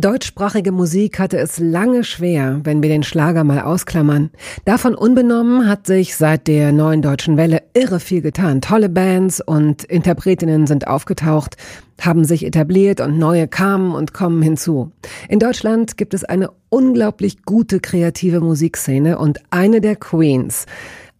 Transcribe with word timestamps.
Deutschsprachige 0.00 0.72
Musik 0.72 1.18
hatte 1.18 1.36
es 1.38 1.58
lange 1.58 2.04
schwer, 2.04 2.60
wenn 2.64 2.82
wir 2.82 2.88
den 2.88 3.02
Schlager 3.02 3.44
mal 3.44 3.60
ausklammern. 3.60 4.30
Davon 4.64 4.94
unbenommen 4.94 5.68
hat 5.68 5.86
sich 5.86 6.16
seit 6.16 6.46
der 6.46 6.72
neuen 6.72 7.02
deutschen 7.02 7.36
Welle 7.36 7.62
irre 7.74 8.00
viel 8.00 8.22
getan. 8.22 8.62
Tolle 8.62 8.88
Bands 8.88 9.42
und 9.42 9.84
Interpretinnen 9.84 10.66
sind 10.66 10.86
aufgetaucht, 10.86 11.56
haben 12.00 12.24
sich 12.24 12.46
etabliert 12.46 13.00
und 13.02 13.18
neue 13.18 13.46
kamen 13.46 13.94
und 13.94 14.14
kommen 14.14 14.40
hinzu. 14.40 14.90
In 15.28 15.38
Deutschland 15.38 15.98
gibt 15.98 16.14
es 16.14 16.24
eine 16.24 16.50
unglaublich 16.70 17.42
gute 17.42 17.78
kreative 17.78 18.40
Musikszene 18.40 19.18
und 19.18 19.40
eine 19.50 19.82
der 19.82 19.96
Queens, 19.96 20.64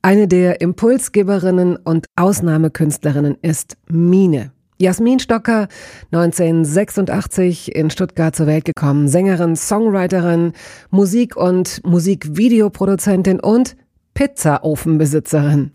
eine 0.01 0.27
der 0.27 0.63
Impulsgeberinnen 0.63 1.77
und 1.77 2.07
Ausnahmekünstlerinnen 2.17 3.37
ist 3.43 3.77
Mine. 3.89 4.53
Jasmin 4.81 5.19
Stocker, 5.19 5.69
1986 6.11 7.75
in 7.75 7.91
Stuttgart 7.91 8.35
zur 8.35 8.47
Welt 8.47 8.65
gekommen, 8.65 9.09
Sängerin, 9.09 9.55
Songwriterin, 9.55 10.55
Musik- 10.91 11.37
und 11.37 11.83
Musikvideoproduzentin 11.85 13.41
und 13.41 13.77
Pizzaofenbesitzerin. 14.15 15.73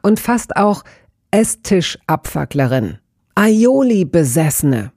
Und 0.00 0.20
fast 0.20 0.56
auch 0.56 0.84
Esstischabfacklerin. 1.30 2.98
Aioli-Besessene. 3.34 4.92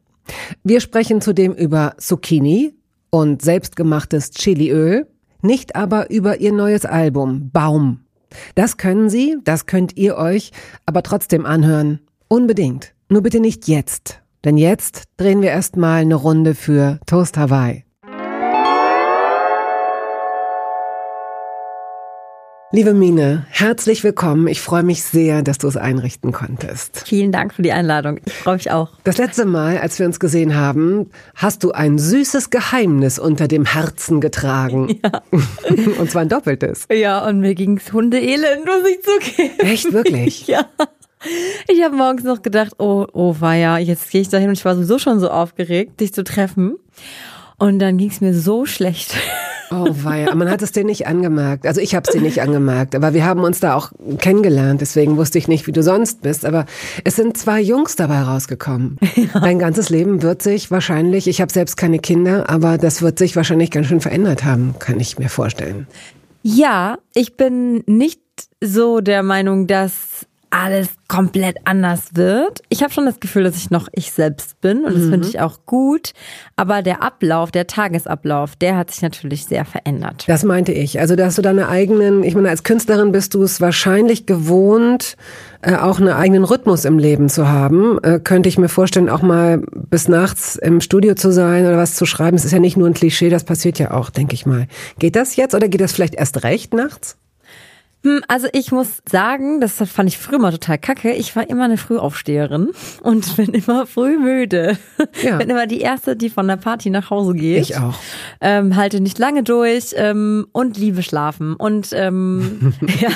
Wir 0.64 0.80
sprechen 0.80 1.20
zudem 1.20 1.54
über 1.54 1.96
Zucchini 1.98 2.74
und 3.10 3.42
selbstgemachtes 3.42 4.32
Chiliöl, 4.32 5.06
nicht 5.42 5.76
aber 5.76 6.10
über 6.10 6.40
ihr 6.40 6.54
neues 6.54 6.86
Album 6.86 7.50
Baum. 7.52 8.00
Das 8.56 8.78
können 8.78 9.10
Sie, 9.10 9.38
das 9.44 9.66
könnt 9.66 9.98
ihr 9.98 10.16
euch 10.16 10.52
aber 10.86 11.04
trotzdem 11.04 11.46
anhören. 11.46 12.00
Unbedingt. 12.30 12.94
Nur 13.14 13.22
bitte 13.22 13.40
nicht 13.40 13.68
jetzt, 13.68 14.24
denn 14.44 14.58
jetzt 14.58 15.04
drehen 15.18 15.44
wir 15.44 15.52
erstmal 15.52 16.02
eine 16.02 16.16
Runde 16.16 16.56
für 16.56 17.00
Toast 17.06 17.38
Hawaii. 17.38 17.84
Liebe 22.72 22.96
Mine, 22.96 23.46
herzlich 23.52 24.04
willkommen. 24.04 24.48
Ich 24.48 24.62
freue 24.62 24.82
mich 24.82 25.04
sehr, 25.04 25.44
dass 25.44 25.60
du 25.60 25.68
es 25.68 25.78
einrichten 25.78 26.32
konntest. 26.32 27.04
Vielen 27.06 27.32
Dank 27.32 27.54
für 27.54 27.62
die 27.62 27.72
Einladung. 27.72 28.20
Ich 28.26 28.34
freue 28.34 28.56
mich 28.56 28.72
auch. 28.72 28.90
Das 29.04 29.20
letzte 29.20 29.46
Mal, 29.46 29.78
als 29.78 30.00
wir 30.00 30.08
uns 30.08 30.20
gesehen 30.20 30.56
haben, 30.56 31.12
hast 31.36 31.64
du 31.64 31.72
ein 31.72 32.00
süßes 32.00 32.50
Geheimnis 32.50 33.20
unter 33.20 33.48
dem 33.48 33.66
Herzen 33.66 34.22
getragen. 34.22 35.00
Ja. 35.04 35.22
und 36.00 36.10
zwar 36.10 36.24
ein 36.24 36.30
doppeltes. 36.30 36.88
Ja, 36.92 37.28
und 37.28 37.42
mir 37.42 37.54
ging's 37.54 37.94
Hundeelend, 37.94 38.66
muss 38.66 38.90
ich 38.90 39.04
zugeben. 39.04 39.60
Echt, 39.60 39.94
wirklich? 39.94 40.48
Ja. 40.54 40.66
Ich 41.68 41.82
habe 41.84 41.96
morgens 41.96 42.24
noch 42.24 42.42
gedacht, 42.42 42.74
oh, 42.80 43.06
oh, 43.14 43.36
ja, 43.42 43.78
jetzt 43.78 44.10
gehe 44.12 44.22
ich 44.22 44.30
dahin 44.30 44.50
und 44.50 44.58
ich 44.58 44.66
war 44.66 44.76
sowieso 44.76 45.00
schon 45.00 45.20
so 45.20 45.30
aufgeregt, 45.30 46.00
dich 46.00 46.14
zu 46.14 46.24
treffen. 46.24 46.76
Und 47.58 47.80
dann 47.80 47.98
ging 47.98 48.10
es 48.10 48.20
mir 48.20 48.34
so 48.34 48.66
schlecht. 48.66 49.16
Oh 49.72 49.88
weia, 49.90 50.36
man 50.36 50.50
hat 50.52 50.62
es 50.62 50.72
dir 50.72 50.84
nicht 50.84 51.08
angemerkt. 51.08 51.66
Also 51.66 51.82
ich 51.82 51.96
habe 51.96 52.04
es 52.08 52.14
dir 52.14 52.22
nicht 52.22 52.42
angemerkt, 52.42 52.96
aber 52.96 53.14
wir 53.14 53.26
haben 53.26 53.42
uns 53.42 53.60
da 53.60 53.76
auch 53.76 53.92
kennengelernt, 54.20 54.82
deswegen 54.82 55.18
wusste 55.18 55.38
ich 55.40 55.48
nicht, 55.48 55.66
wie 55.66 55.72
du 55.72 55.82
sonst 55.82 56.22
bist. 56.22 56.46
Aber 56.46 56.66
es 57.04 57.16
sind 57.16 57.38
zwei 57.38 57.60
Jungs 57.60 57.96
dabei 57.96 58.22
rausgekommen. 58.22 58.98
Ja. 59.16 59.40
Dein 59.40 59.60
ganzes 59.60 59.90
Leben 59.90 60.22
wird 60.22 60.42
sich 60.42 60.70
wahrscheinlich, 60.70 61.28
ich 61.28 61.40
habe 61.40 61.52
selbst 61.52 61.78
keine 61.78 62.00
Kinder, 62.00 62.50
aber 62.50 62.78
das 62.78 63.02
wird 63.02 63.18
sich 63.18 63.36
wahrscheinlich 63.36 63.72
ganz 63.72 63.88
schön 63.88 64.02
verändert 64.02 64.44
haben, 64.44 64.76
kann 64.80 65.00
ich 65.00 65.18
mir 65.18 65.30
vorstellen. 65.30 65.88
Ja, 66.42 66.98
ich 67.14 67.38
bin 67.38 67.84
nicht 67.86 68.20
so 68.60 69.00
der 69.00 69.24
Meinung, 69.24 69.68
dass 69.68 70.26
alles 70.54 70.90
komplett 71.08 71.58
anders 71.66 72.12
wird. 72.14 72.62
Ich 72.70 72.84
habe 72.84 72.94
schon 72.94 73.06
das 73.06 73.20
Gefühl, 73.20 73.44
dass 73.44 73.58
ich 73.58 73.72
noch 73.72 73.88
ich 73.92 74.12
selbst 74.12 74.62
bin 74.62 74.86
und 74.86 74.94
das 74.94 75.02
finde 75.02 75.18
mhm. 75.18 75.24
ich 75.24 75.40
auch 75.40 75.66
gut. 75.66 76.14
Aber 76.56 76.82
der 76.82 77.02
Ablauf, 77.02 77.52
der 77.52 77.66
Tagesablauf, 77.66 78.56
der 78.56 78.78
hat 78.78 78.92
sich 78.92 79.02
natürlich 79.02 79.46
sehr 79.46 79.66
verändert. 79.66 80.26
Das 80.28 80.44
meinte 80.44 80.72
ich. 80.72 81.00
Also, 81.00 81.16
dass 81.16 81.36
du 81.36 81.42
deine 81.42 81.70
eigenen, 81.70 82.24
ich 82.24 82.36
meine, 82.36 82.50
als 82.50 82.64
Künstlerin 82.64 83.12
bist 83.12 83.34
du 83.34 83.42
es 83.42 83.62
wahrscheinlich 83.62 84.26
gewohnt, 84.26 85.18
äh, 85.62 85.76
auch 85.76 86.00
einen 86.00 86.10
eigenen 86.10 86.44
Rhythmus 86.44 86.86
im 86.86 87.00
Leben 87.00 87.30
zu 87.30 87.48
haben. 87.48 87.98
Äh, 88.04 88.20
könnte 88.24 88.48
ich 88.48 88.58
mir 88.58 88.70
vorstellen, 88.70 89.10
auch 89.10 89.24
mal 89.24 89.64
bis 89.74 90.08
nachts 90.08 90.56
im 90.56 90.82
Studio 90.82 91.16
zu 91.16 91.32
sein 91.32 91.66
oder 91.66 91.78
was 91.78 91.96
zu 91.96 92.06
schreiben. 92.06 92.38
Es 92.38 92.46
ist 92.46 92.52
ja 92.52 92.60
nicht 92.60 92.78
nur 92.78 92.88
ein 92.88 92.94
Klischee, 92.94 93.30
das 93.30 93.44
passiert 93.44 93.80
ja 93.80 93.92
auch, 93.92 94.12
denke 94.12 94.36
ich 94.36 94.46
mal. 94.46 94.68
Geht 95.00 95.16
das 95.16 95.36
jetzt 95.36 95.56
oder 95.56 95.68
geht 95.68 95.82
das 95.82 95.94
vielleicht 95.94 96.16
erst 96.16 96.44
recht 96.44 96.74
nachts? 96.74 97.18
Hm, 98.04 98.22
also 98.28 98.48
ich 98.52 98.74
muss 98.74 99.02
sagen, 99.10 99.62
das 99.62 99.78
fand 99.78 100.10
ich 100.10 100.18
früher 100.18 100.38
mal 100.38 100.52
total 100.52 100.78
kacke. 100.78 101.14
Ich 101.14 101.36
war 101.38 101.50
immer 101.50 101.64
eine 101.64 101.78
Frühaufsteherin 101.78 102.72
und 103.02 103.38
bin 103.38 103.54
immer 103.54 103.88
früh 103.88 104.18
müde. 104.18 104.78
Ja. 105.24 105.38
Bin 105.38 105.50
immer 105.50 105.68
die 105.68 105.80
erste, 105.80 106.18
die 106.18 106.30
von 106.30 106.48
der 106.48 106.58
Party 106.58 106.90
nach 106.90 107.10
Hause 107.10 107.34
geht. 107.34 107.62
Ich 107.62 107.78
auch. 107.78 107.96
Ähm, 108.42 108.76
halte 108.76 109.00
nicht 109.00 109.20
lange 109.20 109.44
durch 109.44 109.94
ähm, 109.96 110.48
und 110.52 110.78
liebe 110.78 111.02
schlafen. 111.02 111.56
Und 111.56 111.90
ähm, 111.94 112.74
ja, 113.00 113.10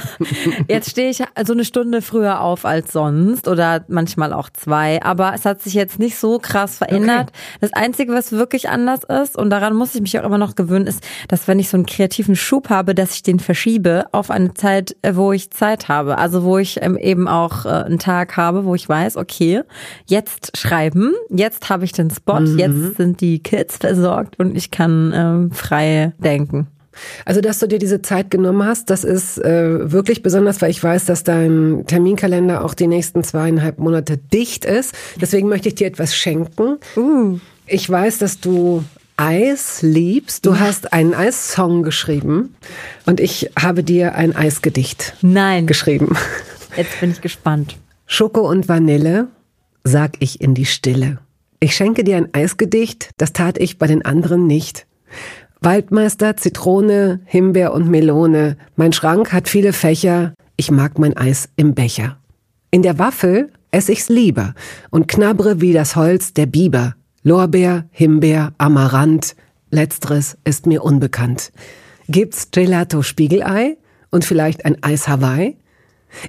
jetzt 0.69 0.91
stehe 0.91 1.09
ich 1.09 1.23
so 1.45 1.53
eine 1.53 1.65
Stunde 1.65 2.01
früher 2.01 2.39
auf 2.39 2.63
als 2.63 2.93
sonst 2.93 3.49
oder 3.49 3.83
manchmal 3.89 4.31
auch 4.31 4.49
zwei. 4.49 5.03
Aber 5.03 5.33
es 5.35 5.43
hat 5.43 5.61
sich 5.61 5.73
jetzt 5.73 5.99
nicht 5.99 6.17
so 6.17 6.39
krass 6.39 6.77
verändert. 6.77 7.29
Okay. 7.29 7.57
Das 7.59 7.73
Einzige, 7.73 8.13
was 8.13 8.31
wirklich 8.31 8.69
anders 8.69 9.01
ist 9.03 9.37
und 9.37 9.49
daran 9.49 9.75
muss 9.75 9.95
ich 9.95 10.01
mich 10.01 10.17
auch 10.17 10.23
immer 10.23 10.37
noch 10.37 10.55
gewöhnen, 10.55 10.87
ist, 10.87 11.03
dass 11.27 11.49
wenn 11.49 11.59
ich 11.59 11.67
so 11.67 11.75
einen 11.75 11.85
kreativen 11.85 12.37
Schub 12.37 12.69
habe, 12.69 12.95
dass 12.95 13.13
ich 13.15 13.23
den 13.23 13.39
verschiebe 13.39 14.05
auf 14.13 14.31
eine 14.31 14.53
Zeit 14.53 14.76
Zeit, 14.77 14.95
äh, 15.01 15.15
wo 15.15 15.31
ich 15.31 15.51
Zeit 15.51 15.87
habe. 15.87 16.17
Also 16.17 16.43
wo 16.43 16.57
ich 16.57 16.79
ähm, 16.81 16.97
eben 16.97 17.27
auch 17.27 17.65
äh, 17.65 17.69
einen 17.69 17.99
Tag 17.99 18.37
habe, 18.37 18.65
wo 18.65 18.75
ich 18.75 18.87
weiß, 18.87 19.17
okay, 19.17 19.61
jetzt 20.05 20.55
schreiben, 20.57 21.13
jetzt 21.29 21.69
habe 21.69 21.85
ich 21.85 21.91
den 21.91 22.09
Spot, 22.09 22.39
mhm. 22.39 22.59
jetzt 22.59 22.97
sind 22.97 23.21
die 23.21 23.39
Kids 23.39 23.77
versorgt 23.77 24.39
und 24.39 24.55
ich 24.55 24.71
kann 24.71 25.11
ähm, 25.15 25.51
frei 25.51 26.13
denken. 26.17 26.67
Also, 27.25 27.41
dass 27.41 27.59
du 27.59 27.67
dir 27.67 27.77
diese 27.77 28.01
Zeit 28.01 28.31
genommen 28.31 28.65
hast, 28.65 28.89
das 28.89 29.03
ist 29.03 29.37
äh, 29.37 29.91
wirklich 29.91 30.23
besonders, 30.23 30.63
weil 30.63 30.71
ich 30.71 30.83
weiß, 30.83 31.05
dass 31.05 31.23
dein 31.23 31.83
Terminkalender 31.85 32.65
auch 32.65 32.73
die 32.73 32.87
nächsten 32.87 33.23
zweieinhalb 33.23 33.77
Monate 33.77 34.17
dicht 34.17 34.65
ist. 34.65 34.95
Deswegen 35.21 35.47
möchte 35.47 35.67
ich 35.67 35.75
dir 35.75 35.85
etwas 35.85 36.15
schenken. 36.15 36.77
Uh. 36.95 37.37
Ich 37.67 37.87
weiß, 37.87 38.17
dass 38.17 38.39
du 38.39 38.83
Eis 39.17 39.81
liebst. 39.81 40.45
Du 40.45 40.59
hast 40.59 40.93
einen 40.93 41.15
Eissong 41.15 41.81
geschrieben 41.81 42.55
und 43.07 43.19
ich 43.19 43.49
habe 43.59 43.83
dir 43.83 44.13
ein 44.13 44.35
Eisgedicht 44.35 45.15
Nein. 45.21 45.65
geschrieben. 45.65 46.15
Jetzt 46.77 46.99
bin 46.99 47.11
ich 47.11 47.21
gespannt. 47.21 47.77
Schoko 48.05 48.47
und 48.47 48.69
Vanille, 48.69 49.27
sag 49.83 50.13
ich 50.19 50.39
in 50.39 50.53
die 50.53 50.67
Stille. 50.67 51.17
Ich 51.59 51.75
schenke 51.75 52.03
dir 52.03 52.17
ein 52.17 52.31
Eisgedicht, 52.33 53.09
das 53.17 53.33
tat 53.33 53.57
ich 53.57 53.79
bei 53.79 53.87
den 53.87 54.05
anderen 54.05 54.45
nicht. 54.45 54.85
Waldmeister, 55.61 56.37
Zitrone, 56.37 57.21
Himbeer 57.25 57.73
und 57.73 57.89
Melone. 57.89 58.57
Mein 58.75 58.93
Schrank 58.93 59.33
hat 59.33 59.49
viele 59.49 59.73
Fächer. 59.73 60.35
Ich 60.55 60.69
mag 60.69 60.99
mein 60.99 61.17
Eis 61.17 61.49
im 61.55 61.73
Becher. 61.73 62.17
In 62.69 62.83
der 62.83 62.99
Waffel 62.99 63.51
ess 63.71 63.89
ich's 63.89 64.09
lieber 64.09 64.53
und 64.91 65.07
knabbere 65.07 65.59
wie 65.59 65.73
das 65.73 65.95
Holz 65.95 66.33
der 66.33 66.45
Biber. 66.45 66.95
Lorbeer, 67.27 67.89
Himbeer, 67.91 68.53
Amaranth, 68.57 69.35
letzteres 69.69 70.37
ist 70.45 70.65
mir 70.65 70.81
unbekannt. 70.81 71.51
Gibt's 72.07 72.51
Gelato 72.51 73.01
Spiegelei 73.01 73.75
und 74.11 74.23
vielleicht 74.23 74.63
ein 74.63 74.81
Eis 74.81 75.09
Hawaii? 75.09 75.57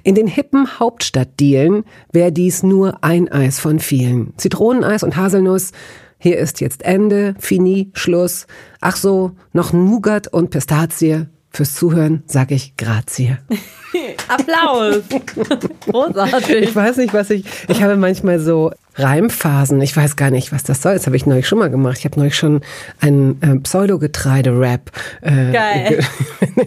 In 0.03 0.13
den 0.13 0.27
hippen 0.27 0.77
Hauptstadtdielen 0.77 1.85
wäre 2.11 2.33
dies 2.33 2.63
nur 2.63 3.01
ein 3.01 3.31
Eis 3.31 3.61
von 3.61 3.79
vielen. 3.79 4.33
Zitroneneis 4.35 5.03
und 5.03 5.15
Haselnuss. 5.15 5.71
Hier 6.17 6.37
ist 6.37 6.59
jetzt 6.59 6.83
Ende, 6.83 7.33
Fini, 7.39 7.91
Schluss. 7.93 8.45
Ach 8.81 8.97
so, 8.97 9.31
noch 9.53 9.71
Nougat 9.71 10.27
und 10.27 10.49
Pistazie. 10.49 11.27
Fürs 11.49 11.75
Zuhören 11.75 12.23
sage 12.25 12.55
ich 12.55 12.75
Grazie. 12.75 13.37
Applaus. 14.27 15.01
Großartig. 15.89 16.55
Ich 16.57 16.75
weiß 16.75 16.97
nicht, 16.97 17.13
was 17.13 17.29
ich. 17.29 17.45
Ich 17.69 17.81
habe 17.81 17.95
manchmal 17.95 18.41
so 18.41 18.73
Reimphasen. 18.99 19.81
Ich 19.81 19.95
weiß 19.95 20.15
gar 20.15 20.31
nicht, 20.31 20.51
was 20.51 20.63
das 20.63 20.81
soll. 20.81 20.93
Das 20.93 21.05
habe 21.05 21.15
ich 21.15 21.25
neulich 21.25 21.47
schon 21.47 21.59
mal 21.59 21.69
gemacht. 21.69 21.97
Ich 21.99 22.05
habe 22.05 22.19
neulich 22.19 22.35
schon 22.35 22.61
einen 22.99 23.41
äh, 23.41 23.59
Pseudo-Getreide-Rap. 23.59 24.91
Äh, 25.21 25.51
Geil. 25.51 26.05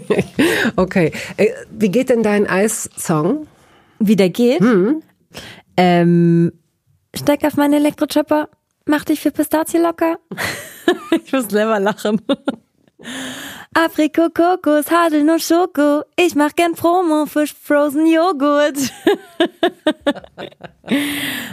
okay. 0.76 1.12
Äh, 1.36 1.48
wie 1.70 1.90
geht 1.90 2.10
denn 2.10 2.22
dein 2.22 2.48
Eis-Song? 2.48 3.46
Wie 3.98 4.16
der 4.16 4.30
geht? 4.30 4.62
Ähm, 5.76 6.52
steig 7.14 7.44
auf 7.44 7.56
meinen 7.56 7.74
Elektrochopper, 7.74 8.48
mach 8.86 9.04
dich 9.04 9.20
für 9.20 9.30
Pistazie 9.30 9.78
locker. 9.78 10.18
ich 11.24 11.32
muss 11.32 11.48
selber 11.48 11.78
lachen. 11.78 12.20
Aprikot, 13.74 14.30
Kokos, 14.34 14.90
Haselnuss, 14.90 15.46
Schoko. 15.46 16.02
Ich 16.16 16.34
mach 16.34 16.54
gern 16.54 16.74
Promo 16.74 17.26
für 17.26 17.46
Frozen 17.46 18.06
Joghurt. 18.06 18.76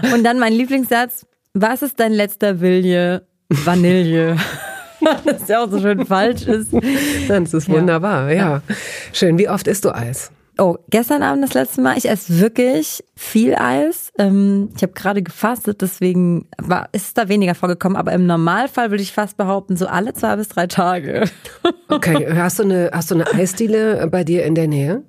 Und 0.14 0.24
dann 0.24 0.40
mein 0.40 0.54
Lieblingssatz. 0.54 1.26
Was 1.54 1.82
ist 1.82 2.00
dein 2.00 2.12
letzter 2.12 2.60
Wille? 2.60 3.26
Vanille. 3.50 4.38
das 5.26 5.48
ja 5.48 5.64
auch 5.64 5.70
so 5.70 5.80
schön 5.80 6.06
falsch 6.06 6.46
ist. 6.46 6.72
Das 7.28 7.54
ist 7.54 7.70
wunderbar, 7.70 8.32
ja. 8.32 8.62
Schön. 9.14 9.38
Wie 9.38 9.50
oft 9.50 9.68
isst 9.68 9.86
du 9.86 9.96
Eis? 9.96 10.32
Oh, 10.60 10.78
gestern 10.90 11.24
Abend 11.24 11.44
das 11.44 11.54
letzte 11.54 11.82
Mal. 11.82 11.98
Ich 11.98 12.10
esse 12.10 12.40
wirklich 12.40 13.04
viel 13.16 13.56
Eis. 13.56 14.12
Ähm, 14.18 14.70
ich 14.76 14.84
habe 14.84 14.94
gerade 14.94 15.24
gefastet, 15.24 15.82
deswegen 15.82 16.48
war, 16.58 16.90
ist 16.92 17.18
da 17.18 17.30
weniger 17.30 17.56
vorgekommen. 17.56 17.98
Aber 17.98 18.12
im 18.12 18.26
Normalfall 18.26 18.92
würde 18.92 19.04
ich 19.04 19.14
fast 19.14 19.38
behaupten, 19.38 19.78
so 19.78 19.88
alle 19.88 20.14
zwei 20.14 20.36
bis 20.36 20.50
drei 20.50 20.68
Tage. 20.68 21.26
Okay, 21.88 22.28
hast 22.36 22.60
du 22.60 22.64
eine, 22.64 22.92
hast 22.94 23.10
du 23.10 23.16
eine 23.16 23.34
Eisdiele 23.34 24.08
bei 24.12 24.24
dir 24.24 24.46
in 24.46 24.54
der 24.54 24.68
Nähe? 24.68 25.04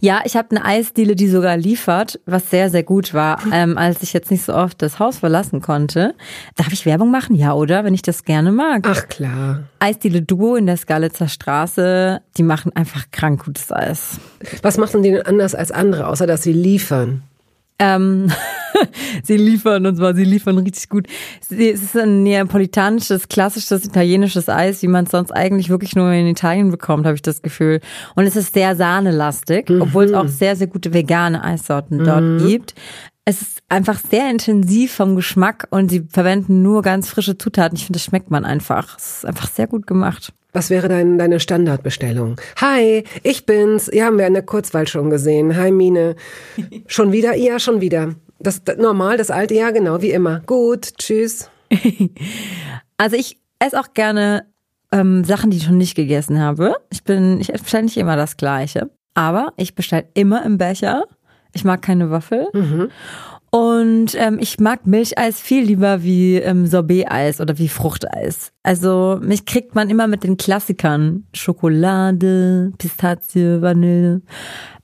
Ja, 0.00 0.22
ich 0.24 0.36
habe 0.36 0.50
eine 0.50 0.64
Eisdiele, 0.64 1.16
die 1.16 1.28
sogar 1.28 1.56
liefert, 1.56 2.20
was 2.26 2.50
sehr, 2.50 2.70
sehr 2.70 2.82
gut 2.82 3.14
war, 3.14 3.38
ähm, 3.52 3.76
als 3.76 4.02
ich 4.02 4.12
jetzt 4.12 4.30
nicht 4.30 4.44
so 4.44 4.54
oft 4.54 4.80
das 4.82 4.98
Haus 4.98 5.18
verlassen 5.18 5.60
konnte. 5.60 6.14
Darf 6.56 6.72
ich 6.72 6.86
Werbung 6.86 7.10
machen? 7.10 7.34
Ja, 7.34 7.54
oder? 7.54 7.84
Wenn 7.84 7.94
ich 7.94 8.02
das 8.02 8.24
gerne 8.24 8.52
mag. 8.52 8.84
Ach 8.86 9.08
klar. 9.08 9.64
Eisdiele 9.78 10.22
Duo 10.22 10.56
in 10.56 10.66
der 10.66 10.76
Skalitzer 10.76 11.28
Straße, 11.28 12.20
die 12.36 12.42
machen 12.42 12.74
einfach 12.74 13.10
krank 13.10 13.44
gutes 13.44 13.72
Eis. 13.72 14.20
Was 14.62 14.78
machen 14.78 15.02
die 15.02 15.10
denn 15.10 15.22
anders 15.22 15.54
als 15.54 15.70
andere, 15.70 16.06
außer 16.06 16.26
dass 16.26 16.42
sie 16.42 16.52
liefern? 16.52 17.22
Ähm, 17.78 18.30
sie 19.22 19.36
liefern 19.36 19.86
und 19.86 19.96
zwar, 19.96 20.14
sie 20.14 20.24
liefern 20.24 20.58
richtig 20.58 20.88
gut. 20.88 21.06
Sie, 21.40 21.70
es 21.70 21.82
ist 21.82 21.96
ein 21.96 22.22
neapolitanisches, 22.22 23.28
klassisches 23.28 23.84
italienisches 23.84 24.48
Eis, 24.48 24.82
wie 24.82 24.88
man 24.88 25.04
es 25.04 25.10
sonst 25.10 25.32
eigentlich 25.32 25.70
wirklich 25.70 25.96
nur 25.96 26.12
in 26.12 26.26
Italien 26.26 26.70
bekommt, 26.70 27.06
habe 27.06 27.16
ich 27.16 27.22
das 27.22 27.42
Gefühl. 27.42 27.80
Und 28.14 28.24
es 28.24 28.36
ist 28.36 28.54
sehr 28.54 28.76
sahnelastig, 28.76 29.70
obwohl 29.70 30.04
es 30.04 30.12
auch 30.12 30.28
sehr, 30.28 30.56
sehr 30.56 30.68
gute 30.68 30.92
vegane 30.92 31.42
Eissorten 31.42 32.04
dort 32.04 32.46
gibt. 32.46 32.74
Es 33.24 33.40
ist 33.40 33.62
einfach 33.70 33.98
sehr 33.98 34.30
intensiv 34.30 34.92
vom 34.92 35.16
Geschmack 35.16 35.66
und 35.70 35.90
sie 35.90 36.06
verwenden 36.10 36.62
nur 36.62 36.82
ganz 36.82 37.08
frische 37.08 37.38
Zutaten. 37.38 37.76
Ich 37.76 37.86
finde, 37.86 37.98
das 37.98 38.04
schmeckt 38.04 38.30
man 38.30 38.44
einfach. 38.44 38.98
Es 38.98 39.18
ist 39.18 39.26
einfach 39.26 39.48
sehr 39.48 39.66
gut 39.66 39.86
gemacht. 39.86 40.32
Was 40.54 40.70
wäre 40.70 40.88
dein, 40.88 41.18
deine 41.18 41.40
Standardbestellung? 41.40 42.40
Hi, 42.60 43.02
ich 43.24 43.44
bin's. 43.44 43.90
Ja, 43.92 44.06
haben 44.06 44.18
wir 44.18 44.26
in 44.28 44.34
der 44.34 44.44
Kurzwahl 44.44 44.86
schon 44.86 45.10
gesehen. 45.10 45.56
Hi, 45.56 45.72
Mine. 45.72 46.14
Schon 46.86 47.10
wieder? 47.10 47.34
Ja, 47.34 47.58
schon 47.58 47.80
wieder. 47.80 48.14
Das, 48.38 48.62
das 48.62 48.76
normal, 48.76 49.16
das 49.16 49.32
alte 49.32 49.54
Jahr, 49.54 49.72
genau 49.72 50.00
wie 50.00 50.12
immer. 50.12 50.40
Gut, 50.46 50.96
tschüss. 50.96 51.50
Also 52.96 53.16
ich 53.16 53.40
esse 53.58 53.80
auch 53.80 53.92
gerne 53.92 54.46
ähm, 54.92 55.24
Sachen, 55.24 55.50
die 55.50 55.56
ich 55.56 55.64
schon 55.64 55.78
nicht 55.78 55.96
gegessen 55.96 56.40
habe. 56.40 56.76
Ich 56.90 57.02
bin, 57.02 57.40
ich 57.40 57.48
bestelle 57.48 57.82
nicht 57.82 57.96
immer 57.96 58.14
das 58.14 58.36
Gleiche, 58.36 58.88
aber 59.14 59.52
ich 59.56 59.74
bestelle 59.74 60.06
immer 60.14 60.44
im 60.44 60.58
Becher. 60.58 61.02
Ich 61.52 61.64
mag 61.64 61.82
keine 61.82 62.12
Waffel. 62.12 62.46
Und 63.54 64.16
ähm, 64.16 64.38
ich 64.40 64.58
mag 64.58 64.84
Milcheis 64.84 65.40
viel 65.40 65.62
lieber 65.62 66.02
wie 66.02 66.38
ähm, 66.38 66.66
Sorbet-Eis 66.66 67.40
oder 67.40 67.56
wie 67.56 67.68
Fruchteis. 67.68 68.50
Also 68.64 69.20
mich 69.22 69.46
kriegt 69.46 69.76
man 69.76 69.90
immer 69.90 70.08
mit 70.08 70.24
den 70.24 70.36
Klassikern. 70.36 71.28
Schokolade, 71.32 72.72
Pistazie, 72.78 73.62
Vanille. 73.62 74.22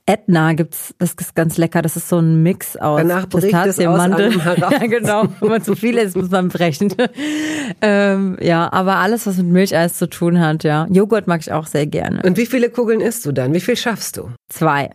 Etna 0.05 0.53
gibt's, 0.53 0.95
das 0.99 1.15
ist 1.19 1.35
ganz 1.35 1.57
lecker. 1.57 1.81
Das 1.81 1.97
ist 1.97 2.07
so 2.07 2.19
ein 2.19 2.43
Mix 2.43 2.77
aus 2.77 3.01
Danach 3.01 3.27
Pistazie, 3.27 3.87
aus 3.87 3.97
Mandel. 3.97 4.31
Ja, 4.57 4.87
genau. 4.87 5.25
Wenn 5.41 5.49
man 5.49 5.61
zu 5.61 5.75
viel 5.75 5.97
isst, 5.97 6.15
muss 6.15 6.29
man 6.29 6.47
brechen. 6.47 6.93
ähm, 7.81 8.37
ja, 8.39 8.71
aber 8.71 8.95
alles, 8.99 9.27
was 9.27 9.35
mit 9.35 9.47
Milcheis 9.47 9.97
zu 9.97 10.07
tun 10.07 10.39
hat, 10.39 10.63
ja. 10.63 10.87
Joghurt 10.89 11.27
mag 11.27 11.41
ich 11.41 11.51
auch 11.51 11.65
sehr 11.65 11.87
gerne. 11.87 12.21
Und 12.23 12.37
wie 12.37 12.45
viele 12.45 12.69
Kugeln 12.69 13.01
isst 13.01 13.25
du 13.25 13.33
dann? 13.33 13.53
Wie 13.53 13.59
viel 13.59 13.75
schaffst 13.75 14.15
du? 14.15 14.29
Zwei. 14.47 14.91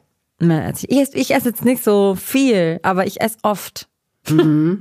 Ich, 0.88 0.98
esse- 0.98 1.16
ich 1.16 1.34
esse 1.34 1.48
jetzt 1.48 1.64
nicht 1.64 1.82
so 1.82 2.14
viel, 2.14 2.78
aber 2.82 3.06
ich 3.06 3.20
esse 3.20 3.38
oft. 3.42 3.88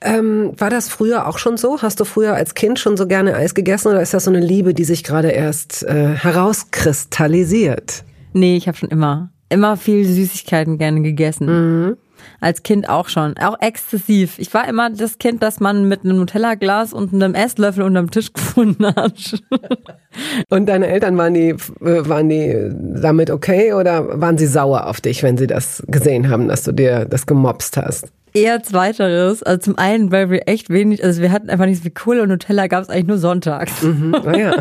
Ähm, 0.00 0.52
war 0.58 0.70
das 0.70 0.88
früher 0.88 1.26
auch 1.28 1.36
schon 1.38 1.56
so? 1.58 1.82
Hast 1.82 2.00
du 2.00 2.04
früher 2.04 2.34
als 2.34 2.54
Kind 2.54 2.78
schon 2.78 2.96
so 2.96 3.06
gerne 3.06 3.34
Eis 3.34 3.54
gegessen 3.54 3.88
oder 3.88 4.00
ist 4.00 4.14
das 4.14 4.24
so 4.24 4.30
eine 4.30 4.40
Liebe, 4.40 4.72
die 4.74 4.84
sich 4.84 5.04
gerade 5.04 5.28
erst 5.30 5.82
äh, 5.82 6.14
herauskristallisiert? 6.14 8.04
Nee, 8.32 8.56
ich 8.56 8.66
habe 8.68 8.76
schon 8.76 8.88
immer, 8.90 9.30
immer 9.48 9.76
viel 9.76 10.04
Süßigkeiten 10.06 10.78
gerne 10.78 11.02
gegessen. 11.02 11.96
Als 12.40 12.62
Kind 12.62 12.88
auch 12.88 13.08
schon. 13.08 13.36
Auch 13.38 13.56
exzessiv. 13.60 14.38
Ich 14.38 14.52
war 14.54 14.68
immer 14.68 14.90
das 14.90 15.18
Kind, 15.18 15.42
das 15.42 15.60
man 15.60 15.88
mit 15.88 16.04
einem 16.04 16.18
Nutella-Glas 16.18 16.92
und 16.92 17.12
einem 17.14 17.34
Esslöffel 17.34 17.82
unterm 17.82 18.10
Tisch 18.10 18.32
gefunden 18.32 18.86
hat. 18.86 19.42
Und 20.48 20.66
deine 20.66 20.86
Eltern 20.86 21.16
waren 21.16 21.34
die, 21.34 21.50
äh, 21.50 21.56
waren 22.08 22.28
die 22.28 22.70
damit 23.00 23.30
okay 23.30 23.72
oder 23.72 24.20
waren 24.20 24.38
sie 24.38 24.46
sauer 24.46 24.86
auf 24.86 25.00
dich, 25.00 25.22
wenn 25.22 25.36
sie 25.36 25.46
das 25.46 25.82
gesehen 25.88 26.28
haben, 26.28 26.48
dass 26.48 26.62
du 26.62 26.72
dir 26.72 27.04
das 27.04 27.26
gemobst 27.26 27.76
hast? 27.76 28.08
Eher 28.36 28.64
zweiteres. 28.64 29.44
Also 29.44 29.60
zum 29.60 29.78
einen, 29.78 30.10
weil 30.10 30.28
wir 30.28 30.48
echt 30.48 30.68
wenig, 30.68 31.04
also 31.04 31.22
wir 31.22 31.30
hatten 31.30 31.50
einfach 31.50 31.66
nicht 31.66 31.76
so 31.76 31.82
viel 31.82 31.92
Kohle 31.92 32.22
und 32.22 32.30
Nutella 32.30 32.66
gab 32.66 32.82
es 32.82 32.88
eigentlich 32.88 33.06
nur 33.06 33.18
sonntags. 33.18 33.72
Naja. 34.24 34.54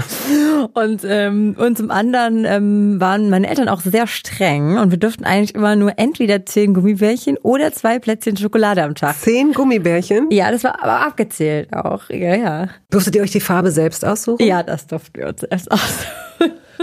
Und, 0.74 1.02
ähm, 1.06 1.56
und 1.58 1.78
zum 1.78 1.90
anderen 1.90 2.46
ähm, 2.46 3.00
waren 3.00 3.30
meine 3.30 3.48
Eltern 3.48 3.70
auch 3.70 3.82
sehr 3.82 4.08
streng 4.08 4.78
und 4.78 4.92
wir 4.92 4.98
durften 4.98 5.24
eigentlich 5.24 5.56
immer 5.56 5.76
nur 5.76 5.94
entweder 5.98 6.46
zehn 6.46 6.74
Gummibärchen 6.74 7.38
oder 7.38 7.72
zwei 7.72 8.00
Plätzchen 8.00 8.38
Schokolade 8.38 8.84
am 8.84 8.96
Tag. 8.96 9.16
Zehn 9.18 9.54
Gummibärchen? 9.54 10.28
Ja, 10.32 10.52
das 10.52 10.64
war 10.64 10.84
aber 10.84 11.06
abgezählt 11.06 11.74
auch. 11.74 12.10
Ja, 12.10 12.36
ja. 12.36 12.68
Durftet 12.90 13.16
ihr 13.16 13.22
euch 13.22 13.32
die 13.32 13.40
Farbe 13.40 13.72
selbst 13.72 14.06
aussuchen? 14.06 14.46
Ja, 14.46 14.64
das 14.64 14.88
durften 14.88 15.20
wir 15.20 15.28
uns 15.28 15.44
erst 15.44 15.72
aus. 15.72 16.06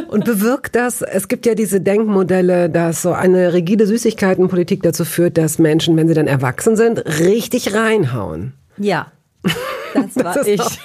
Und 0.09 0.25
bewirkt 0.25 0.77
das, 0.77 1.03
es 1.03 1.29
gibt 1.29 1.47
ja 1.47 1.55
diese 1.55 1.81
Denkmodelle, 1.81 2.71
dass 2.71 3.03
so 3.03 3.13
eine 3.13 3.53
rigide 3.53 3.87
Süßigkeitenpolitik 3.87 4.83
dazu 4.83 5.05
führt, 5.05 5.37
dass 5.37 5.59
Menschen, 5.59 5.97
wenn 5.97 6.09
sie 6.09 6.15
dann 6.15 6.27
erwachsen 6.27 6.77
sind, 6.77 7.05
richtig 7.21 7.75
reinhauen. 7.75 8.55
Ja. 8.79 9.13
Das 9.95 10.17
war 10.17 10.37
ist 10.37 10.49
ich. 10.49 10.61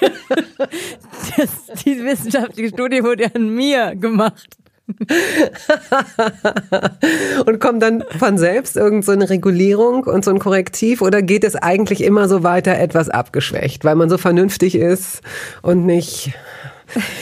Das, 1.36 1.50
die 1.84 2.02
wissenschaftliche 2.02 2.70
Studie 2.70 3.02
wurde 3.02 3.34
an 3.34 3.50
mir 3.50 3.94
gemacht. 3.94 4.56
Und 7.46 7.60
kommt 7.60 7.82
dann 7.82 8.04
von 8.18 8.38
selbst 8.38 8.76
irgend 8.76 9.04
so 9.04 9.12
eine 9.12 9.28
Regulierung 9.28 10.04
und 10.04 10.24
so 10.24 10.30
ein 10.30 10.38
Korrektiv 10.38 11.02
oder 11.02 11.22
geht 11.22 11.42
es 11.42 11.56
eigentlich 11.56 12.04
immer 12.04 12.28
so 12.28 12.44
weiter 12.44 12.78
etwas 12.78 13.08
abgeschwächt, 13.08 13.84
weil 13.84 13.96
man 13.96 14.08
so 14.08 14.16
vernünftig 14.16 14.76
ist 14.76 15.22
und 15.60 15.86
nicht 15.86 16.34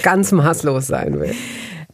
ganz 0.02 0.33
maßlos 0.33 0.87
sein 0.87 1.18
will? 1.21 1.35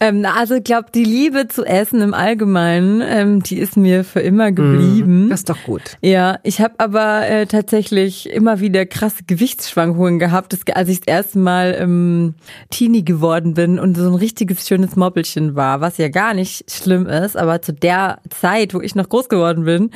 Ähm, 0.03 0.25
also 0.25 0.55
ich 0.55 0.65
glaube, 0.65 0.89
die 0.95 1.05
Liebe 1.05 1.47
zu 1.49 1.65
Essen 1.65 2.01
im 2.01 2.15
Allgemeinen, 2.15 3.03
ähm, 3.05 3.43
die 3.43 3.59
ist 3.59 3.77
mir 3.77 4.03
für 4.03 4.21
immer 4.21 4.51
geblieben. 4.51 5.29
Das 5.29 5.41
ist 5.41 5.51
doch 5.51 5.63
gut. 5.65 5.83
Ja, 6.01 6.39
ich 6.43 6.63
habe 6.63 6.75
aber 6.79 7.29
äh, 7.29 7.47
tatsächlich 7.47 8.31
immer 8.31 8.61
wieder 8.61 8.87
krasse 8.87 9.25
Gewichtsschwankungen 9.27 10.19
gehabt, 10.19 10.55
das, 10.55 10.61
als 10.75 10.89
ich 10.89 11.03
das 11.03 11.15
erste 11.15 11.39
Mal 11.39 11.77
ähm, 11.79 12.35
Teenie 12.71 13.05
geworden 13.05 13.53
bin 13.53 13.79
und 13.79 13.97
so 13.99 14.09
ein 14.09 14.15
richtiges 14.15 14.67
schönes 14.67 14.97
Moppelchen 14.97 15.55
war, 15.55 15.83
was 15.83 15.99
ja 15.99 16.09
gar 16.09 16.33
nicht 16.33 16.71
schlimm 16.71 17.07
ist, 17.07 17.37
aber 17.37 17.61
zu 17.61 17.75
der 17.75 18.21
Zeit, 18.31 18.73
wo 18.73 18.81
ich 18.81 18.95
noch 18.95 19.09
groß 19.09 19.29
geworden 19.29 19.65
bin, 19.65 19.91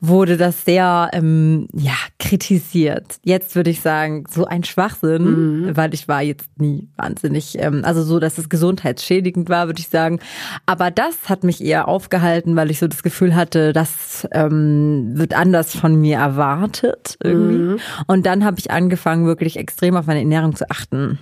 wurde 0.00 0.36
das 0.36 0.64
sehr 0.64 1.10
ähm, 1.12 1.66
ja 1.74 1.96
kritisiert. 2.20 3.16
Jetzt 3.24 3.56
würde 3.56 3.70
ich 3.70 3.80
sagen, 3.80 4.24
so 4.30 4.44
ein 4.44 4.62
Schwachsinn, 4.62 5.72
weil 5.74 5.94
ich 5.94 6.06
war 6.06 6.22
jetzt 6.22 6.48
nie 6.60 6.86
wahnsinnig, 6.96 7.58
ähm, 7.58 7.82
also 7.84 8.04
so, 8.04 8.20
dass 8.20 8.38
es 8.38 8.48
gesundheitsschädigend 8.48 9.47
war, 9.48 9.66
würde 9.66 9.80
ich 9.80 9.88
sagen. 9.88 10.20
Aber 10.66 10.90
das 10.90 11.28
hat 11.28 11.44
mich 11.44 11.64
eher 11.64 11.88
aufgehalten, 11.88 12.56
weil 12.56 12.70
ich 12.70 12.78
so 12.78 12.88
das 12.88 13.02
Gefühl 13.02 13.34
hatte, 13.34 13.72
das 13.72 14.26
ähm, 14.32 15.10
wird 15.14 15.34
anders 15.34 15.74
von 15.74 16.00
mir 16.00 16.18
erwartet 16.18 17.16
irgendwie. 17.22 17.80
Und 18.06 18.26
dann 18.26 18.44
habe 18.44 18.58
ich 18.58 18.70
angefangen, 18.70 19.26
wirklich 19.26 19.56
extrem 19.56 19.96
auf 19.96 20.06
meine 20.06 20.20
Ernährung 20.20 20.54
zu 20.56 20.70
achten. 20.70 21.18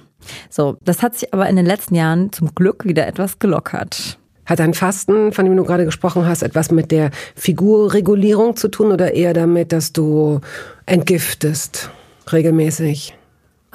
So, 0.50 0.76
das 0.84 1.02
hat 1.02 1.16
sich 1.16 1.32
aber 1.32 1.48
in 1.48 1.56
den 1.56 1.66
letzten 1.66 1.94
Jahren 1.94 2.32
zum 2.32 2.54
Glück 2.54 2.84
wieder 2.84 3.06
etwas 3.06 3.38
gelockert. 3.38 4.18
Hat 4.44 4.60
dein 4.60 4.74
Fasten, 4.74 5.32
von 5.32 5.44
dem 5.44 5.56
du 5.56 5.64
gerade 5.64 5.84
gesprochen 5.84 6.26
hast, 6.26 6.42
etwas 6.42 6.70
mit 6.70 6.92
der 6.92 7.10
Figurregulierung 7.34 8.56
zu 8.56 8.68
tun 8.68 8.92
oder 8.92 9.12
eher 9.12 9.34
damit, 9.34 9.72
dass 9.72 9.92
du 9.92 10.40
entgiftest 10.86 11.90
regelmäßig? 12.32 13.15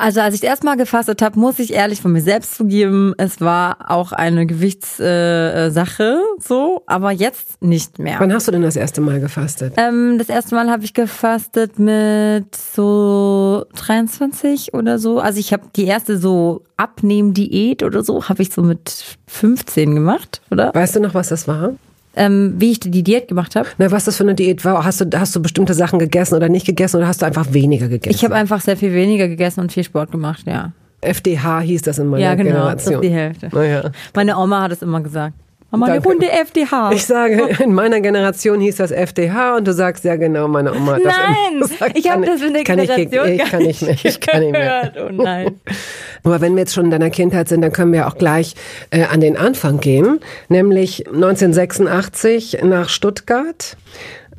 Also 0.01 0.19
als 0.19 0.33
ich 0.33 0.43
erstmal 0.43 0.77
gefastet 0.77 1.21
habe, 1.21 1.39
muss 1.39 1.59
ich 1.59 1.73
ehrlich 1.73 2.01
von 2.01 2.11
mir 2.11 2.21
selbst 2.21 2.55
zugeben, 2.55 3.13
es 3.19 3.39
war 3.39 3.91
auch 3.91 4.13
eine 4.13 4.47
Gewichtssache 4.47 6.03
äh, 6.03 6.41
so, 6.41 6.81
aber 6.87 7.11
jetzt 7.11 7.61
nicht 7.61 7.99
mehr. 7.99 8.15
Wann 8.17 8.33
hast 8.33 8.47
du 8.47 8.51
denn 8.51 8.63
das 8.63 8.75
erste 8.75 8.99
Mal 8.99 9.19
gefastet? 9.19 9.75
Ähm, 9.77 10.17
das 10.17 10.29
erste 10.29 10.55
Mal 10.55 10.71
habe 10.71 10.83
ich 10.83 10.95
gefastet 10.95 11.77
mit 11.77 12.55
so 12.55 13.67
23 13.75 14.73
oder 14.73 14.97
so. 14.97 15.19
Also 15.19 15.39
ich 15.39 15.53
habe 15.53 15.65
die 15.75 15.85
erste 15.85 16.17
so 16.17 16.63
Abnehmen-Diät 16.77 17.83
oder 17.83 18.03
so, 18.03 18.27
habe 18.27 18.41
ich 18.41 18.51
so 18.51 18.63
mit 18.63 19.05
15 19.27 19.93
gemacht, 19.93 20.41
oder? 20.49 20.73
Weißt 20.73 20.95
du 20.95 20.99
noch, 20.99 21.13
was 21.13 21.29
das 21.29 21.47
war? 21.47 21.75
Ähm, 22.15 22.55
wie 22.57 22.71
ich 22.71 22.79
die 22.81 23.03
Diät 23.03 23.27
gemacht 23.29 23.55
habe. 23.55 23.69
Na, 23.77 23.89
was 23.91 24.03
das 24.05 24.17
für 24.17 24.23
eine 24.23 24.35
Diät 24.35 24.65
war? 24.65 24.83
Hast 24.83 24.99
du, 24.99 25.05
hast 25.17 25.33
du 25.35 25.41
bestimmte 25.41 25.73
Sachen 25.73 25.97
gegessen 25.97 26.35
oder 26.35 26.49
nicht 26.49 26.65
gegessen 26.65 26.97
oder 26.97 27.07
hast 27.07 27.21
du 27.21 27.25
einfach 27.25 27.53
weniger 27.53 27.87
gegessen? 27.87 28.13
Ich 28.15 28.23
habe 28.25 28.35
einfach 28.35 28.59
sehr 28.59 28.75
viel 28.75 28.93
weniger 28.93 29.27
gegessen 29.29 29.61
und 29.61 29.71
viel 29.71 29.83
Sport 29.85 30.11
gemacht, 30.11 30.41
ja. 30.45 30.73
FDH 30.99 31.61
hieß 31.61 31.81
das 31.83 31.99
in 31.99 32.07
meiner 32.07 32.23
Ja, 32.23 32.35
genau, 32.35 32.49
Generation. 32.51 32.75
das 32.75 32.85
ist 32.95 33.01
die 33.01 33.09
Hälfte. 33.15 33.49
Naja. 33.53 33.91
Meine 34.13 34.37
Oma 34.37 34.61
hat 34.61 34.71
es 34.73 34.81
immer 34.81 35.01
gesagt. 35.01 35.35
Mama, 35.71 35.85
eine. 35.85 36.03
Runde 36.03 36.29
FDH. 36.29 36.91
Ich 36.91 37.05
sage, 37.05 37.49
in 37.63 37.73
meiner 37.73 38.01
Generation 38.01 38.59
hieß 38.59 38.75
das 38.75 38.91
FDH 38.91 39.55
und 39.55 39.67
du 39.67 39.73
sagst, 39.73 40.03
ja 40.03 40.17
genau, 40.17 40.47
meine 40.47 40.73
Oma 40.73 40.95
hat 40.95 41.05
das 41.05 41.15
Nein, 41.15 41.35
immer 41.55 41.67
gesagt. 41.67 41.97
ich 41.97 42.09
habe 42.11 42.25
Kann- 42.25 42.33
das 42.33 42.41
in 42.47 42.53
der 42.53 42.63
kann 42.65 42.79
ich, 42.79 42.89
Generation 42.89 43.27
ich, 43.29 43.37
gar 43.39 43.47
kann 43.49 43.63
nicht 43.63 43.81
mehr. 43.81 43.95
Ich 44.03 44.19
kann 44.19 44.41
nicht 44.41 44.51
mehr. 44.51 44.93
Oh 44.97 45.09
nein. 45.11 45.61
Aber 46.23 46.41
wenn 46.41 46.53
wir 46.55 46.59
jetzt 46.59 46.73
schon 46.73 46.85
in 46.85 46.91
deiner 46.91 47.09
Kindheit 47.09 47.47
sind, 47.49 47.61
dann 47.61 47.71
können 47.71 47.93
wir 47.93 48.07
auch 48.07 48.17
gleich 48.17 48.53
äh, 48.91 49.05
an 49.05 49.21
den 49.21 49.37
Anfang 49.37 49.79
gehen, 49.79 50.19
nämlich 50.49 51.07
1986 51.07 52.59
nach 52.63 52.89
Stuttgart. 52.89 53.77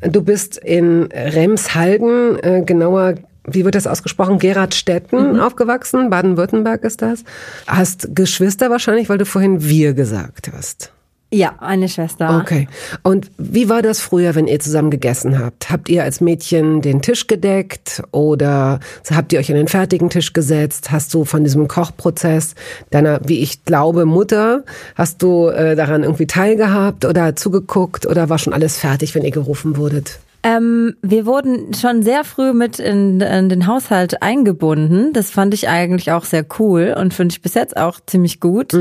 Du 0.02 0.22
bist 0.22 0.58
in 0.58 1.08
Remshalden, 1.12 2.38
äh, 2.42 2.62
genauer, 2.64 3.14
wie 3.44 3.64
wird 3.64 3.74
das 3.74 3.86
ausgesprochen, 3.86 4.38
Geradstetten 4.38 5.40
aufgewachsen, 5.40 6.10
Baden-Württemberg 6.10 6.84
ist 6.84 7.02
das. 7.02 7.24
Hast 7.66 8.14
Geschwister 8.14 8.68
wahrscheinlich, 8.70 9.08
weil 9.08 9.18
du 9.18 9.24
vorhin 9.26 9.62
wir 9.62 9.94
gesagt 9.94 10.50
hast. 10.54 10.92
Ja, 11.34 11.54
eine 11.60 11.88
Schwester. 11.88 12.40
Okay. 12.42 12.68
Und 13.02 13.30
wie 13.38 13.70
war 13.70 13.80
das 13.80 14.00
früher, 14.00 14.34
wenn 14.34 14.46
ihr 14.46 14.60
zusammen 14.60 14.90
gegessen 14.90 15.38
habt? 15.38 15.70
Habt 15.70 15.88
ihr 15.88 16.02
als 16.02 16.20
Mädchen 16.20 16.82
den 16.82 17.00
Tisch 17.00 17.26
gedeckt 17.26 18.02
oder 18.10 18.80
habt 19.10 19.32
ihr 19.32 19.38
euch 19.38 19.50
an 19.50 19.56
den 19.56 19.66
fertigen 19.66 20.10
Tisch 20.10 20.34
gesetzt? 20.34 20.90
Hast 20.90 21.14
du 21.14 21.24
von 21.24 21.42
diesem 21.42 21.68
Kochprozess 21.68 22.54
deiner, 22.90 23.18
wie 23.24 23.38
ich 23.38 23.64
glaube, 23.64 24.04
Mutter, 24.04 24.64
hast 24.94 25.22
du 25.22 25.48
äh, 25.48 25.74
daran 25.74 26.02
irgendwie 26.02 26.26
teilgehabt 26.26 27.06
oder 27.06 27.34
zugeguckt 27.34 28.04
oder 28.04 28.28
war 28.28 28.36
schon 28.36 28.52
alles 28.52 28.76
fertig, 28.76 29.14
wenn 29.14 29.24
ihr 29.24 29.30
gerufen 29.30 29.78
wurdet? 29.78 30.20
Ähm, 30.44 30.96
wir 31.02 31.24
wurden 31.24 31.72
schon 31.72 32.02
sehr 32.02 32.24
früh 32.24 32.52
mit 32.52 32.80
in, 32.80 33.20
in 33.20 33.48
den 33.48 33.66
Haushalt 33.66 34.22
eingebunden. 34.22 35.12
Das 35.12 35.30
fand 35.30 35.54
ich 35.54 35.68
eigentlich 35.68 36.10
auch 36.10 36.24
sehr 36.24 36.44
cool 36.58 36.94
und 36.98 37.14
finde 37.14 37.32
ich 37.32 37.42
bis 37.42 37.54
jetzt 37.54 37.76
auch 37.76 38.00
ziemlich 38.04 38.40
gut. 38.40 38.72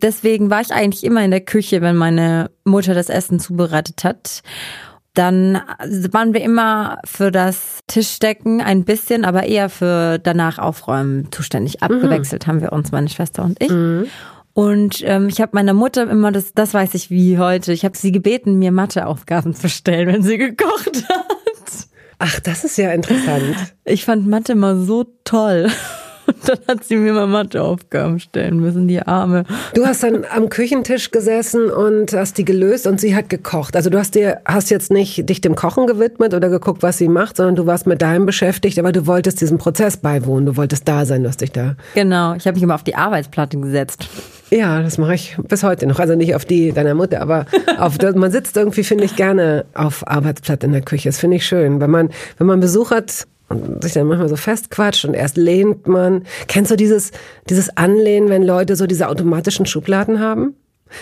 Deswegen 0.00 0.48
war 0.50 0.60
ich 0.60 0.72
eigentlich 0.72 1.02
immer 1.02 1.24
in 1.24 1.32
der 1.32 1.40
Küche, 1.40 1.80
wenn 1.80 1.96
meine 1.96 2.50
Mutter 2.64 2.94
das 2.94 3.08
Essen 3.08 3.40
zubereitet 3.40 4.04
hat. 4.04 4.42
Dann 5.14 5.60
waren 6.12 6.34
wir 6.34 6.42
immer 6.42 6.98
für 7.04 7.32
das 7.32 7.80
Tischdecken 7.88 8.60
ein 8.60 8.84
bisschen, 8.84 9.24
aber 9.24 9.44
eher 9.44 9.68
für 9.68 10.20
danach 10.20 10.60
aufräumen 10.60 11.32
zuständig. 11.32 11.82
Abgewechselt 11.82 12.46
haben 12.46 12.60
wir 12.60 12.72
uns, 12.72 12.92
meine 12.92 13.08
Schwester 13.08 13.42
und 13.42 13.60
ich. 13.60 13.72
Und 14.58 15.04
ähm, 15.04 15.28
ich 15.28 15.40
habe 15.40 15.52
meiner 15.54 15.72
Mutter 15.72 16.10
immer, 16.10 16.32
das, 16.32 16.52
das 16.52 16.74
weiß 16.74 16.94
ich 16.94 17.10
wie 17.10 17.38
heute, 17.38 17.72
ich 17.72 17.84
habe 17.84 17.96
sie 17.96 18.10
gebeten, 18.10 18.58
mir 18.58 18.72
Matheaufgaben 18.72 19.54
zu 19.54 19.68
stellen, 19.68 20.08
wenn 20.08 20.24
sie 20.24 20.36
gekocht 20.36 21.08
hat. 21.08 21.86
Ach, 22.18 22.40
das 22.40 22.64
ist 22.64 22.76
ja 22.76 22.90
interessant. 22.90 23.54
Ich 23.84 24.04
fand 24.04 24.26
Mathe 24.26 24.54
immer 24.54 24.74
so 24.74 25.04
toll. 25.22 25.68
Und 26.28 26.48
dann 26.48 26.58
hat 26.68 26.84
sie 26.84 26.96
mir 26.96 27.14
mal 27.14 27.26
Matheaufgaben 27.26 28.20
stellen 28.20 28.60
müssen, 28.60 28.86
die 28.86 29.00
Arme. 29.00 29.44
Du 29.74 29.86
hast 29.86 30.02
dann 30.02 30.26
am 30.34 30.50
Küchentisch 30.50 31.10
gesessen 31.10 31.70
und 31.70 32.12
hast 32.12 32.36
die 32.36 32.44
gelöst 32.44 32.86
und 32.86 33.00
sie 33.00 33.16
hat 33.16 33.30
gekocht. 33.30 33.74
Also 33.74 33.88
du 33.88 33.98
hast 33.98 34.14
dir 34.14 34.40
hast 34.44 34.70
jetzt 34.70 34.92
nicht 34.92 35.28
dich 35.28 35.40
dem 35.40 35.54
Kochen 35.54 35.86
gewidmet 35.86 36.34
oder 36.34 36.50
geguckt, 36.50 36.82
was 36.82 36.98
sie 36.98 37.08
macht, 37.08 37.38
sondern 37.38 37.56
du 37.56 37.66
warst 37.66 37.86
mit 37.86 38.02
deinem 38.02 38.26
beschäftigt, 38.26 38.78
aber 38.78 38.92
du 38.92 39.06
wolltest 39.06 39.40
diesem 39.40 39.56
Prozess 39.56 39.96
beiwohnen. 39.96 40.44
Du 40.44 40.56
wolltest 40.56 40.86
da 40.86 41.06
sein, 41.06 41.22
du 41.22 41.28
hast 41.30 41.40
dich 41.40 41.52
da. 41.52 41.76
Genau, 41.94 42.34
ich 42.34 42.46
habe 42.46 42.54
mich 42.54 42.62
immer 42.62 42.74
auf 42.74 42.84
die 42.84 42.94
Arbeitsplatte 42.94 43.58
gesetzt. 43.58 44.06
Ja, 44.50 44.82
das 44.82 44.98
mache 44.98 45.14
ich 45.14 45.36
bis 45.48 45.62
heute 45.62 45.86
noch. 45.86 45.98
Also 45.98 46.14
nicht 46.14 46.34
auf 46.34 46.44
die 46.44 46.72
deiner 46.72 46.94
Mutter, 46.94 47.20
aber 47.22 47.46
auf 47.78 47.96
man 48.14 48.30
sitzt 48.30 48.56
irgendwie 48.56 48.84
finde 48.84 49.04
ich 49.04 49.16
gerne 49.16 49.64
auf 49.74 50.06
Arbeitsplatte 50.06 50.66
in 50.66 50.72
der 50.72 50.82
Küche. 50.82 51.08
Das 51.08 51.18
finde 51.18 51.36
ich 51.36 51.46
schön, 51.46 51.80
wenn 51.80 51.90
man 51.90 52.10
wenn 52.36 52.46
man 52.46 52.60
Besuch 52.60 52.90
hat 52.90 53.26
und 53.48 53.82
sich 53.82 53.94
dann 53.94 54.06
manchmal 54.06 54.28
so 54.28 54.36
festquatscht 54.36 55.04
und 55.04 55.14
erst 55.14 55.36
lehnt 55.36 55.86
man. 55.86 56.24
Kennst 56.48 56.70
du 56.70 56.76
dieses 56.76 57.10
dieses 57.48 57.76
Anlehnen, 57.76 58.28
wenn 58.28 58.42
Leute 58.42 58.76
so 58.76 58.86
diese 58.86 59.08
automatischen 59.08 59.66
Schubladen 59.66 60.20
haben? 60.20 60.54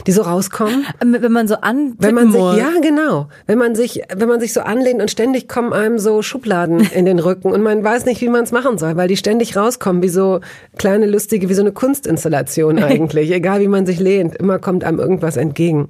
Die 0.06 0.12
so 0.12 0.22
rauskommen? 0.22 0.84
Ähm, 1.00 1.16
Wenn 1.20 1.32
man 1.32 1.46
so 1.46 1.56
an 1.56 1.94
Wenn 1.98 2.14
man 2.14 2.32
sich, 2.32 2.40
muss. 2.40 2.58
ja 2.58 2.70
genau, 2.82 3.28
wenn 3.46 3.56
man 3.58 3.74
sich, 3.76 4.02
wenn 4.14 4.28
man 4.28 4.40
sich 4.40 4.52
so 4.52 4.60
anlehnt 4.60 5.00
und 5.00 5.12
ständig 5.12 5.48
kommen 5.48 5.72
einem 5.72 6.00
so 6.00 6.22
Schubladen 6.22 6.80
in 6.80 7.04
den 7.04 7.20
Rücken 7.20 7.52
und 7.52 7.62
man 7.62 7.84
weiß 7.84 8.04
nicht, 8.04 8.20
wie 8.20 8.28
man 8.28 8.42
es 8.44 8.52
machen 8.52 8.78
soll, 8.78 8.96
weil 8.96 9.06
die 9.08 9.16
ständig 9.16 9.56
rauskommen, 9.56 10.02
wie 10.02 10.08
so 10.08 10.40
kleine 10.76 11.06
lustige, 11.06 11.48
wie 11.48 11.54
so 11.54 11.62
eine 11.62 11.72
Kunstinstallation 11.72 12.78
eigentlich. 12.82 13.30
Egal 13.30 13.60
wie 13.60 13.68
man 13.68 13.86
sich 13.86 14.00
lehnt, 14.00 14.34
immer 14.36 14.58
kommt 14.58 14.82
einem 14.82 14.98
irgendwas 14.98 15.36
entgegen. 15.36 15.88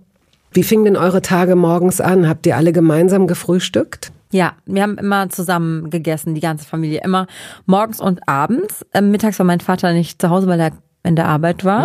Wie 0.53 0.63
fingen 0.63 0.85
denn 0.85 0.97
eure 0.97 1.23
Tage 1.23 1.57
morgens 1.57 2.01
an? 2.01 2.29
Habt 2.29 2.47
ihr 2.47 2.57
alle 2.57 2.73
gemeinsam 2.73 3.27
gefrühstückt? 3.27 4.13
Ja, 4.33 4.55
wir 4.67 4.83
haben 4.83 4.99
immer 4.99 5.29
zusammen 5.29 5.91
gegessen, 5.91 6.35
die 6.35 6.41
ganze 6.41 6.67
Familie, 6.67 7.01
immer 7.05 7.27
morgens 7.65 8.01
und 8.01 8.29
abends. 8.29 8.85
Ähm, 8.93 9.11
mittags 9.11 9.39
war 9.39 9.47
mein 9.47 9.61
Vater 9.61 9.93
nicht 9.93 10.21
zu 10.21 10.31
Hause, 10.31 10.47
weil 10.47 10.61
er 10.61 10.73
in 11.07 11.17
der 11.17 11.29
Arbeit 11.29 11.65
war. 11.65 11.85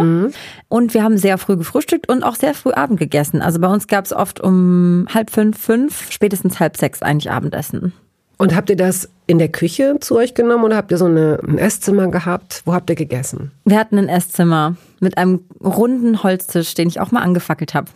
Und 0.67 0.93
wir 0.93 1.03
haben 1.03 1.17
sehr 1.17 1.37
früh 1.37 1.55
gefrühstückt 1.55 2.09
und 2.09 2.23
auch 2.23 2.35
sehr 2.35 2.55
früh 2.55 2.71
Abend 2.71 2.99
gegessen. 2.99 3.41
Also 3.41 3.59
bei 3.59 3.67
uns 3.67 3.87
gab 3.87 4.05
es 4.05 4.13
oft 4.13 4.41
um 4.41 5.05
halb 5.13 5.29
fünf, 5.29 5.59
fünf, 5.59 6.11
spätestens 6.11 6.59
halb 6.59 6.75
sechs 6.75 7.03
eigentlich 7.03 7.31
Abendessen. 7.31 7.93
Und 8.37 8.55
habt 8.55 8.71
ihr 8.71 8.75
das 8.75 9.07
in 9.27 9.37
der 9.37 9.49
Küche 9.49 9.97
zu 9.99 10.17
euch 10.17 10.33
genommen 10.33 10.63
oder 10.63 10.75
habt 10.75 10.89
ihr 10.89 10.97
so 10.97 11.05
eine, 11.05 11.39
ein 11.47 11.59
Esszimmer 11.59 12.07
gehabt? 12.07 12.63
Wo 12.65 12.73
habt 12.73 12.89
ihr 12.89 12.95
gegessen? 12.95 13.51
Wir 13.65 13.77
hatten 13.77 13.99
ein 13.99 14.09
Esszimmer 14.09 14.75
mit 14.99 15.19
einem 15.19 15.41
runden 15.63 16.23
Holztisch, 16.23 16.73
den 16.73 16.87
ich 16.87 16.99
auch 16.99 17.11
mal 17.11 17.21
angefackelt 17.21 17.75
habe. 17.75 17.91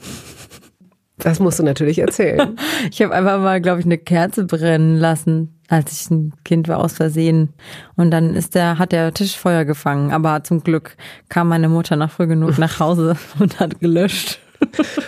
Das 1.17 1.39
musst 1.39 1.59
du 1.59 1.63
natürlich 1.63 1.99
erzählen. 1.99 2.57
Ich 2.91 3.01
habe 3.01 3.13
einfach 3.13 3.39
mal, 3.39 3.61
glaube 3.61 3.79
ich, 3.79 3.85
eine 3.85 3.97
Kerze 3.97 4.45
brennen 4.45 4.97
lassen, 4.97 5.59
als 5.69 5.91
ich 5.91 6.11
ein 6.11 6.33
Kind 6.43 6.67
war 6.67 6.77
aus 6.79 6.93
Versehen. 6.93 7.53
Und 7.95 8.11
dann 8.11 8.35
ist 8.35 8.55
der, 8.55 8.77
hat 8.77 8.91
der 8.91 9.13
Tisch 9.13 9.37
Feuer 9.37 9.65
gefangen. 9.65 10.11
Aber 10.11 10.43
zum 10.43 10.63
Glück 10.63 10.95
kam 11.29 11.47
meine 11.49 11.69
Mutter 11.69 11.95
nach 11.95 12.11
früh 12.11 12.27
genug 12.27 12.57
nach 12.57 12.79
Hause 12.79 13.15
und 13.39 13.59
hat 13.59 13.79
gelöscht. 13.79 14.39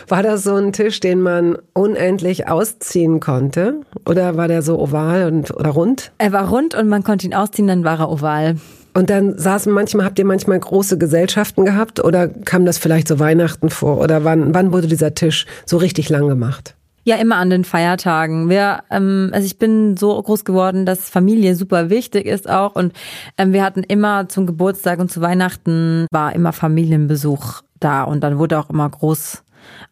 War 0.08 0.24
das 0.24 0.44
so 0.44 0.56
ein 0.56 0.74
Tisch, 0.74 1.00
den 1.00 1.22
man 1.22 1.58
unendlich 1.74 2.48
ausziehen 2.48 3.20
konnte? 3.20 3.82
Oder 4.06 4.38
war 4.38 4.48
der 4.48 4.62
so 4.62 4.80
oval 4.80 5.28
und, 5.28 5.52
oder 5.56 5.70
rund? 5.70 6.12
Er 6.18 6.32
war 6.34 6.50
rund 6.50 6.76
und 6.76 6.88
man 6.88 7.04
konnte 7.04 7.28
ihn 7.28 7.34
ausziehen, 7.34 7.68
dann 7.68 7.84
war 7.84 8.00
er 8.00 8.12
oval. 8.12 8.56
Und 8.98 9.12
dann 9.12 9.38
saßen 9.38 9.72
manchmal, 9.72 10.08
habt 10.08 10.18
ihr 10.18 10.26
manchmal 10.26 10.60
große 10.60 10.98
Gesellschaften 10.98 11.66
gehabt 11.66 12.04
oder 12.04 12.28
kam 12.28 12.66
das 12.66 12.80
vielleicht 12.80 13.08
so 13.08 13.20
Weihnachten 13.20 13.70
vor? 13.70 14.00
Oder 14.00 14.24
wann, 14.24 14.56
wann 14.56 14.74
wurde 14.74 14.88
dieser 14.88 15.14
Tisch 15.14 15.46
so 15.68 15.78
richtig 15.78 16.10
lang 16.10 16.28
gemacht? 16.28 16.74
Ja, 17.04 17.18
immer 17.18 17.36
an 17.36 17.52
den 17.52 17.64
Feiertagen. 17.64 18.50
Wir, 18.50 18.80
ähm, 18.90 19.30
also 19.34 19.46
ich 19.46 19.60
bin 19.60 19.98
so 19.98 20.20
groß 20.20 20.46
geworden, 20.46 20.88
dass 20.88 21.12
Familie 21.12 21.56
super 21.56 21.92
wichtig 21.92 22.26
ist 22.26 22.50
auch. 22.50 22.74
Und 22.74 22.92
ähm, 23.38 23.54
wir 23.54 23.64
hatten 23.64 23.84
immer 23.84 24.30
zum 24.30 24.48
Geburtstag 24.48 24.98
und 24.98 25.12
zu 25.12 25.22
Weihnachten 25.22 26.08
war 26.10 26.34
immer 26.34 26.52
Familienbesuch 26.52 27.62
da 27.80 28.02
und 28.02 28.22
dann 28.22 28.40
wurde 28.40 28.58
auch 28.58 28.72
immer 28.72 28.90
groß 28.90 29.44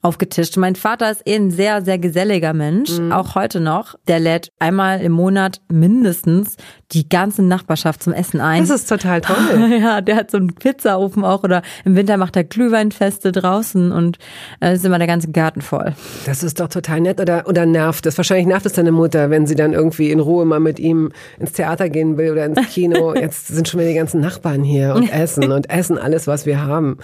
aufgetischt. 0.01 0.57
Mein 0.57 0.75
Vater 0.75 1.11
ist 1.11 1.21
eh 1.25 1.35
ein 1.35 1.51
sehr, 1.51 1.83
sehr 1.83 1.97
geselliger 1.97 2.53
Mensch, 2.53 2.91
auch 3.11 3.35
heute 3.35 3.59
noch. 3.59 3.95
Der 4.07 4.19
lädt 4.19 4.49
einmal 4.59 5.01
im 5.01 5.11
Monat 5.11 5.61
mindestens 5.69 6.57
die 6.95 7.09
ganze 7.09 7.43
Nachbarschaft 7.43 8.01
zum 8.01 8.13
Essen 8.13 8.39
ein. 8.39 8.61
Das 8.61 8.69
ist 8.69 8.89
total 8.89 9.21
toll. 9.21 9.35
Ja, 9.75 9.99
der 9.99 10.15
hat 10.15 10.31
so 10.31 10.37
einen 10.37 10.53
Pizzaofen 10.55 11.25
auch 11.25 11.43
oder 11.43 11.61
im 11.83 11.95
Winter 11.95 12.17
macht 12.17 12.35
er 12.37 12.45
Glühweinfeste 12.45 13.31
draußen 13.31 13.91
und 13.91 14.17
äh, 14.61 14.75
ist 14.75 14.85
immer 14.85 14.97
der 14.97 15.07
ganze 15.07 15.31
Garten 15.31 15.61
voll. 15.61 15.93
Das 16.25 16.43
ist 16.43 16.59
doch 16.59 16.69
total 16.69 17.01
nett. 17.01 17.19
Oder, 17.19 17.47
oder 17.47 17.65
nervt 17.65 18.05
es? 18.05 18.17
Wahrscheinlich 18.17 18.47
nervt 18.47 18.65
es 18.65 18.73
deine 18.73 18.91
Mutter, 18.91 19.29
wenn 19.29 19.47
sie 19.47 19.55
dann 19.55 19.73
irgendwie 19.73 20.11
in 20.11 20.19
Ruhe 20.19 20.45
mal 20.45 20.59
mit 20.59 20.79
ihm 20.79 21.11
ins 21.39 21.51
Theater 21.51 21.89
gehen 21.89 22.17
will 22.17 22.31
oder 22.31 22.45
ins 22.45 22.69
Kino. 22.69 23.13
Jetzt 23.15 23.47
sind 23.47 23.67
schon 23.67 23.81
wieder 23.81 23.89
die 23.89 23.95
ganzen 23.95 24.21
Nachbarn 24.21 24.63
hier 24.63 24.95
und 24.95 25.09
essen 25.11 25.51
und 25.51 25.69
essen 25.69 25.97
alles, 25.97 26.27
was 26.27 26.45
wir 26.45 26.63
haben. 26.63 26.97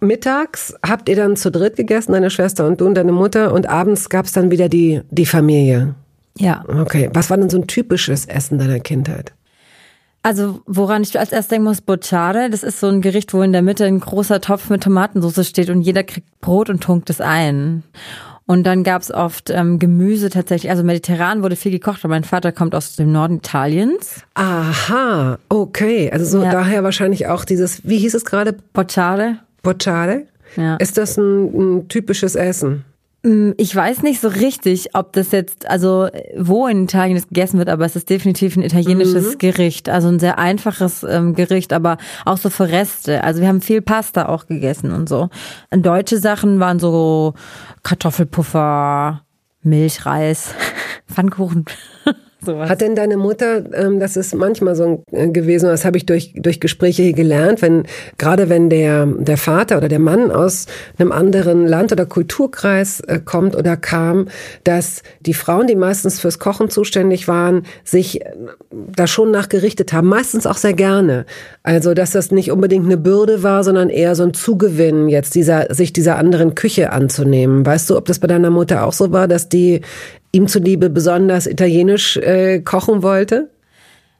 Mittags 0.00 0.74
habt 0.86 1.08
ihr 1.08 1.16
dann 1.16 1.36
zu 1.36 1.50
dritt 1.50 1.76
gegessen, 1.76 2.12
deine 2.12 2.30
Schwester 2.30 2.66
und 2.66 2.80
du 2.80 2.86
und 2.86 2.94
deine 2.94 3.12
Mutter. 3.12 3.52
Und 3.52 3.68
abends 3.68 4.08
gab 4.08 4.26
es 4.26 4.32
dann 4.32 4.50
wieder 4.50 4.68
die, 4.68 5.00
die 5.10 5.26
Familie. 5.26 5.94
Ja. 6.38 6.64
Okay. 6.68 7.10
Was 7.12 7.30
war 7.30 7.36
denn 7.36 7.50
so 7.50 7.58
ein 7.58 7.66
typisches 7.66 8.26
Essen 8.26 8.58
deiner 8.58 8.80
Kindheit? 8.80 9.32
Also, 10.22 10.62
woran 10.66 11.02
ich 11.02 11.18
als 11.18 11.32
erstes 11.32 11.48
denken 11.48 11.64
muss, 11.68 11.82
Bocciare. 11.82 12.48
Das 12.50 12.62
ist 12.62 12.80
so 12.80 12.88
ein 12.88 13.02
Gericht, 13.02 13.34
wo 13.34 13.42
in 13.42 13.52
der 13.52 13.60
Mitte 13.62 13.84
ein 13.84 14.00
großer 14.00 14.40
Topf 14.40 14.70
mit 14.70 14.82
Tomatensauce 14.82 15.46
steht 15.46 15.68
und 15.68 15.82
jeder 15.82 16.02
kriegt 16.02 16.40
Brot 16.40 16.70
und 16.70 16.82
tunkt 16.82 17.10
es 17.10 17.20
ein. 17.20 17.82
Und 18.46 18.64
dann 18.64 18.84
gab's 18.84 19.10
oft 19.10 19.50
ähm, 19.50 19.78
Gemüse 19.78 20.28
tatsächlich. 20.30 20.70
Also 20.70 20.82
mediterran 20.82 21.42
wurde 21.42 21.56
viel 21.56 21.72
gekocht, 21.72 22.00
aber 22.04 22.14
mein 22.14 22.24
Vater 22.24 22.52
kommt 22.52 22.74
aus 22.74 22.96
dem 22.96 23.12
Norden 23.12 23.36
Italiens. 23.36 24.22
Aha, 24.34 25.38
okay. 25.48 26.10
Also 26.10 26.24
so 26.38 26.44
Ja. 26.44 26.50
daher 26.50 26.84
wahrscheinlich 26.84 27.26
auch 27.26 27.44
dieses, 27.44 27.86
wie 27.86 27.98
hieß 27.98 28.14
es 28.14 28.24
gerade? 28.24 28.54
Bocciare. 28.72 29.38
Bocciare? 29.62 30.24
Ja. 30.56 30.76
Ist 30.76 30.98
das 30.98 31.16
ein, 31.16 31.44
ein 31.78 31.88
typisches 31.88 32.34
Essen? 32.34 32.84
Mm, 33.24 33.52
ich 33.56 33.74
weiß 33.74 34.02
nicht 34.02 34.20
so 34.20 34.28
richtig, 34.28 34.94
ob 34.94 35.12
das 35.14 35.32
jetzt, 35.32 35.68
also 35.68 36.08
wo 36.36 36.66
in 36.66 36.84
Italien 36.84 37.16
das 37.16 37.26
gegessen 37.26 37.58
wird, 37.58 37.70
aber 37.70 37.86
es 37.86 37.96
ist 37.96 38.10
definitiv 38.10 38.56
ein 38.56 38.62
italienisches 38.62 39.34
mhm. 39.34 39.38
Gericht. 39.38 39.88
Also 39.88 40.08
ein 40.08 40.18
sehr 40.20 40.38
einfaches 40.38 41.02
ähm, 41.02 41.34
Gericht, 41.34 41.72
aber 41.72 41.96
auch 42.26 42.36
so 42.36 42.50
für 42.50 42.68
Reste. 42.68 43.24
Also 43.24 43.40
wir 43.40 43.48
haben 43.48 43.62
viel 43.62 43.80
Pasta 43.80 44.28
auch 44.28 44.46
gegessen 44.46 44.92
und 44.92 45.08
so. 45.08 45.30
Und 45.70 45.86
deutsche 45.86 46.18
Sachen 46.18 46.60
waren 46.60 46.78
so 46.78 47.32
Kartoffelpuffer, 47.82 49.22
Milchreis, 49.62 50.54
Pfannkuchen. 51.10 51.64
Sowas. 52.44 52.68
Hat 52.68 52.80
denn 52.80 52.94
deine 52.94 53.16
Mutter, 53.16 53.62
ähm, 53.74 54.00
das 54.00 54.16
ist 54.16 54.34
manchmal 54.34 54.76
so 54.76 55.02
äh, 55.12 55.28
gewesen, 55.28 55.66
das 55.66 55.84
habe 55.84 55.96
ich 55.96 56.06
durch, 56.06 56.34
durch 56.36 56.60
Gespräche 56.60 57.02
hier 57.02 57.12
gelernt, 57.12 57.62
wenn, 57.62 57.84
gerade 58.18 58.48
wenn 58.48 58.70
der, 58.70 59.06
der 59.06 59.36
Vater 59.36 59.78
oder 59.78 59.88
der 59.88 59.98
Mann 59.98 60.30
aus 60.30 60.66
einem 60.98 61.12
anderen 61.12 61.66
Land 61.66 61.92
oder 61.92 62.06
Kulturkreis 62.06 63.00
äh, 63.00 63.20
kommt 63.24 63.56
oder 63.56 63.76
kam, 63.76 64.28
dass 64.64 65.02
die 65.20 65.34
Frauen, 65.34 65.66
die 65.66 65.76
meistens 65.76 66.20
fürs 66.20 66.38
Kochen 66.38 66.70
zuständig 66.70 67.28
waren, 67.28 67.62
sich 67.84 68.22
äh, 68.22 68.30
da 68.70 69.06
schon 69.06 69.30
nachgerichtet 69.30 69.92
haben, 69.92 70.08
meistens 70.08 70.46
auch 70.46 70.56
sehr 70.56 70.74
gerne. 70.74 71.26
Also, 71.62 71.94
dass 71.94 72.10
das 72.10 72.30
nicht 72.30 72.50
unbedingt 72.50 72.84
eine 72.84 72.96
Bürde 72.96 73.42
war, 73.42 73.64
sondern 73.64 73.88
eher 73.88 74.14
so 74.14 74.22
ein 74.24 74.34
Zugewinn, 74.34 75.08
jetzt 75.08 75.34
dieser, 75.34 75.74
sich 75.74 75.92
dieser 75.92 76.16
anderen 76.16 76.54
Küche 76.54 76.92
anzunehmen. 76.92 77.64
Weißt 77.64 77.88
du, 77.90 77.96
ob 77.96 78.06
das 78.06 78.18
bei 78.18 78.26
deiner 78.26 78.50
Mutter 78.50 78.84
auch 78.84 78.92
so 78.92 79.12
war, 79.12 79.28
dass 79.28 79.48
die 79.48 79.80
ihm 80.34 80.48
zuliebe 80.48 80.90
besonders 80.90 81.46
italienisch 81.46 82.16
äh, 82.18 82.60
kochen 82.60 83.02
wollte? 83.02 83.50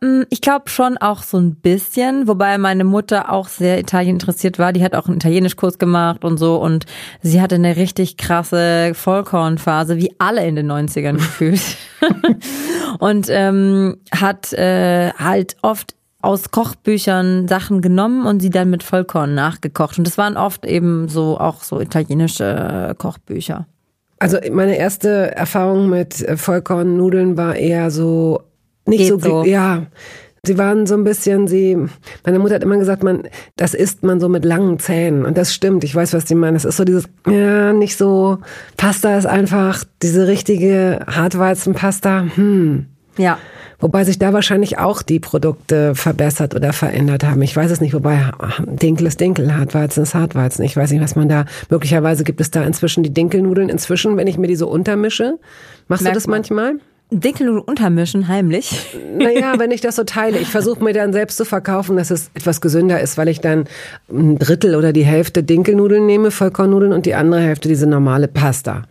Mm, 0.00 0.22
ich 0.30 0.40
glaube 0.40 0.68
schon 0.68 0.98
auch 0.98 1.22
so 1.22 1.38
ein 1.38 1.54
bisschen, 1.54 2.28
wobei 2.28 2.58
meine 2.58 2.84
Mutter 2.84 3.32
auch 3.32 3.48
sehr 3.48 3.78
Italien 3.78 4.16
interessiert 4.16 4.58
war. 4.58 4.72
Die 4.72 4.84
hat 4.84 4.94
auch 4.94 5.06
einen 5.06 5.16
Italienischkurs 5.16 5.78
gemacht 5.78 6.24
und 6.24 6.36
so 6.38 6.56
und 6.56 6.86
sie 7.22 7.40
hatte 7.40 7.54
eine 7.54 7.76
richtig 7.76 8.16
krasse 8.16 8.92
Vollkornphase, 8.94 9.96
wie 9.96 10.14
alle 10.18 10.46
in 10.46 10.56
den 10.56 10.70
90ern 10.70 11.14
gefühlt. 11.14 11.62
und 12.98 13.26
ähm, 13.30 13.96
hat 14.12 14.52
äh, 14.52 15.10
halt 15.12 15.56
oft 15.62 15.94
aus 16.20 16.50
Kochbüchern 16.50 17.48
Sachen 17.48 17.82
genommen 17.82 18.26
und 18.26 18.40
sie 18.40 18.50
dann 18.50 18.70
mit 18.70 18.82
Vollkorn 18.82 19.34
nachgekocht. 19.34 19.98
Und 19.98 20.06
das 20.06 20.16
waren 20.16 20.36
oft 20.36 20.64
eben 20.64 21.08
so 21.08 21.38
auch 21.38 21.62
so 21.62 21.80
italienische 21.80 22.94
Kochbücher. 22.96 23.66
Also 24.18 24.38
meine 24.52 24.76
erste 24.76 25.34
Erfahrung 25.36 25.90
mit 25.90 26.22
äh, 26.22 26.36
Vollkornnudeln 26.36 27.36
war 27.36 27.56
eher 27.56 27.90
so 27.90 28.42
nicht 28.86 29.08
so, 29.08 29.18
so, 29.18 29.44
ja. 29.44 29.86
Sie 30.46 30.58
waren 30.58 30.86
so 30.86 30.94
ein 30.94 31.04
bisschen, 31.04 31.46
sie, 31.48 31.78
meine 32.24 32.38
Mutter 32.38 32.56
hat 32.56 32.62
immer 32.62 32.76
gesagt, 32.76 33.02
man, 33.02 33.22
das 33.56 33.72
isst 33.72 34.02
man 34.02 34.20
so 34.20 34.28
mit 34.28 34.44
langen 34.44 34.78
Zähnen. 34.78 35.24
Und 35.24 35.38
das 35.38 35.54
stimmt. 35.54 35.84
Ich 35.84 35.94
weiß, 35.94 36.12
was 36.12 36.28
sie 36.28 36.34
meinen. 36.34 36.54
Es 36.54 36.66
ist 36.66 36.76
so 36.76 36.84
dieses, 36.84 37.04
ja, 37.26 37.72
nicht 37.72 37.96
so, 37.96 38.38
Pasta 38.76 39.16
ist 39.16 39.24
einfach 39.24 39.84
diese 40.02 40.26
richtige 40.26 41.00
Hartweizenpasta. 41.06 42.26
Hm. 42.34 42.86
Ja. 43.16 43.38
Wobei 43.84 44.04
sich 44.04 44.18
da 44.18 44.32
wahrscheinlich 44.32 44.78
auch 44.78 45.02
die 45.02 45.20
Produkte 45.20 45.94
verbessert 45.94 46.54
oder 46.54 46.72
verändert 46.72 47.22
haben. 47.22 47.42
Ich 47.42 47.54
weiß 47.54 47.70
es 47.70 47.82
nicht, 47.82 47.92
wobei 47.92 48.30
Dinkel 48.64 49.06
ist 49.06 49.20
Dinkel, 49.20 49.54
Hartweizen 49.54 50.04
ist 50.04 50.14
Hartweizen. 50.14 50.64
Ich 50.64 50.74
weiß 50.74 50.90
nicht, 50.90 51.02
was 51.02 51.16
man 51.16 51.28
da, 51.28 51.44
möglicherweise 51.68 52.24
gibt 52.24 52.40
es 52.40 52.50
da 52.50 52.64
inzwischen 52.64 53.02
die 53.02 53.12
Dinkelnudeln 53.12 53.68
inzwischen, 53.68 54.16
wenn 54.16 54.26
ich 54.26 54.38
mir 54.38 54.46
die 54.46 54.56
so 54.56 54.68
untermische. 54.68 55.38
Machst 55.86 56.02
Merkt 56.02 56.16
du 56.16 56.20
das 56.20 56.26
manchmal? 56.26 56.76
Dinkelnudeln 57.10 57.64
untermischen, 57.64 58.28
heimlich? 58.28 58.96
Naja, 59.16 59.54
wenn 59.58 59.70
ich 59.70 59.80
das 59.80 59.96
so 59.96 60.04
teile. 60.04 60.38
Ich 60.38 60.48
versuche 60.48 60.82
mir 60.82 60.92
dann 60.92 61.12
selbst 61.12 61.36
zu 61.36 61.44
verkaufen, 61.44 61.96
dass 61.96 62.10
es 62.10 62.30
etwas 62.34 62.60
gesünder 62.60 63.00
ist, 63.00 63.18
weil 63.18 63.28
ich 63.28 63.40
dann 63.40 63.66
ein 64.10 64.38
Drittel 64.38 64.74
oder 64.74 64.92
die 64.92 65.04
Hälfte 65.04 65.42
Dinkelnudeln 65.42 66.06
nehme, 66.06 66.30
Vollkornnudeln 66.30 66.92
und 66.92 67.06
die 67.06 67.14
andere 67.14 67.40
Hälfte 67.40 67.68
diese 67.68 67.86
normale 67.86 68.26
Pasta. 68.26 68.82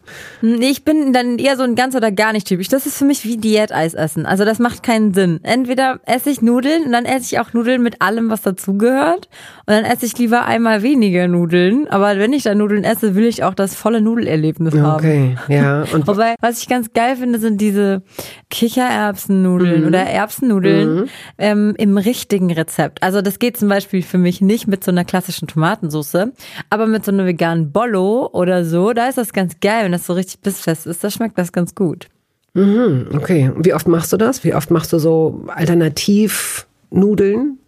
Ich 0.41 0.86
bin 0.86 1.12
dann 1.12 1.38
eher 1.38 1.58
so 1.58 1.63
ein 1.63 1.75
ganz 1.75 1.96
oder 1.96 2.12
gar 2.12 2.34
nicht 2.34 2.48
typisch. 2.48 2.70
Das 2.70 2.86
ist 2.86 2.98
für 2.98 3.05
mich 3.05 3.25
wie 3.25 3.38
Diäteis 3.38 3.93
essen. 3.93 4.25
Also 4.25 4.46
das 4.46 4.60
macht 4.60 4.84
keinen 4.84 5.13
Sinn. 5.13 5.39
Entweder 5.43 6.00
esse 6.05 6.29
ich 6.29 6.41
Nudeln 6.41 6.84
und 6.86 6.91
dann 6.91 7.05
esse 7.05 7.34
ich 7.34 7.39
auch 7.39 7.53
Nudeln 7.53 7.82
mit 7.84 8.01
allem, 8.01 8.29
was 8.29 8.41
dazugehört. 8.41 9.27
Und 9.65 9.75
dann 9.75 9.86
esse 9.86 10.05
ich 10.05 10.17
lieber 10.17 10.46
einmal 10.46 10.84
weniger 10.84 11.29
Nudeln. 11.29 11.88
Aber 11.88 12.17
wenn 12.17 12.34
ich 12.34 12.43
dann 12.43 12.58
Nudeln 12.58 12.84
esse, 12.84 13.15
will 13.15 13.25
ich 13.25 13.46
auch 13.46 13.53
das 13.53 13.75
volle 13.75 14.01
Nudelerlebnis 14.01 14.77
haben. 14.77 15.00
Okay, 15.00 15.38
ja. 15.48 15.84
Und 15.93 16.05
Wobei, 16.05 16.36
was 16.41 16.60
ich 16.60 16.67
ganz 16.67 16.91
geil 16.91 17.15
finde, 17.15 17.39
sind 17.39 17.62
diese 17.62 18.01
Kichererbsennudeln 18.50 19.82
mhm. 19.82 19.88
oder 19.88 20.00
Erbsennudeln 20.00 20.96
mhm. 20.96 21.05
ähm, 21.38 21.75
im 21.77 21.98
richtigen 21.98 22.51
Rezept. 22.51 23.01
Also 23.01 23.22
das 23.22 23.39
geht 23.39 23.56
zum 23.56 23.69
Beispiel 23.69 24.02
für 24.02 24.17
mich 24.17 24.41
nicht 24.41 24.67
mit 24.67 24.84
so 24.84 24.91
einer 24.91 25.06
klassischen 25.06 25.47
Tomatensauce, 25.47 26.28
aber 26.69 26.86
mit 26.86 27.06
so 27.06 27.12
einer 27.12 27.26
veganen 27.26 27.71
Bollo 27.71 28.30
oder 28.34 28.65
so, 28.65 28.91
da 28.91 29.08
ist 29.08 29.17
das 29.17 29.32
ganz 29.32 29.62
geil, 29.62 29.86
wenn 29.86 29.93
das 29.93 30.06
so 30.06 30.12
richtig 30.12 30.41
bissfest 30.41 30.88
ist. 30.88 31.06
Da 31.06 31.10
schmeckt 31.10 31.38
das 31.38 31.54
ganz 31.54 31.73
gut. 31.73 32.08
Mhm, 32.54 33.12
okay. 33.13 33.49
Und 33.56 33.65
wie 33.65 33.73
oft 33.73 33.88
machst 33.88 34.12
du 34.12 34.17
das? 34.17 34.43
Wie 34.43 34.54
oft 34.54 34.71
machst 34.71 34.91
du 34.91 34.99
so 34.99 35.45
Alternativnudeln? 35.47 37.60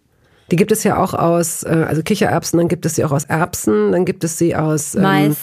Die 0.50 0.56
gibt 0.56 0.70
es 0.70 0.84
ja 0.84 0.96
auch 0.96 1.14
aus, 1.14 1.64
äh, 1.64 1.84
also 1.88 2.02
Kichererbsen, 2.02 2.58
dann 2.58 2.68
gibt 2.68 2.86
es 2.86 2.94
sie 2.94 3.04
auch 3.04 3.12
aus 3.12 3.24
Erbsen, 3.24 3.92
dann 3.92 4.04
gibt 4.04 4.22
es 4.22 4.38
sie 4.38 4.54
aus 4.54 4.94
ähm, 4.94 5.02
Mais. 5.02 5.36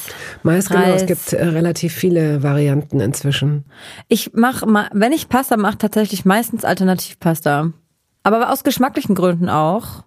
Mais, 0.44 0.70
genau. 0.70 0.94
Es 0.94 1.06
gibt 1.06 1.34
äh, 1.34 1.46
relativ 1.46 1.94
viele 1.94 2.42
Varianten 2.42 3.00
inzwischen. 3.00 3.66
Ich 4.08 4.34
mache, 4.34 4.66
wenn 4.94 5.12
ich 5.12 5.30
Pasta 5.30 5.58
mache, 5.58 5.78
tatsächlich 5.78 6.26
meistens 6.26 6.64
Alternativpasta. 6.64 7.72
Aber 8.24 8.52
aus 8.52 8.64
geschmacklichen 8.64 9.16
Gründen 9.16 9.50
auch. 9.50 10.04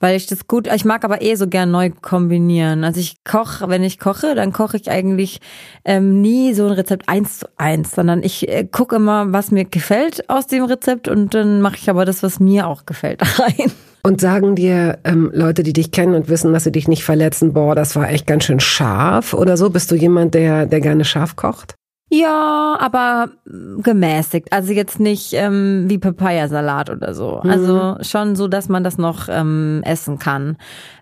Weil 0.00 0.16
ich 0.16 0.26
das 0.26 0.46
gut, 0.46 0.68
ich 0.72 0.84
mag 0.84 1.04
aber 1.04 1.22
eh 1.22 1.34
so 1.34 1.48
gern 1.48 1.72
neu 1.72 1.90
kombinieren. 1.90 2.84
Also 2.84 3.00
ich 3.00 3.24
koche, 3.24 3.68
wenn 3.68 3.82
ich 3.82 3.98
koche, 3.98 4.36
dann 4.36 4.52
koche 4.52 4.76
ich 4.76 4.88
eigentlich 4.88 5.40
ähm, 5.84 6.20
nie 6.20 6.54
so 6.54 6.66
ein 6.66 6.72
Rezept 6.72 7.08
eins 7.08 7.40
zu 7.40 7.48
eins, 7.56 7.92
sondern 7.92 8.22
ich 8.22 8.48
äh, 8.48 8.64
gucke 8.64 8.96
immer, 8.96 9.32
was 9.32 9.50
mir 9.50 9.64
gefällt 9.64 10.30
aus 10.30 10.46
dem 10.46 10.64
Rezept 10.64 11.08
und 11.08 11.34
dann 11.34 11.60
mache 11.60 11.76
ich 11.76 11.90
aber 11.90 12.04
das, 12.04 12.22
was 12.22 12.38
mir 12.38 12.68
auch 12.68 12.86
gefällt, 12.86 13.22
rein. 13.40 13.72
Und 14.02 14.20
sagen 14.20 14.54
dir 14.54 14.98
ähm, 15.04 15.30
Leute, 15.34 15.62
die 15.62 15.72
dich 15.72 15.90
kennen 15.90 16.14
und 16.14 16.28
wissen, 16.28 16.52
dass 16.52 16.64
sie 16.64 16.72
dich 16.72 16.88
nicht 16.88 17.04
verletzen, 17.04 17.52
boah, 17.52 17.74
das 17.74 17.96
war 17.96 18.08
echt 18.10 18.26
ganz 18.26 18.44
schön 18.44 18.60
scharf 18.60 19.34
oder 19.34 19.56
so? 19.56 19.70
Bist 19.70 19.90
du 19.90 19.96
jemand, 19.96 20.34
der, 20.34 20.66
der 20.66 20.80
gerne 20.80 21.04
scharf 21.04 21.36
kocht? 21.36 21.74
Ja, 22.10 22.78
aber 22.80 23.28
gemäßigt. 23.44 24.50
Also 24.52 24.72
jetzt 24.72 24.98
nicht 24.98 25.34
ähm, 25.34 25.84
wie 25.88 25.98
Papayasalat 25.98 26.88
oder 26.88 27.12
so. 27.12 27.40
Mhm. 27.44 27.50
Also 27.50 27.96
schon 28.00 28.34
so, 28.34 28.48
dass 28.48 28.70
man 28.70 28.82
das 28.82 28.96
noch 28.96 29.28
ähm, 29.28 29.82
essen 29.84 30.18
kann. 30.18 30.56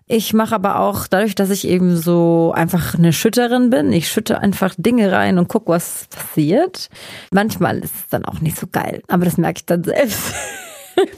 Ich 0.05 0.33
mache 0.33 0.55
aber 0.55 0.79
auch, 0.79 1.07
dadurch, 1.07 1.35
dass 1.35 1.49
ich 1.49 1.67
eben 1.67 1.95
so 1.95 2.51
einfach 2.53 2.95
eine 2.95 3.13
Schütterin 3.13 3.69
bin, 3.69 3.93
ich 3.93 4.09
schütte 4.09 4.39
einfach 4.39 4.75
Dinge 4.77 5.11
rein 5.11 5.37
und 5.37 5.47
guck, 5.47 5.67
was 5.67 6.07
passiert. 6.09 6.89
Manchmal 7.31 7.79
ist 7.79 7.95
es 7.95 8.07
dann 8.09 8.25
auch 8.25 8.41
nicht 8.41 8.57
so 8.57 8.67
geil, 8.69 9.01
aber 9.07 9.25
das 9.25 9.37
merke 9.37 9.59
ich 9.59 9.65
dann 9.65 9.83
selbst. 9.83 10.33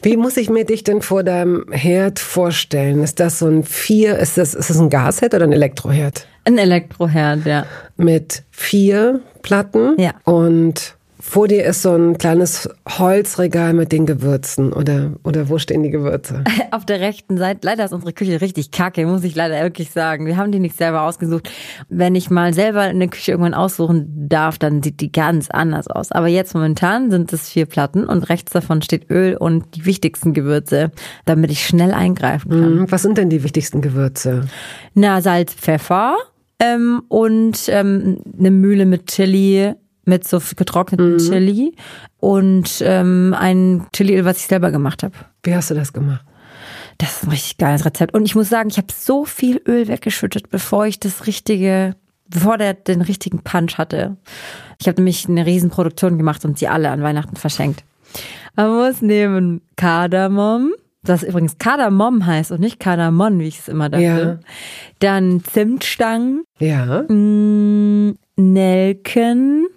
Wie 0.01 0.17
muss 0.17 0.37
ich 0.37 0.49
mir 0.49 0.65
dich 0.65 0.83
denn 0.83 1.01
vor 1.01 1.23
deinem 1.23 1.65
Herd 1.71 2.19
vorstellen? 2.19 3.03
Ist 3.03 3.19
das 3.19 3.39
so 3.39 3.47
ein 3.47 3.63
vier, 3.63 4.17
ist 4.17 4.37
das, 4.37 4.53
ist 4.53 4.69
das 4.69 4.79
ein 4.79 4.89
Gasherd 4.89 5.33
oder 5.33 5.45
ein 5.45 5.51
Elektroherd? 5.51 6.27
Ein 6.45 6.57
Elektroherd, 6.57 7.45
ja. 7.45 7.65
Mit 7.97 8.43
vier 8.51 9.21
Platten? 9.41 9.99
Ja. 9.99 10.13
Und 10.23 10.95
vor 11.29 11.47
dir 11.47 11.63
ist 11.63 11.83
so 11.83 11.93
ein 11.93 12.17
kleines 12.17 12.67
Holzregal 12.97 13.75
mit 13.75 13.91
den 13.91 14.07
Gewürzen 14.07 14.73
oder, 14.73 15.11
oder 15.23 15.47
wo 15.47 15.59
stehen 15.59 15.83
die 15.83 15.91
Gewürze? 15.91 16.43
Auf 16.71 16.87
der 16.87 17.01
rechten 17.01 17.37
Seite. 17.37 17.59
Leider 17.61 17.85
ist 17.85 17.93
unsere 17.93 18.13
Küche 18.13 18.41
richtig 18.41 18.71
kacke, 18.71 19.05
muss 19.05 19.23
ich 19.23 19.35
leider 19.35 19.61
wirklich 19.61 19.91
sagen. 19.91 20.25
Wir 20.25 20.37
haben 20.37 20.51
die 20.51 20.57
nicht 20.57 20.75
selber 20.75 21.03
ausgesucht. 21.03 21.47
Wenn 21.87 22.15
ich 22.15 22.31
mal 22.31 22.55
selber 22.55 22.81
eine 22.81 23.07
Küche 23.09 23.33
irgendwann 23.33 23.53
aussuchen 23.53 24.27
darf, 24.27 24.57
dann 24.57 24.81
sieht 24.81 25.01
die 25.01 25.11
ganz 25.11 25.51
anders 25.51 25.87
aus. 25.87 26.11
Aber 26.11 26.25
jetzt 26.25 26.55
momentan 26.55 27.11
sind 27.11 27.31
es 27.31 27.47
vier 27.47 27.67
Platten 27.67 28.05
und 28.05 28.27
rechts 28.29 28.51
davon 28.51 28.81
steht 28.81 29.11
Öl 29.11 29.37
und 29.37 29.75
die 29.75 29.85
wichtigsten 29.85 30.33
Gewürze, 30.33 30.91
damit 31.25 31.51
ich 31.51 31.63
schnell 31.63 31.93
eingreifen 31.93 32.49
kann. 32.49 32.75
Mhm. 32.75 32.91
Was 32.91 33.03
sind 33.03 33.19
denn 33.19 33.29
die 33.29 33.43
wichtigsten 33.43 33.81
Gewürze? 33.81 34.47
Na, 34.95 35.21
Salz, 35.21 35.53
Pfeffer 35.53 36.17
ähm, 36.57 37.03
und 37.07 37.67
ähm, 37.67 38.17
eine 38.35 38.49
Mühle 38.49 38.87
mit 38.87 39.05
Chili, 39.05 39.75
mit 40.09 40.27
so 40.27 40.41
getrocknetem 40.55 41.13
mhm. 41.13 41.17
Chili 41.19 41.75
und 42.19 42.81
ähm, 42.83 43.35
ein 43.37 43.87
Chili, 43.93 44.25
was 44.25 44.37
ich 44.37 44.47
selber 44.47 44.71
gemacht 44.71 45.03
habe. 45.03 45.13
Wie 45.43 45.55
hast 45.55 45.69
du 45.69 45.75
das 45.75 45.93
gemacht? 45.93 46.25
Das 46.97 47.17
ist 47.17 47.23
ein 47.23 47.29
richtig 47.29 47.57
geiles 47.57 47.85
Rezept. 47.85 48.13
Und 48.13 48.25
ich 48.25 48.35
muss 48.35 48.49
sagen, 48.49 48.69
ich 48.69 48.77
habe 48.77 48.87
so 48.93 49.23
viel 49.23 49.61
Öl 49.65 49.87
weggeschüttet, 49.87 50.49
bevor 50.49 50.85
ich 50.85 50.99
das 50.99 51.27
richtige, 51.27 51.95
bevor 52.27 52.57
der 52.57 52.73
den 52.73 53.01
richtigen 53.01 53.39
Punch 53.39 53.77
hatte. 53.77 54.17
Ich 54.81 54.87
habe 54.87 54.97
nämlich 54.97 55.29
eine 55.29 55.45
Riesenproduktion 55.45 56.17
gemacht 56.17 56.43
und 56.43 56.59
sie 56.59 56.67
alle 56.67 56.89
an 56.89 57.01
Weihnachten 57.01 57.37
verschenkt. 57.37 57.85
Man 58.57 58.71
muss 58.71 59.01
nehmen 59.01 59.61
Kardamom, 59.77 60.73
das 61.03 61.23
übrigens 61.23 61.57
Kardamom 61.57 62.25
heißt 62.25 62.51
und 62.51 62.59
nicht 62.59 62.81
Kardamon, 62.81 63.39
wie 63.39 63.47
ich 63.47 63.59
es 63.59 63.69
immer 63.69 63.87
dachte. 63.87 64.03
Ja. 64.03 64.39
Dann 64.99 65.41
Zimtstangen. 65.43 66.43
Ja. 66.59 67.03
Mm, 67.03 68.17
Nelken. 68.35 69.67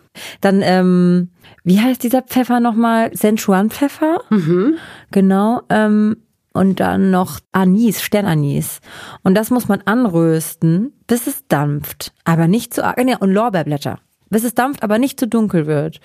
Dann, 0.40 0.60
ähm, 0.62 1.30
wie 1.64 1.80
heißt 1.80 2.02
dieser 2.02 2.22
Pfeffer 2.22 2.60
nochmal? 2.60 3.10
Senchuan-Pfeffer. 3.16 4.20
Mhm. 4.30 4.74
Genau. 5.10 5.62
Ähm, 5.68 6.16
und 6.52 6.80
dann 6.80 7.10
noch 7.10 7.40
Anis, 7.52 8.02
Sternanis. 8.02 8.80
Und 9.22 9.34
das 9.34 9.50
muss 9.50 9.68
man 9.68 9.80
anrösten, 9.82 10.92
bis 11.06 11.26
es 11.26 11.46
dampft. 11.48 12.12
Aber 12.24 12.46
nicht 12.46 12.74
zu 12.74 12.84
arg. 12.84 12.98
Ja, 13.08 13.16
und 13.18 13.32
Lorbeerblätter. 13.32 14.00
bis 14.28 14.44
es 14.44 14.54
dampft, 14.54 14.82
aber 14.82 14.98
nicht 14.98 15.18
zu 15.18 15.26
dunkel 15.26 15.66
wird. 15.66 16.00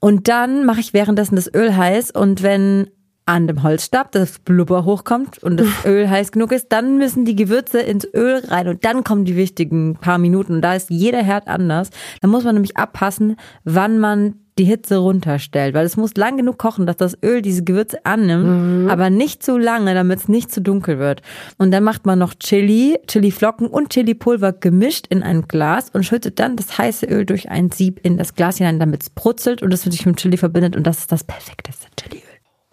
Und 0.00 0.28
dann 0.28 0.64
mache 0.64 0.80
ich 0.80 0.92
währenddessen 0.92 1.36
das 1.36 1.52
Öl 1.52 1.76
heiß 1.76 2.10
und 2.10 2.42
wenn 2.42 2.90
an 3.26 3.48
dem 3.48 3.64
Holzstab 3.64 4.12
das 4.12 4.38
Blubber 4.38 4.84
hochkommt 4.84 5.42
und 5.42 5.58
das 5.58 5.68
Öl 5.84 6.08
heiß 6.08 6.30
genug 6.30 6.52
ist, 6.52 6.70
dann 6.70 6.96
müssen 6.98 7.24
die 7.24 7.36
Gewürze 7.36 7.80
ins 7.80 8.06
Öl 8.14 8.40
rein 8.46 8.68
und 8.68 8.84
dann 8.84 9.02
kommen 9.02 9.24
die 9.24 9.36
wichtigen 9.36 9.96
paar 9.96 10.18
Minuten. 10.18 10.54
Und 10.54 10.62
da 10.62 10.74
ist 10.74 10.90
jeder 10.90 11.22
Herd 11.22 11.48
anders. 11.48 11.90
Da 12.20 12.28
muss 12.28 12.44
man 12.44 12.54
nämlich 12.54 12.76
abpassen, 12.76 13.36
wann 13.64 13.98
man 13.98 14.36
die 14.58 14.64
Hitze 14.64 14.96
runterstellt, 14.96 15.74
weil 15.74 15.84
es 15.84 15.98
muss 15.98 16.14
lang 16.16 16.38
genug 16.38 16.56
kochen, 16.56 16.86
dass 16.86 16.96
das 16.96 17.18
Öl 17.22 17.42
diese 17.42 17.62
Gewürze 17.62 18.06
annimmt, 18.06 18.84
mhm. 18.84 18.88
aber 18.88 19.10
nicht 19.10 19.42
zu 19.42 19.58
lange, 19.58 19.92
damit 19.92 20.20
es 20.20 20.28
nicht 20.28 20.50
zu 20.50 20.62
dunkel 20.62 20.98
wird. 20.98 21.20
Und 21.58 21.72
dann 21.72 21.84
macht 21.84 22.06
man 22.06 22.18
noch 22.18 22.32
Chili, 22.34 22.98
Chiliflocken 23.06 23.66
und 23.66 23.90
Chilipulver 23.90 24.52
gemischt 24.52 25.08
in 25.08 25.22
ein 25.22 25.42
Glas 25.42 25.90
und 25.92 26.04
schüttet 26.04 26.38
dann 26.38 26.56
das 26.56 26.78
heiße 26.78 27.04
Öl 27.04 27.26
durch 27.26 27.50
ein 27.50 27.70
Sieb 27.70 28.00
in 28.02 28.16
das 28.16 28.34
Glas 28.34 28.56
hinein, 28.56 28.80
damit 28.80 29.02
es 29.02 29.10
brutzelt 29.10 29.62
und 29.62 29.74
es 29.74 29.82
sich 29.82 30.06
mit 30.06 30.16
Chili 30.16 30.38
verbindet 30.38 30.74
und 30.74 30.86
das 30.86 31.00
ist 31.00 31.12
das 31.12 31.24
perfekteste 31.24 31.88
Chiliöl. 32.00 32.25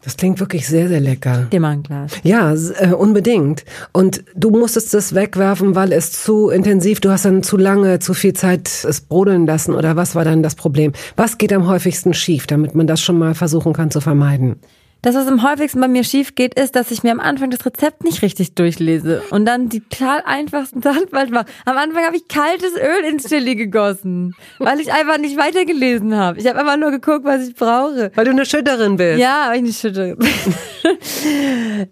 Das 0.03 0.17
klingt 0.17 0.39
wirklich 0.39 0.67
sehr, 0.67 0.89
sehr 0.89 0.99
lecker. 0.99 1.47
Dir 1.51 1.61
mal 1.61 1.69
ein 1.69 1.83
Glas. 1.83 2.11
Ja, 2.23 2.53
äh, 2.53 2.93
unbedingt. 2.93 3.63
Und 3.93 4.23
du 4.35 4.49
musstest 4.49 4.93
das 4.93 5.15
wegwerfen, 5.15 5.75
weil 5.75 5.93
es 5.93 6.11
zu 6.11 6.49
intensiv, 6.49 6.99
du 6.99 7.09
hast 7.09 7.25
dann 7.25 7.41
zu 7.41 7.57
lange, 7.57 7.99
zu 7.99 8.13
viel 8.13 8.33
Zeit 8.33 8.85
es 8.87 9.01
brodeln 9.01 9.47
lassen 9.47 9.73
oder 9.73 9.95
was 9.95 10.13
war 10.13 10.25
dann 10.25 10.43
das 10.43 10.55
Problem? 10.55 10.91
Was 11.15 11.37
geht 11.37 11.53
am 11.53 11.67
häufigsten 11.67 12.13
schief, 12.13 12.47
damit 12.47 12.75
man 12.75 12.87
das 12.87 13.01
schon 13.01 13.17
mal 13.17 13.33
versuchen 13.33 13.73
kann 13.73 13.91
zu 13.91 14.01
vermeiden? 14.01 14.57
Das, 15.03 15.15
was 15.15 15.27
am 15.27 15.43
häufigsten 15.43 15.81
bei 15.81 15.89
mir 15.89 16.05
schief 16.05 16.33
geht, 16.33 16.57
ist, 16.57 16.77
dass 16.77 16.89
ich 16.89 17.03
mir 17.03 17.11
am 17.11 17.19
Anfang 17.19 17.49
das 17.49 17.65
Rezept 17.65 18.05
nicht 18.05 18.21
richtig 18.21 18.55
durchlese 18.55 19.21
und 19.31 19.45
dann 19.45 19.67
die 19.67 19.81
total 19.81 20.23
einfachsten 20.25 20.81
Sachen 20.81 21.09
falsch 21.09 21.29
mache. 21.29 21.45
Am 21.65 21.77
Anfang 21.77 22.05
habe 22.05 22.15
ich 22.15 22.29
kaltes 22.29 22.71
Öl 22.77 23.11
ins 23.11 23.27
Chili 23.27 23.55
gegossen, 23.55 24.33
weil 24.59 24.79
ich 24.79 24.93
einfach 24.93 25.17
nicht 25.17 25.37
weitergelesen 25.37 26.15
habe. 26.15 26.39
Ich 26.39 26.47
habe 26.47 26.57
einfach 26.57 26.77
nur 26.77 26.91
geguckt, 26.91 27.25
was 27.25 27.45
ich 27.45 27.53
brauche. 27.53 28.13
Weil 28.15 28.23
du 28.23 28.31
eine 28.31 28.45
Schütterin 28.45 28.95
bist. 28.95 29.19
Ja, 29.19 29.47
weil 29.49 29.57
ich 29.57 29.63
eine 29.63 29.73
Schütterin 29.73 30.17
bin. 30.17 30.29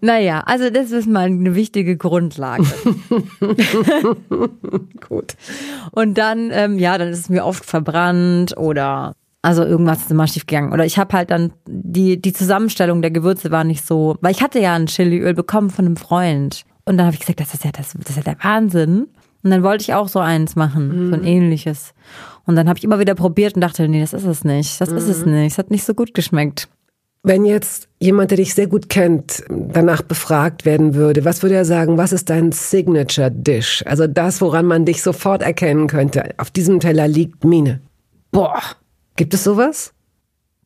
naja, 0.00 0.42
also 0.46 0.70
das 0.70 0.90
ist 0.90 1.06
mal 1.06 1.26
eine 1.26 1.54
wichtige 1.54 1.98
Grundlage. 1.98 2.64
Gut. 5.06 5.34
Und 5.90 6.16
dann, 6.16 6.50
ähm, 6.50 6.78
ja, 6.78 6.96
dann 6.96 7.08
ist 7.08 7.18
es 7.18 7.28
mir 7.28 7.44
oft 7.44 7.66
verbrannt 7.66 8.56
oder 8.56 9.12
also 9.42 9.64
irgendwas 9.64 10.02
ist 10.02 10.10
immer 10.10 10.28
schief 10.28 10.46
gegangen. 10.46 10.72
Oder 10.72 10.86
ich 10.86 10.98
habe 10.98 11.16
halt 11.16 11.32
dann 11.32 11.52
die, 11.66 12.20
die 12.22 12.32
Zusammenstellung 12.32 13.02
der 13.02 13.10
Gewürze 13.10 13.50
war 13.50 13.64
nicht 13.64 13.84
so, 13.84 14.16
weil 14.20 14.30
ich 14.30 14.42
hatte 14.42 14.60
ja 14.60 14.74
ein 14.74 14.86
Chiliöl 14.86 15.34
bekommen 15.34 15.70
von 15.70 15.84
einem 15.84 15.96
Freund. 15.96 16.62
Und 16.84 16.96
dann 16.96 17.06
habe 17.06 17.14
ich 17.14 17.20
gesagt, 17.20 17.40
das 17.40 17.52
ist 17.52 17.64
ja 17.64 17.72
das, 17.72 17.92
das 17.92 18.10
ist 18.10 18.16
ja 18.16 18.22
der 18.22 18.42
Wahnsinn. 18.42 19.08
Und 19.42 19.50
dann 19.50 19.64
wollte 19.64 19.82
ich 19.82 19.94
auch 19.94 20.08
so 20.08 20.20
eins 20.20 20.54
machen, 20.54 21.06
mhm. 21.06 21.10
so 21.10 21.14
ein 21.14 21.24
ähnliches. 21.24 21.92
Und 22.46 22.54
dann 22.54 22.68
habe 22.68 22.78
ich 22.78 22.84
immer 22.84 23.00
wieder 23.00 23.16
probiert 23.16 23.56
und 23.56 23.60
dachte, 23.60 23.88
nee, 23.88 24.00
das 24.00 24.12
ist 24.12 24.24
es 24.24 24.44
nicht. 24.44 24.80
Das 24.80 24.90
mhm. 24.90 24.96
ist 24.96 25.08
es 25.08 25.26
mhm. 25.26 25.32
nicht. 25.32 25.52
Es 25.52 25.58
hat 25.58 25.70
nicht 25.72 25.84
so 25.84 25.94
gut 25.94 26.14
geschmeckt. 26.14 26.68
Wenn 27.24 27.44
jetzt 27.44 27.88
jemand, 28.00 28.30
der 28.32 28.38
dich 28.38 28.54
sehr 28.54 28.66
gut 28.66 28.88
kennt, 28.88 29.44
danach 29.48 30.02
befragt 30.02 30.64
werden 30.64 30.94
würde, 30.94 31.24
was 31.24 31.42
würde 31.42 31.54
er 31.54 31.64
sagen, 31.64 31.96
was 31.96 32.12
ist 32.12 32.30
dein 32.30 32.50
Signature 32.50 33.30
Dish? 33.30 33.84
Also 33.86 34.08
das, 34.08 34.40
woran 34.40 34.66
man 34.66 34.84
dich 34.84 35.02
sofort 35.02 35.42
erkennen 35.42 35.86
könnte. 35.86 36.34
Auf 36.38 36.50
diesem 36.50 36.80
Teller 36.80 37.06
liegt 37.06 37.44
Mine. 37.44 37.80
Boah, 38.32 38.60
Gibt 39.16 39.34
es 39.34 39.44
sowas? 39.44 39.94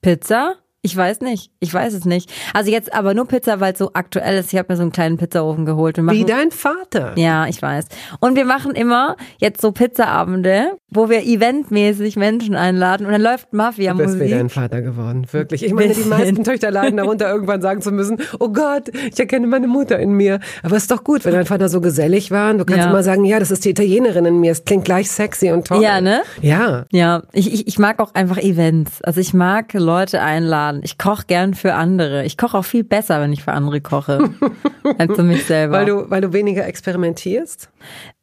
Pizza? 0.00 0.56
Ich 0.86 0.96
weiß 0.96 1.20
nicht. 1.20 1.50
Ich 1.58 1.74
weiß 1.74 1.94
es 1.94 2.04
nicht. 2.04 2.32
Also 2.54 2.70
jetzt 2.70 2.94
aber 2.94 3.12
nur 3.12 3.26
Pizza, 3.26 3.58
weil 3.58 3.72
es 3.72 3.78
so 3.80 3.90
aktuell 3.94 4.38
ist. 4.38 4.52
Ich 4.52 4.58
habe 4.58 4.72
mir 4.72 4.76
so 4.76 4.82
einen 4.82 4.92
kleinen 4.92 5.16
Pizzaofen 5.16 5.66
geholt. 5.66 5.98
Machen, 5.98 6.16
Wie 6.16 6.24
dein 6.24 6.52
Vater. 6.52 7.12
Ja, 7.16 7.48
ich 7.48 7.60
weiß. 7.60 7.86
Und 8.20 8.36
wir 8.36 8.44
machen 8.44 8.70
immer 8.76 9.16
jetzt 9.38 9.60
so 9.60 9.72
Pizzaabende, 9.72 10.78
wo 10.88 11.10
wir 11.10 11.24
eventmäßig 11.24 12.14
Menschen 12.14 12.54
einladen 12.54 13.04
und 13.04 13.10
dann 13.10 13.20
läuft 13.20 13.52
Mafia-Musik. 13.52 14.06
Du 14.06 14.18
bist 14.18 14.30
wie 14.30 14.34
dein 14.36 14.48
Vater 14.48 14.80
geworden, 14.80 15.26
wirklich. 15.32 15.64
Ich 15.64 15.72
meine, 15.72 15.92
die 15.92 16.08
meisten 16.08 16.44
Töchter 16.44 16.70
leiden 16.70 16.98
darunter, 16.98 17.28
irgendwann 17.28 17.60
sagen 17.60 17.82
zu 17.82 17.90
müssen, 17.90 18.18
oh 18.38 18.50
Gott, 18.50 18.88
ich 19.10 19.18
erkenne 19.18 19.48
meine 19.48 19.66
Mutter 19.66 19.98
in 19.98 20.12
mir. 20.12 20.38
Aber 20.62 20.76
es 20.76 20.82
ist 20.82 20.92
doch 20.92 21.02
gut, 21.02 21.24
wenn 21.24 21.32
dein 21.32 21.46
Vater 21.46 21.68
so 21.68 21.80
gesellig 21.80 22.30
war. 22.30 22.52
Und 22.52 22.58
du 22.58 22.64
kannst 22.64 22.84
ja. 22.84 22.90
immer 22.90 23.02
sagen, 23.02 23.24
ja, 23.24 23.40
das 23.40 23.50
ist 23.50 23.64
die 23.64 23.70
Italienerin 23.70 24.24
in 24.24 24.38
mir. 24.38 24.52
Es 24.52 24.64
klingt 24.64 24.84
gleich 24.84 25.10
sexy 25.10 25.50
und 25.50 25.66
toll. 25.66 25.82
Ja, 25.82 26.00
ne? 26.00 26.22
Ja. 26.40 26.84
Ja, 26.92 27.24
ich, 27.32 27.52
ich, 27.52 27.66
ich 27.66 27.80
mag 27.80 27.98
auch 27.98 28.14
einfach 28.14 28.38
Events. 28.38 29.02
Also 29.02 29.20
ich 29.20 29.34
mag 29.34 29.72
Leute 29.72 30.22
einladen 30.22 30.75
an. 30.76 30.80
Ich 30.84 30.98
koche 30.98 31.24
gern 31.26 31.54
für 31.54 31.74
andere. 31.74 32.24
Ich 32.24 32.36
koche 32.36 32.58
auch 32.58 32.64
viel 32.64 32.84
besser, 32.84 33.20
wenn 33.20 33.32
ich 33.32 33.42
für 33.42 33.52
andere 33.52 33.80
koche, 33.80 34.30
als 34.98 35.14
für 35.14 35.22
mich 35.22 35.44
selber. 35.44 35.78
Weil 35.78 35.86
du, 35.86 36.10
weil 36.10 36.20
du 36.20 36.32
weniger 36.32 36.66
experimentierst? 36.66 37.70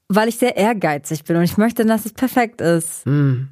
Weil 0.09 0.27
ich 0.27 0.37
sehr 0.37 0.57
ehrgeizig 0.57 1.23
bin 1.23 1.37
und 1.37 1.43
ich 1.43 1.57
möchte, 1.57 1.85
dass 1.85 2.05
es 2.05 2.13
perfekt 2.13 2.61
ist. 2.61 3.05
Mm. 3.05 3.47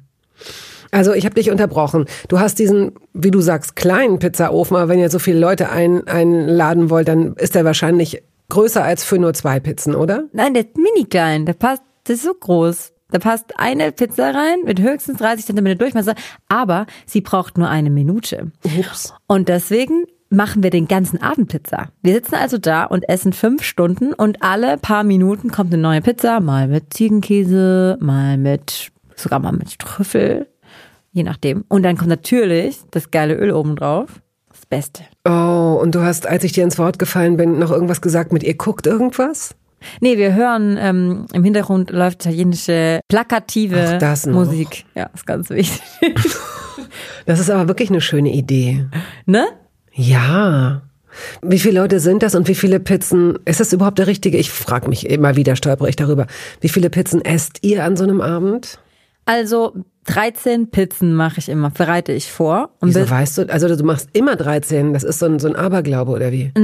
Also 0.90 1.14
ich 1.14 1.24
habe 1.24 1.34
dich 1.34 1.50
unterbrochen. 1.50 2.04
Du 2.28 2.38
hast 2.38 2.58
diesen, 2.58 2.92
wie 3.14 3.30
du 3.30 3.40
sagst, 3.40 3.76
kleinen 3.76 4.18
Pizzaofen, 4.18 4.76
aber 4.76 4.88
wenn 4.88 4.98
ihr 4.98 5.08
so 5.08 5.18
viele 5.18 5.40
Leute 5.40 5.70
ein, 5.70 6.06
einladen 6.06 6.90
wollt, 6.90 7.08
dann 7.08 7.34
ist 7.34 7.54
der 7.54 7.64
wahrscheinlich 7.64 8.22
größer 8.50 8.84
als 8.84 9.02
für 9.02 9.18
nur 9.18 9.32
zwei 9.32 9.58
Pizzen, 9.58 9.94
oder? 9.94 10.24
Nein, 10.32 10.52
der 10.52 10.64
ist 10.64 10.76
mini 10.76 11.06
klein. 11.08 11.46
Der 11.46 11.54
passt, 11.54 11.82
der 12.06 12.16
ist 12.16 12.24
so 12.24 12.34
groß. 12.34 12.92
Da 13.12 13.18
passt 13.18 13.58
eine 13.58 13.92
Pizza 13.92 14.34
rein 14.34 14.60
mit 14.64 14.80
höchstens 14.80 15.18
30 15.18 15.46
cm 15.46 15.76
Durchmesser, 15.76 16.14
aber 16.48 16.86
sie 17.04 17.20
braucht 17.20 17.58
nur 17.58 17.68
eine 17.68 17.90
Minute. 17.90 18.50
Ups. 18.78 19.12
Und 19.26 19.48
deswegen 19.48 20.06
machen 20.30 20.62
wir 20.62 20.70
den 20.70 20.88
ganzen 20.88 21.20
Abend 21.20 21.50
Pizza. 21.50 21.88
Wir 22.02 22.14
sitzen 22.14 22.36
also 22.36 22.56
da 22.56 22.84
und 22.84 23.06
essen 23.08 23.34
fünf 23.34 23.64
Stunden 23.64 24.14
und 24.14 24.42
alle 24.42 24.78
paar 24.78 25.04
Minuten 25.04 25.50
kommt 25.50 25.74
eine 25.74 25.82
neue 25.82 26.00
Pizza, 26.00 26.40
mal 26.40 26.68
mit 26.68 26.94
Ziegenkäse, 26.94 27.98
mal 28.00 28.38
mit, 28.38 28.92
sogar 29.14 29.40
mal 29.40 29.52
mit 29.52 29.78
Trüffel, 29.78 30.48
je 31.12 31.22
nachdem. 31.22 31.66
Und 31.68 31.82
dann 31.82 31.98
kommt 31.98 32.08
natürlich 32.08 32.80
das 32.90 33.10
geile 33.10 33.34
Öl 33.34 33.52
oben 33.52 33.76
drauf. 33.76 34.22
Das 34.48 34.64
Beste. 34.64 35.02
Oh, 35.26 35.78
und 35.82 35.94
du 35.94 36.02
hast, 36.02 36.26
als 36.26 36.44
ich 36.44 36.52
dir 36.52 36.64
ins 36.64 36.78
Wort 36.78 36.98
gefallen 36.98 37.36
bin, 37.36 37.58
noch 37.58 37.70
irgendwas 37.70 38.00
gesagt 38.00 38.32
mit 38.32 38.42
ihr 38.42 38.54
guckt 38.54 38.86
irgendwas? 38.86 39.54
Nee, 40.00 40.18
wir 40.18 40.34
hören 40.34 40.76
ähm, 40.80 41.26
im 41.32 41.44
Hintergrund 41.44 41.90
läuft 41.90 42.24
italienische 42.24 43.00
plakative 43.08 43.98
Musik. 44.26 44.84
Ja, 44.94 45.10
ist 45.14 45.26
ganz 45.26 45.50
wichtig. 45.50 45.82
das 47.26 47.40
ist 47.40 47.50
aber 47.50 47.68
wirklich 47.68 47.90
eine 47.90 48.00
schöne 48.00 48.32
Idee. 48.32 48.86
Ne? 49.26 49.46
Ja. 49.92 50.82
Wie 51.42 51.58
viele 51.58 51.80
Leute 51.80 52.00
sind 52.00 52.22
das 52.22 52.34
und 52.34 52.48
wie 52.48 52.54
viele 52.54 52.80
Pizzen? 52.80 53.38
Ist 53.44 53.60
das 53.60 53.72
überhaupt 53.72 53.98
der 53.98 54.06
richtige? 54.06 54.38
Ich 54.38 54.50
frage 54.50 54.88
mich 54.88 55.08
immer 55.08 55.36
wieder, 55.36 55.56
stolpere 55.56 55.88
ich 55.88 55.96
darüber. 55.96 56.26
Wie 56.60 56.68
viele 56.68 56.88
Pizzen 56.90 57.22
esst 57.24 57.58
ihr 57.62 57.84
an 57.84 57.96
so 57.96 58.04
einem 58.04 58.20
Abend? 58.20 58.78
Also 59.24 59.74
13 60.06 60.70
Pizzen 60.70 61.14
mache 61.14 61.38
ich 61.38 61.48
immer, 61.48 61.70
bereite 61.70 62.12
ich 62.12 62.30
vor. 62.32 62.70
Wieso 62.80 63.08
weißt 63.08 63.38
du? 63.38 63.52
Also 63.52 63.74
du 63.74 63.84
machst 63.84 64.08
immer 64.12 64.36
13. 64.36 64.92
Das 64.92 65.04
ist 65.04 65.18
so 65.18 65.26
ein, 65.26 65.38
so 65.38 65.48
ein 65.48 65.56
Aberglaube 65.56 66.12
oder 66.12 66.32
wie? 66.32 66.52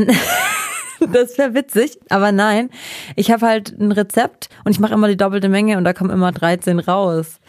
das 1.13 1.39
wäre 1.39 1.55
witzig, 1.55 1.99
aber 2.09 2.33
nein. 2.33 2.71
Ich 3.17 3.31
habe 3.31 3.47
halt 3.47 3.79
ein 3.79 3.93
Rezept 3.93 4.49
und 4.65 4.73
ich 4.73 4.81
mache 4.81 4.95
immer 4.95 5.09
die 5.09 5.17
doppelte 5.17 5.49
Menge 5.49 5.77
und 5.79 5.85
da 5.85 5.93
kommen 5.93 6.11
immer 6.11 6.33
13 6.33 6.79
raus. 6.79 7.41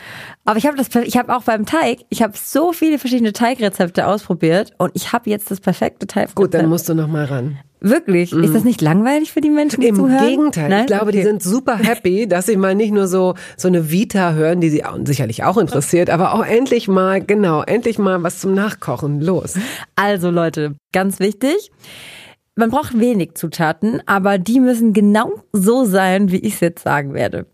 Aber 0.46 0.58
ich 0.58 0.66
habe 0.66 0.78
das 0.78 0.90
ich 0.96 1.18
habe 1.18 1.36
auch 1.36 1.44
beim 1.44 1.66
Teig, 1.66 2.00
ich 2.10 2.22
habe 2.22 2.34
so 2.36 2.74
viele 2.74 3.00
verschiedene 3.00 3.34
Teigrezepte 3.34 4.08
ausprobiert 4.08 4.74
und 4.78 4.92
ich 4.94 5.14
habe 5.14 5.30
jetzt 5.30 5.52
das 5.52 5.60
perfekte 5.60 6.08
Teig. 6.08 6.36
Gut, 6.36 6.54
dann 6.54 6.68
musst 6.68 6.90
du 6.90 6.94
noch 6.94 7.08
mal 7.08 7.26
ran. 7.26 7.60
Wirklich? 7.82 8.34
Mhm. 8.34 8.44
Ist 8.44 8.56
das 8.56 8.64
nicht 8.64 8.82
langweilig 8.82 9.32
für 9.32 9.42
die 9.42 9.50
Menschen, 9.50 9.82
die 9.82 9.88
Im 9.88 9.96
zuhören? 9.96 10.24
Im 10.24 10.30
Gegenteil. 10.30 10.70
Nein? 10.70 10.82
Ich 10.82 10.88
glaube, 10.88 11.08
okay. 11.08 11.18
die 11.18 11.24
sind 11.24 11.42
super 11.42 11.78
happy, 11.78 12.28
dass 12.30 12.46
sie 12.46 12.58
mal 12.58 12.76
nicht 12.76 12.92
nur 12.92 13.08
so, 13.08 13.36
so 13.56 13.68
eine 13.68 13.90
Vita 13.90 14.34
hören, 14.34 14.60
die 14.60 14.70
sie 14.70 14.84
auch, 14.84 14.98
sicherlich 15.06 15.44
auch 15.44 15.58
interessiert, 15.58 16.10
aber 16.10 16.34
auch 16.34 16.46
endlich 16.46 16.88
mal, 16.88 17.22
genau, 17.22 17.64
endlich 17.64 17.98
mal 17.98 18.22
was 18.22 18.40
zum 18.40 18.54
Nachkochen. 18.54 19.22
Los. 19.22 19.56
Also 19.96 20.30
Leute, 20.30 20.76
ganz 20.92 21.20
wichtig. 21.20 21.72
Man 22.60 22.72
braucht 22.72 23.00
wenig 23.00 23.36
Zutaten, 23.36 24.02
aber 24.06 24.38
die 24.38 24.60
müssen 24.60 24.92
genau 24.92 25.32
so 25.54 25.86
sein, 25.86 26.30
wie 26.30 26.40
ich 26.40 26.56
es 26.56 26.60
jetzt 26.60 26.84
sagen 26.84 27.14
werde. 27.14 27.48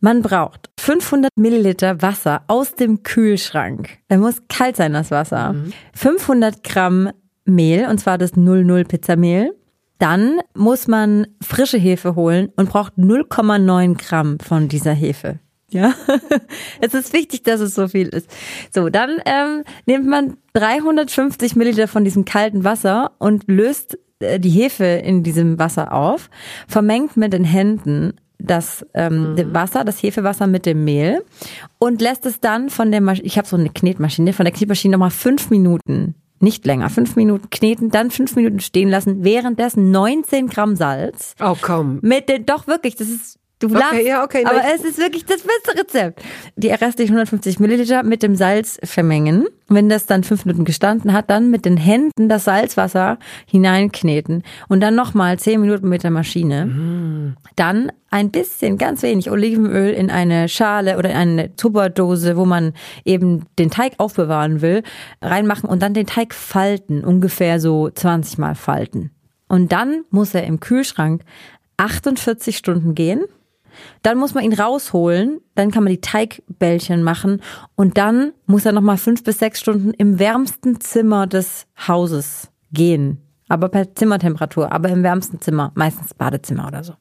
Man 0.00 0.22
braucht 0.22 0.70
500 0.80 1.30
Milliliter 1.36 2.00
Wasser 2.00 2.44
aus 2.46 2.74
dem 2.74 3.02
Kühlschrank. 3.02 3.98
Da 4.08 4.16
muss 4.16 4.40
kalt 4.48 4.76
sein, 4.76 4.94
das 4.94 5.10
Wasser. 5.10 5.52
Mhm. 5.52 5.72
500 5.92 6.64
Gramm 6.64 7.10
Mehl, 7.44 7.88
und 7.90 7.98
zwar 7.98 8.16
das 8.16 8.36
00 8.36 8.84
Pizzamehl. 8.84 9.54
Dann 9.98 10.40
muss 10.54 10.88
man 10.88 11.26
frische 11.42 11.76
Hefe 11.76 12.14
holen 12.14 12.48
und 12.56 12.70
braucht 12.70 12.94
0,9 12.94 13.98
Gramm 13.98 14.38
von 14.40 14.68
dieser 14.68 14.94
Hefe. 14.94 15.40
Ja, 15.70 15.92
es 16.80 16.94
ist 16.94 17.12
wichtig, 17.12 17.42
dass 17.42 17.60
es 17.60 17.74
so 17.74 17.88
viel 17.88 18.08
ist. 18.08 18.30
So, 18.72 18.88
dann 18.88 19.20
ähm, 19.26 19.64
nimmt 19.84 20.06
man 20.06 20.38
350 20.54 21.54
Milliliter 21.54 21.86
von 21.86 22.04
diesem 22.04 22.24
kalten 22.24 22.64
Wasser 22.64 23.12
und 23.18 23.44
löst 23.46 23.98
die 24.20 24.50
Hefe 24.50 24.84
in 24.84 25.22
diesem 25.22 25.58
Wasser 25.58 25.92
auf, 25.92 26.30
vermengt 26.66 27.16
mit 27.16 27.32
den 27.32 27.44
Händen 27.44 28.14
das 28.38 28.86
ähm, 28.94 29.32
mhm. 29.32 29.54
Wasser, 29.54 29.84
das 29.84 30.02
Hefewasser 30.02 30.46
mit 30.46 30.64
dem 30.64 30.84
Mehl 30.84 31.24
und 31.78 32.00
lässt 32.00 32.24
es 32.24 32.40
dann 32.40 32.70
von 32.70 32.90
der 32.90 33.00
Maschine, 33.00 33.26
ich 33.26 33.36
habe 33.36 33.48
so 33.48 33.56
eine 33.56 33.70
Knetmaschine, 33.70 34.32
von 34.32 34.44
der 34.44 34.54
Knetmaschine 34.54 34.92
nochmal 34.92 35.10
fünf 35.10 35.50
Minuten, 35.50 36.14
nicht 36.40 36.64
länger, 36.64 36.88
fünf 36.88 37.16
Minuten 37.16 37.50
kneten, 37.50 37.90
dann 37.90 38.12
fünf 38.12 38.36
Minuten 38.36 38.60
stehen 38.60 38.90
lassen, 38.90 39.24
währenddessen 39.24 39.90
19 39.90 40.46
Gramm 40.48 40.76
Salz. 40.76 41.34
Oh 41.40 41.56
komm. 41.60 41.98
Mit 42.02 42.28
den, 42.28 42.46
doch 42.46 42.68
wirklich, 42.68 42.94
das 42.94 43.08
ist 43.08 43.38
Du 43.60 43.66
Okay, 43.66 43.78
lachst, 43.78 44.06
ja, 44.06 44.22
okay, 44.24 44.44
aber 44.44 44.62
es 44.72 44.84
ist 44.84 44.98
wirklich 44.98 45.24
das 45.24 45.42
beste 45.42 45.80
Rezept. 45.80 46.22
Die 46.54 46.68
restlichen 46.68 47.12
150 47.12 47.58
Milliliter 47.58 48.04
mit 48.04 48.22
dem 48.22 48.36
Salz 48.36 48.78
vermengen. 48.84 49.46
Wenn 49.66 49.88
das 49.88 50.06
dann 50.06 50.22
fünf 50.22 50.44
Minuten 50.44 50.64
gestanden 50.64 51.12
hat, 51.12 51.28
dann 51.28 51.50
mit 51.50 51.64
den 51.64 51.76
Händen 51.76 52.28
das 52.28 52.44
Salzwasser 52.44 53.18
hineinkneten 53.46 54.44
und 54.68 54.80
dann 54.80 54.94
nochmal 54.94 55.40
zehn 55.40 55.60
Minuten 55.60 55.88
mit 55.88 56.04
der 56.04 56.12
Maschine. 56.12 57.34
Dann 57.56 57.90
ein 58.10 58.30
bisschen, 58.30 58.78
ganz 58.78 59.02
wenig 59.02 59.28
Olivenöl 59.30 59.92
in 59.92 60.10
eine 60.10 60.48
Schale 60.48 60.96
oder 60.96 61.10
in 61.10 61.16
eine 61.16 61.56
Tupperdose, 61.56 62.36
wo 62.36 62.44
man 62.44 62.74
eben 63.04 63.44
den 63.58 63.70
Teig 63.70 63.94
aufbewahren 63.98 64.62
will, 64.62 64.84
reinmachen 65.20 65.68
und 65.68 65.82
dann 65.82 65.94
den 65.94 66.06
Teig 66.06 66.32
falten, 66.32 67.04
ungefähr 67.04 67.58
so 67.60 67.90
20 67.90 68.38
Mal 68.38 68.54
falten. 68.54 69.10
Und 69.48 69.72
dann 69.72 70.04
muss 70.10 70.34
er 70.34 70.44
im 70.44 70.60
Kühlschrank 70.60 71.22
48 71.76 72.56
Stunden 72.56 72.94
gehen. 72.94 73.24
Dann 74.02 74.18
muss 74.18 74.34
man 74.34 74.44
ihn 74.44 74.52
rausholen, 74.52 75.40
dann 75.54 75.70
kann 75.70 75.84
man 75.84 75.92
die 75.92 76.00
Teigbällchen 76.00 77.02
machen 77.02 77.42
und 77.74 77.98
dann 77.98 78.32
muss 78.46 78.66
er 78.66 78.72
nochmal 78.72 78.98
fünf 78.98 79.24
bis 79.24 79.38
sechs 79.38 79.60
Stunden 79.60 79.92
im 79.92 80.18
wärmsten 80.18 80.80
Zimmer 80.80 81.26
des 81.26 81.66
Hauses 81.86 82.48
gehen. 82.72 83.18
Aber 83.48 83.68
per 83.68 83.94
Zimmertemperatur, 83.94 84.72
aber 84.72 84.88
im 84.90 85.02
wärmsten 85.02 85.40
Zimmer, 85.40 85.72
meistens 85.74 86.14
Badezimmer 86.14 86.66
oder 86.66 86.84
so. 86.84 86.94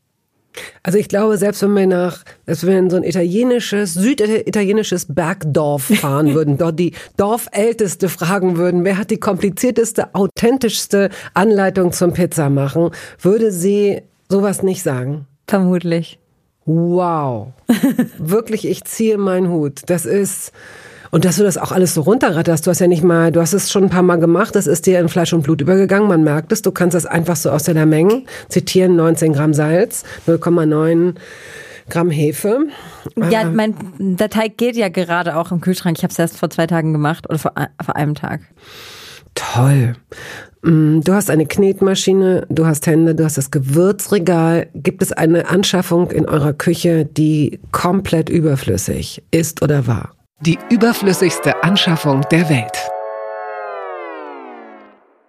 Also 0.83 0.97
ich 0.97 1.07
glaube, 1.07 1.37
selbst 1.37 1.61
wenn 1.61 1.75
wir 1.75 1.87
nach, 1.87 2.23
selbst 2.45 2.65
wenn 2.65 2.73
wir 2.73 2.79
in 2.79 2.89
so 2.89 2.97
ein 2.97 3.03
italienisches, 3.03 3.93
süditalienisches 3.93 5.13
Bergdorf 5.13 5.83
fahren 5.99 6.33
würden, 6.33 6.57
dort 6.57 6.79
die 6.79 6.93
Dorfälteste 7.17 8.09
fragen 8.09 8.57
würden, 8.57 8.83
wer 8.83 8.97
hat 8.97 9.11
die 9.11 9.19
komplizierteste, 9.19 10.15
authentischste 10.15 11.09
Anleitung 11.33 11.91
zum 11.91 12.13
Pizza 12.13 12.49
machen, 12.49 12.91
würde 13.21 13.51
sie 13.51 14.01
sowas 14.29 14.63
nicht 14.63 14.83
sagen. 14.83 15.27
Vermutlich. 15.47 16.19
Wow. 16.67 17.53
Wirklich, 18.17 18.67
ich 18.67 18.83
ziehe 18.83 19.17
meinen 19.17 19.49
Hut. 19.49 19.83
Das 19.85 20.05
ist, 20.05 20.51
und 21.11 21.23
dass 21.23 21.37
du 21.37 21.43
das 21.43 21.57
auch 21.57 21.71
alles 21.71 21.93
so 21.93 22.01
runterratterst, 22.01 22.67
du 22.67 22.71
hast 22.71 22.79
ja 22.79 22.87
nicht 22.87 23.03
mal, 23.03 23.31
du 23.31 23.39
hast 23.39 23.53
es 23.53 23.71
schon 23.71 23.85
ein 23.85 23.89
paar 23.89 24.03
Mal 24.03 24.17
gemacht, 24.17 24.53
das 24.53 24.67
ist 24.67 24.85
dir 24.85 24.99
in 24.99 25.07
Fleisch 25.07 25.31
und 25.31 25.43
Blut 25.43 25.61
übergegangen, 25.61 26.09
man 26.09 26.23
merkt 26.23 26.51
es, 26.51 26.61
du 26.61 26.71
kannst 26.71 26.93
das 26.93 27.05
einfach 27.05 27.37
so 27.37 27.51
aus 27.51 27.63
deiner 27.63 27.85
Menge 27.85 28.23
zitieren, 28.49 28.97
19 28.97 29.31
Gramm 29.31 29.53
Salz, 29.53 30.03
0,9 30.27 31.15
Gramm 31.89 32.09
Hefe. 32.11 32.67
Ja, 33.29 33.45
mein, 33.45 33.73
der 33.97 34.29
Teig 34.29 34.57
geht 34.57 34.75
ja 34.75 34.89
gerade 34.89 35.37
auch 35.37 35.53
im 35.53 35.61
Kühlschrank. 35.61 35.97
Ich 35.97 36.03
habe 36.03 36.11
es 36.11 36.19
erst 36.19 36.37
vor 36.37 36.49
zwei 36.49 36.67
Tagen 36.67 36.91
gemacht 36.91 37.29
oder 37.29 37.39
vor, 37.39 37.53
vor 37.81 37.95
einem 37.95 38.13
Tag. 38.13 38.41
Toll. 39.37 39.93
Mm, 40.63 41.01
Du 41.01 41.13
hast 41.13 41.29
eine 41.29 41.45
Knetmaschine, 41.45 42.45
du 42.49 42.65
hast 42.65 42.87
Hände, 42.87 43.13
du 43.15 43.23
hast 43.23 43.37
das 43.37 43.51
Gewürzregal. 43.51 44.67
Gibt 44.73 45.01
es 45.03 45.11
eine 45.11 45.47
Anschaffung 45.49 46.09
in 46.11 46.25
eurer 46.27 46.53
Küche, 46.53 47.05
die 47.05 47.59
komplett 47.71 48.29
überflüssig 48.29 49.23
ist 49.31 49.61
oder 49.61 49.85
war? 49.87 50.11
Die 50.41 50.57
überflüssigste 50.69 51.63
Anschaffung 51.63 52.21
der 52.31 52.49
Welt. 52.49 52.77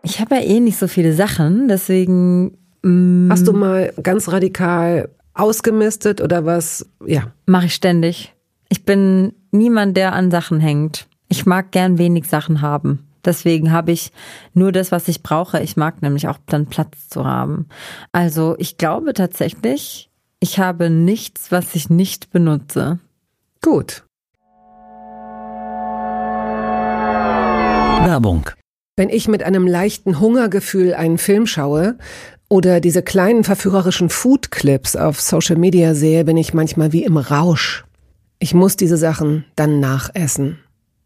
Ich 0.02 0.20
habe 0.20 0.36
ja 0.36 0.40
eh 0.42 0.60
nicht 0.60 0.78
so 0.78 0.88
viele 0.88 1.12
Sachen, 1.12 1.68
deswegen 1.68 2.56
mm, 2.82 3.28
Hast 3.30 3.46
du 3.46 3.52
mal 3.52 3.92
ganz 4.02 4.28
radikal 4.30 5.10
ausgemistet 5.34 6.20
oder 6.20 6.44
was? 6.46 6.86
Ja. 7.06 7.32
mache 7.46 7.66
ich 7.66 7.74
ständig. 7.74 8.34
Ich 8.70 8.84
bin 8.84 9.32
niemand, 9.50 9.96
der 9.96 10.12
an 10.14 10.30
Sachen 10.30 10.60
hängt. 10.60 11.06
Ich 11.28 11.46
mag 11.46 11.72
gern 11.72 11.98
wenig 11.98 12.26
Sachen 12.26 12.60
haben. 12.62 13.04
Deswegen 13.28 13.72
habe 13.72 13.92
ich 13.92 14.10
nur 14.54 14.72
das, 14.72 14.90
was 14.90 15.06
ich 15.06 15.22
brauche. 15.22 15.60
Ich 15.60 15.76
mag 15.76 16.00
nämlich 16.00 16.28
auch 16.28 16.38
dann 16.46 16.64
Platz 16.64 17.10
zu 17.10 17.26
haben. 17.26 17.68
Also 18.10 18.54
ich 18.56 18.78
glaube 18.78 19.12
tatsächlich, 19.12 20.08
ich 20.40 20.58
habe 20.58 20.88
nichts, 20.88 21.52
was 21.52 21.74
ich 21.74 21.90
nicht 21.90 22.30
benutze. 22.30 23.00
Gut. 23.60 24.04
Werbung. 28.02 28.48
Wenn 28.96 29.10
ich 29.10 29.28
mit 29.28 29.42
einem 29.42 29.66
leichten 29.66 30.20
Hungergefühl 30.20 30.94
einen 30.94 31.18
Film 31.18 31.46
schaue 31.46 31.98
oder 32.48 32.80
diese 32.80 33.02
kleinen 33.02 33.44
verführerischen 33.44 34.08
Food-Clips 34.08 34.96
auf 34.96 35.20
Social 35.20 35.56
Media 35.56 35.94
sehe, 35.94 36.24
bin 36.24 36.38
ich 36.38 36.54
manchmal 36.54 36.94
wie 36.94 37.04
im 37.04 37.18
Rausch. 37.18 37.84
Ich 38.38 38.54
muss 38.54 38.76
diese 38.76 38.96
Sachen 38.96 39.44
dann 39.54 39.80
nachessen. 39.80 40.60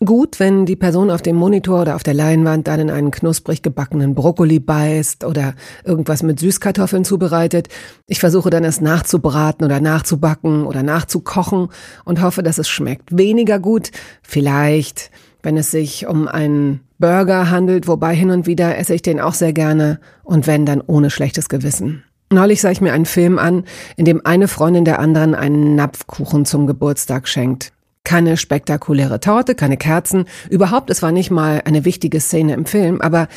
Gut, 0.05 0.41
wenn 0.41 0.67
die 0.67 0.75
Person 0.75 1.13
auf 1.13 1.23
dem 1.23 1.37
Monitor 1.37 1.83
oder 1.83 1.95
auf 1.95 2.03
der 2.03 2.15
Leinwand 2.15 2.67
dann 2.67 2.81
in 2.81 2.91
einen 2.91 3.13
knusprig 3.13 3.63
gebackenen 3.63 4.17
Brokkoli 4.17 4.59
beißt 4.59 5.23
oder 5.23 5.55
irgendwas 5.85 6.25
mit 6.25 6.41
Süßkartoffeln 6.41 7.05
zubereitet. 7.05 7.69
Ich 8.09 8.19
versuche 8.19 8.51
dann 8.51 8.65
es 8.65 8.81
nachzubraten 8.81 9.65
oder 9.65 9.79
nachzubacken 9.79 10.67
oder 10.67 10.83
nachzukochen 10.83 11.69
und 12.05 12.21
hoffe, 12.21 12.43
dass 12.43 12.59
es 12.59 12.69
schmeckt. 12.69 13.17
Weniger 13.17 13.61
gut, 13.61 13.93
vielleicht, 14.23 15.13
wenn 15.45 15.57
es 15.57 15.71
sich 15.71 16.09
um 16.09 16.27
einen 16.27 16.81
Burger 16.99 17.51
handelt, 17.51 17.87
wobei 17.87 18.13
hin 18.13 18.31
und 18.31 18.45
wieder 18.45 18.77
esse 18.77 18.95
ich 18.95 19.03
den 19.03 19.21
auch 19.21 19.35
sehr 19.35 19.53
gerne 19.53 20.01
und 20.25 20.49
wenn 20.49 20.67
dann 20.67 20.81
ohne 20.81 21.11
schlechtes 21.11 21.49
Gewissen. 21.49 22.03
Neulich 22.31 22.61
sah 22.61 22.73
ich 22.73 22.81
mir 22.81 22.93
einen 22.93 23.07
Film 23.07 23.39
an, 23.39 23.65
in 23.97 24.05
dem 24.05 24.27
eine 24.27 24.49
Freundin 24.49 24.85
der 24.85 24.99
anderen 24.99 25.37
einen 25.37 25.77
Napfkuchen 25.77 26.45
zum 26.45 26.67
Geburtstag 26.67 27.29
schenkt. 27.29 27.73
Keine 28.05 28.37
spektakuläre 28.37 29.21
Torte, 29.21 29.55
keine 29.55 29.77
Kerzen, 29.77 30.27
überhaupt, 30.51 30.91
es 30.91 31.03
war 31.03 31.13
nicht 31.13 31.31
mal 31.31 31.63
eine 31.65 31.85
wichtige 31.85 32.21
Szene 32.21 32.55
im 32.55 32.67
Film, 32.67 33.01
aber 33.01 33.29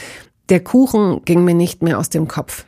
der 0.50 0.60
Kuchen 0.60 1.22
ging 1.26 1.44
mir 1.44 1.54
nicht 1.54 1.84
mehr 1.84 2.00
aus 2.00 2.10
dem 2.10 2.28
Kopf. 2.28 2.66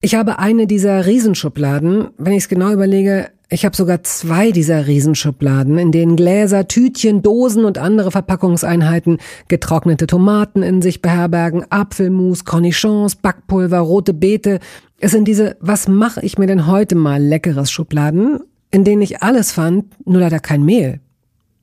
Ich 0.00 0.14
habe 0.14 0.38
eine 0.38 0.66
dieser 0.66 1.06
Riesenschubladen, 1.06 2.08
wenn 2.18 2.32
ich 2.32 2.44
es 2.44 2.48
genau 2.48 2.70
überlege, 2.70 3.30
ich 3.48 3.64
habe 3.64 3.76
sogar 3.76 4.02
zwei 4.02 4.50
dieser 4.50 4.88
Riesenschubladen, 4.88 5.78
in 5.78 5.92
denen 5.92 6.16
Gläser, 6.16 6.66
Tütchen, 6.66 7.22
Dosen 7.22 7.64
und 7.64 7.78
andere 7.78 8.10
Verpackungseinheiten 8.10 9.18
getrocknete 9.46 10.08
Tomaten 10.08 10.64
in 10.64 10.82
sich 10.82 11.00
beherbergen, 11.00 11.64
Apfelmus, 11.70 12.44
Cornichons, 12.44 13.14
Backpulver, 13.14 13.78
rote 13.78 14.14
Beete. 14.14 14.58
Es 14.98 15.12
sind 15.12 15.28
diese 15.28 15.56
Was 15.60 15.86
mache 15.86 16.22
ich 16.22 16.38
mir 16.38 16.48
denn 16.48 16.66
heute 16.66 16.96
mal 16.96 17.22
leckeres 17.22 17.70
Schubladen, 17.70 18.40
in 18.76 18.84
denen 18.84 19.00
ich 19.00 19.22
alles 19.22 19.52
fand, 19.52 19.86
nur 20.06 20.20
leider 20.20 20.38
kein 20.38 20.62
Mehl. 20.62 21.00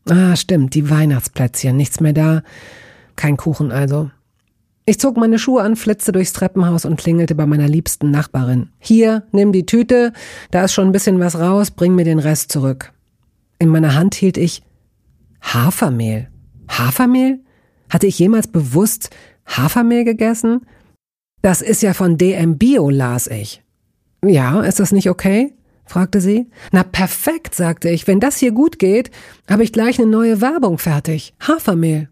Ah, 0.09 0.35
stimmt, 0.35 0.73
die 0.73 0.89
Weihnachtsplätzchen, 0.89 1.77
nichts 1.77 1.99
mehr 1.99 2.11
da, 2.11 2.41
kein 3.15 3.37
Kuchen 3.37 3.71
also. 3.71 4.09
Ich 4.87 4.99
zog 4.99 5.15
meine 5.15 5.37
Schuhe 5.37 5.61
an, 5.61 5.75
flitzte 5.75 6.11
durchs 6.11 6.33
Treppenhaus 6.33 6.85
und 6.85 6.99
klingelte 6.99 7.35
bei 7.35 7.45
meiner 7.45 7.67
liebsten 7.67 8.09
Nachbarin. 8.09 8.69
Hier, 8.79 9.27
nimm 9.31 9.51
die 9.51 9.67
Tüte, 9.67 10.11
da 10.49 10.63
ist 10.63 10.73
schon 10.73 10.87
ein 10.87 10.91
bisschen 10.91 11.19
was 11.19 11.37
raus, 11.37 11.69
bring 11.69 11.93
mir 11.93 12.03
den 12.03 12.17
Rest 12.17 12.51
zurück. 12.51 12.91
In 13.59 13.69
meiner 13.69 13.93
Hand 13.93 14.15
hielt 14.15 14.37
ich 14.37 14.63
Hafermehl. 15.39 16.29
Hafermehl? 16.67 17.41
Hatte 17.89 18.07
ich 18.07 18.17
jemals 18.17 18.47
bewusst 18.47 19.11
Hafermehl 19.45 20.03
gegessen? 20.03 20.65
Das 21.43 21.61
ist 21.61 21.83
ja 21.83 21.93
von 21.93 22.17
DM 22.17 22.57
Bio, 22.57 22.89
las 22.89 23.27
ich. 23.27 23.61
Ja, 24.25 24.61
ist 24.61 24.79
das 24.79 24.91
nicht 24.91 25.11
okay? 25.11 25.53
Fragte 25.93 26.21
sie. 26.21 26.47
Na 26.71 26.81
perfekt, 26.81 27.53
sagte 27.53 27.87
ich. 27.89 28.07
Wenn 28.07 28.19
das 28.19 28.37
hier 28.37 28.51
gut 28.51 28.79
geht, 28.79 29.11
habe 29.47 29.63
ich 29.63 29.71
gleich 29.71 29.99
eine 29.99 30.09
neue 30.09 30.41
Werbung 30.41 30.79
fertig. 30.79 31.35
Hafermehl. 31.39 32.09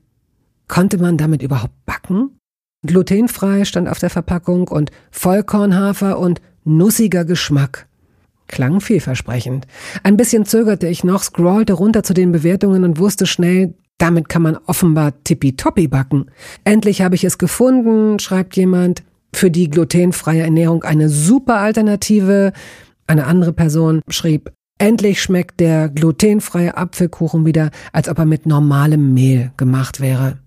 Konnte 0.68 1.00
man 1.00 1.18
damit 1.18 1.42
überhaupt 1.42 1.74
backen? 1.88 2.38
Glutenfrei 2.86 3.66
stand 3.66 3.90
auf 3.90 3.98
der 3.98 4.12
Verpackung 4.12 4.68
und 4.68 4.92
Vollkornhafer 5.10 6.20
und 6.20 6.42
nussiger 6.64 7.26
Geschmack. 7.26 7.88
Klang 8.48 8.82
vielversprechend. 8.82 9.66
Ein 10.04 10.16
bisschen 10.16 10.46
zögerte 10.46 10.88
ich 10.88 11.04
noch, 11.04 11.24
scrollte 11.24 11.74
runter 11.74 12.04
zu 12.04 12.14
den 12.14 12.32
Bewertungen 12.32 12.84
und 12.84 13.00
wusste 13.00 13.26
schnell, 13.26 13.74
damit 13.98 14.30
kann 14.30 14.44
man 14.44 14.58
offenbar 14.68 15.14
tippitoppi 15.24 15.88
backen. 15.88 16.28
Endlich 16.66 17.02
habe 17.02 17.16
ich 17.16 17.24
es 17.24 17.40
gefunden, 17.40 18.20
schreibt 18.20 18.56
jemand. 18.56 19.02
Für 19.34 19.50
die 19.50 19.70
glutenfreie 19.70 20.42
Ernährung 20.42 20.84
eine 20.84 21.10
super 21.10 21.58
Alternative. 21.58 22.52
Eine 23.12 23.26
andere 23.26 23.52
Person 23.52 24.00
schrieb, 24.08 24.54
endlich 24.78 25.22
schmeckt 25.22 25.60
der 25.60 25.90
glutenfreie 25.90 26.78
Apfelkuchen 26.78 27.46
wieder, 27.46 27.70
als 27.92 28.08
ob 28.08 28.20
er 28.20 28.26
mit 28.26 28.46
normalem 28.46 29.14
Mehl 29.14 29.52
gemacht 29.58 30.00
wäre. 30.00 30.38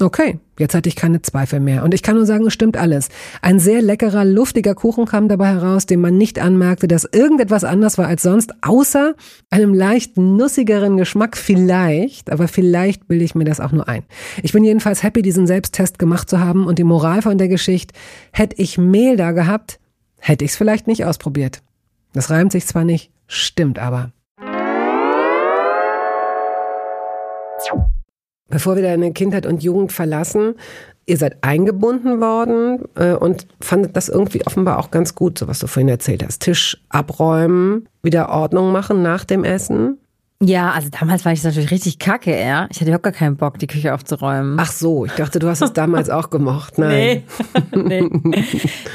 Okay, 0.00 0.38
jetzt 0.56 0.76
hatte 0.76 0.88
ich 0.88 0.94
keine 0.94 1.20
Zweifel 1.20 1.58
mehr. 1.58 1.82
Und 1.82 1.92
ich 1.92 2.04
kann 2.04 2.14
nur 2.14 2.26
sagen, 2.26 2.46
es 2.46 2.52
stimmt 2.52 2.76
alles. 2.76 3.08
Ein 3.42 3.58
sehr 3.58 3.82
leckerer, 3.82 4.24
luftiger 4.24 4.76
Kuchen 4.76 5.04
kam 5.04 5.26
dabei 5.26 5.48
heraus, 5.48 5.84
dem 5.84 6.00
man 6.00 6.16
nicht 6.16 6.38
anmerkte, 6.38 6.86
dass 6.86 7.08
irgendetwas 7.10 7.64
anders 7.64 7.98
war 7.98 8.06
als 8.06 8.22
sonst, 8.22 8.54
außer 8.62 9.16
einem 9.50 9.74
leicht 9.74 10.16
nussigeren 10.16 10.96
Geschmack 10.96 11.36
vielleicht, 11.36 12.30
aber 12.30 12.46
vielleicht 12.46 13.08
bilde 13.08 13.24
ich 13.24 13.34
mir 13.34 13.42
das 13.44 13.58
auch 13.58 13.72
nur 13.72 13.88
ein. 13.88 14.04
Ich 14.44 14.52
bin 14.52 14.62
jedenfalls 14.62 15.02
happy, 15.02 15.22
diesen 15.22 15.48
Selbsttest 15.48 15.98
gemacht 15.98 16.30
zu 16.30 16.38
haben 16.38 16.66
und 16.68 16.78
die 16.78 16.84
Moral 16.84 17.20
von 17.22 17.36
der 17.36 17.48
Geschichte, 17.48 17.94
hätte 18.30 18.62
ich 18.62 18.78
Mehl 18.78 19.16
da 19.16 19.32
gehabt, 19.32 19.80
hätte 20.20 20.44
ich 20.44 20.52
es 20.52 20.56
vielleicht 20.56 20.86
nicht 20.86 21.04
ausprobiert. 21.04 21.62
Das 22.12 22.30
reimt 22.30 22.52
sich 22.52 22.66
zwar 22.66 22.84
nicht, 22.84 23.10
stimmt 23.26 23.78
aber. 23.78 24.12
Bevor 28.48 28.74
wir 28.74 28.82
deine 28.82 29.12
Kindheit 29.12 29.46
und 29.46 29.62
Jugend 29.62 29.92
verlassen, 29.92 30.54
ihr 31.06 31.16
seid 31.16 31.42
eingebunden 31.42 32.20
worden 32.20 32.82
äh, 32.96 33.14
und 33.14 33.46
fandet 33.60 33.96
das 33.96 34.08
irgendwie 34.08 34.44
offenbar 34.44 34.78
auch 34.78 34.90
ganz 34.90 35.14
gut, 35.14 35.38
so 35.38 35.46
was 35.46 35.60
du 35.60 35.68
vorhin 35.68 35.88
erzählt 35.88 36.24
hast. 36.24 36.42
Tisch 36.42 36.82
abräumen, 36.88 37.88
wieder 38.02 38.28
Ordnung 38.30 38.72
machen 38.72 39.02
nach 39.02 39.24
dem 39.24 39.44
Essen. 39.44 39.98
Ja, 40.42 40.70
also 40.70 40.88
damals 40.88 41.26
war 41.26 41.32
ich 41.32 41.44
natürlich 41.44 41.70
richtig 41.70 41.98
kacke, 41.98 42.38
ja. 42.38 42.66
Ich 42.70 42.78
hatte 42.78 42.86
überhaupt 42.86 43.04
gar 43.04 43.12
keinen 43.12 43.36
Bock, 43.36 43.58
die 43.58 43.66
Küche 43.66 43.92
aufzuräumen. 43.92 44.58
Ach 44.58 44.72
so, 44.72 45.04
ich 45.04 45.12
dachte, 45.12 45.38
du 45.38 45.48
hast 45.48 45.60
es 45.60 45.74
damals 45.74 46.08
auch 46.08 46.30
gemocht. 46.30 46.78
Nein. 46.78 47.24
Nee. 47.74 48.02
nee. 48.22 48.44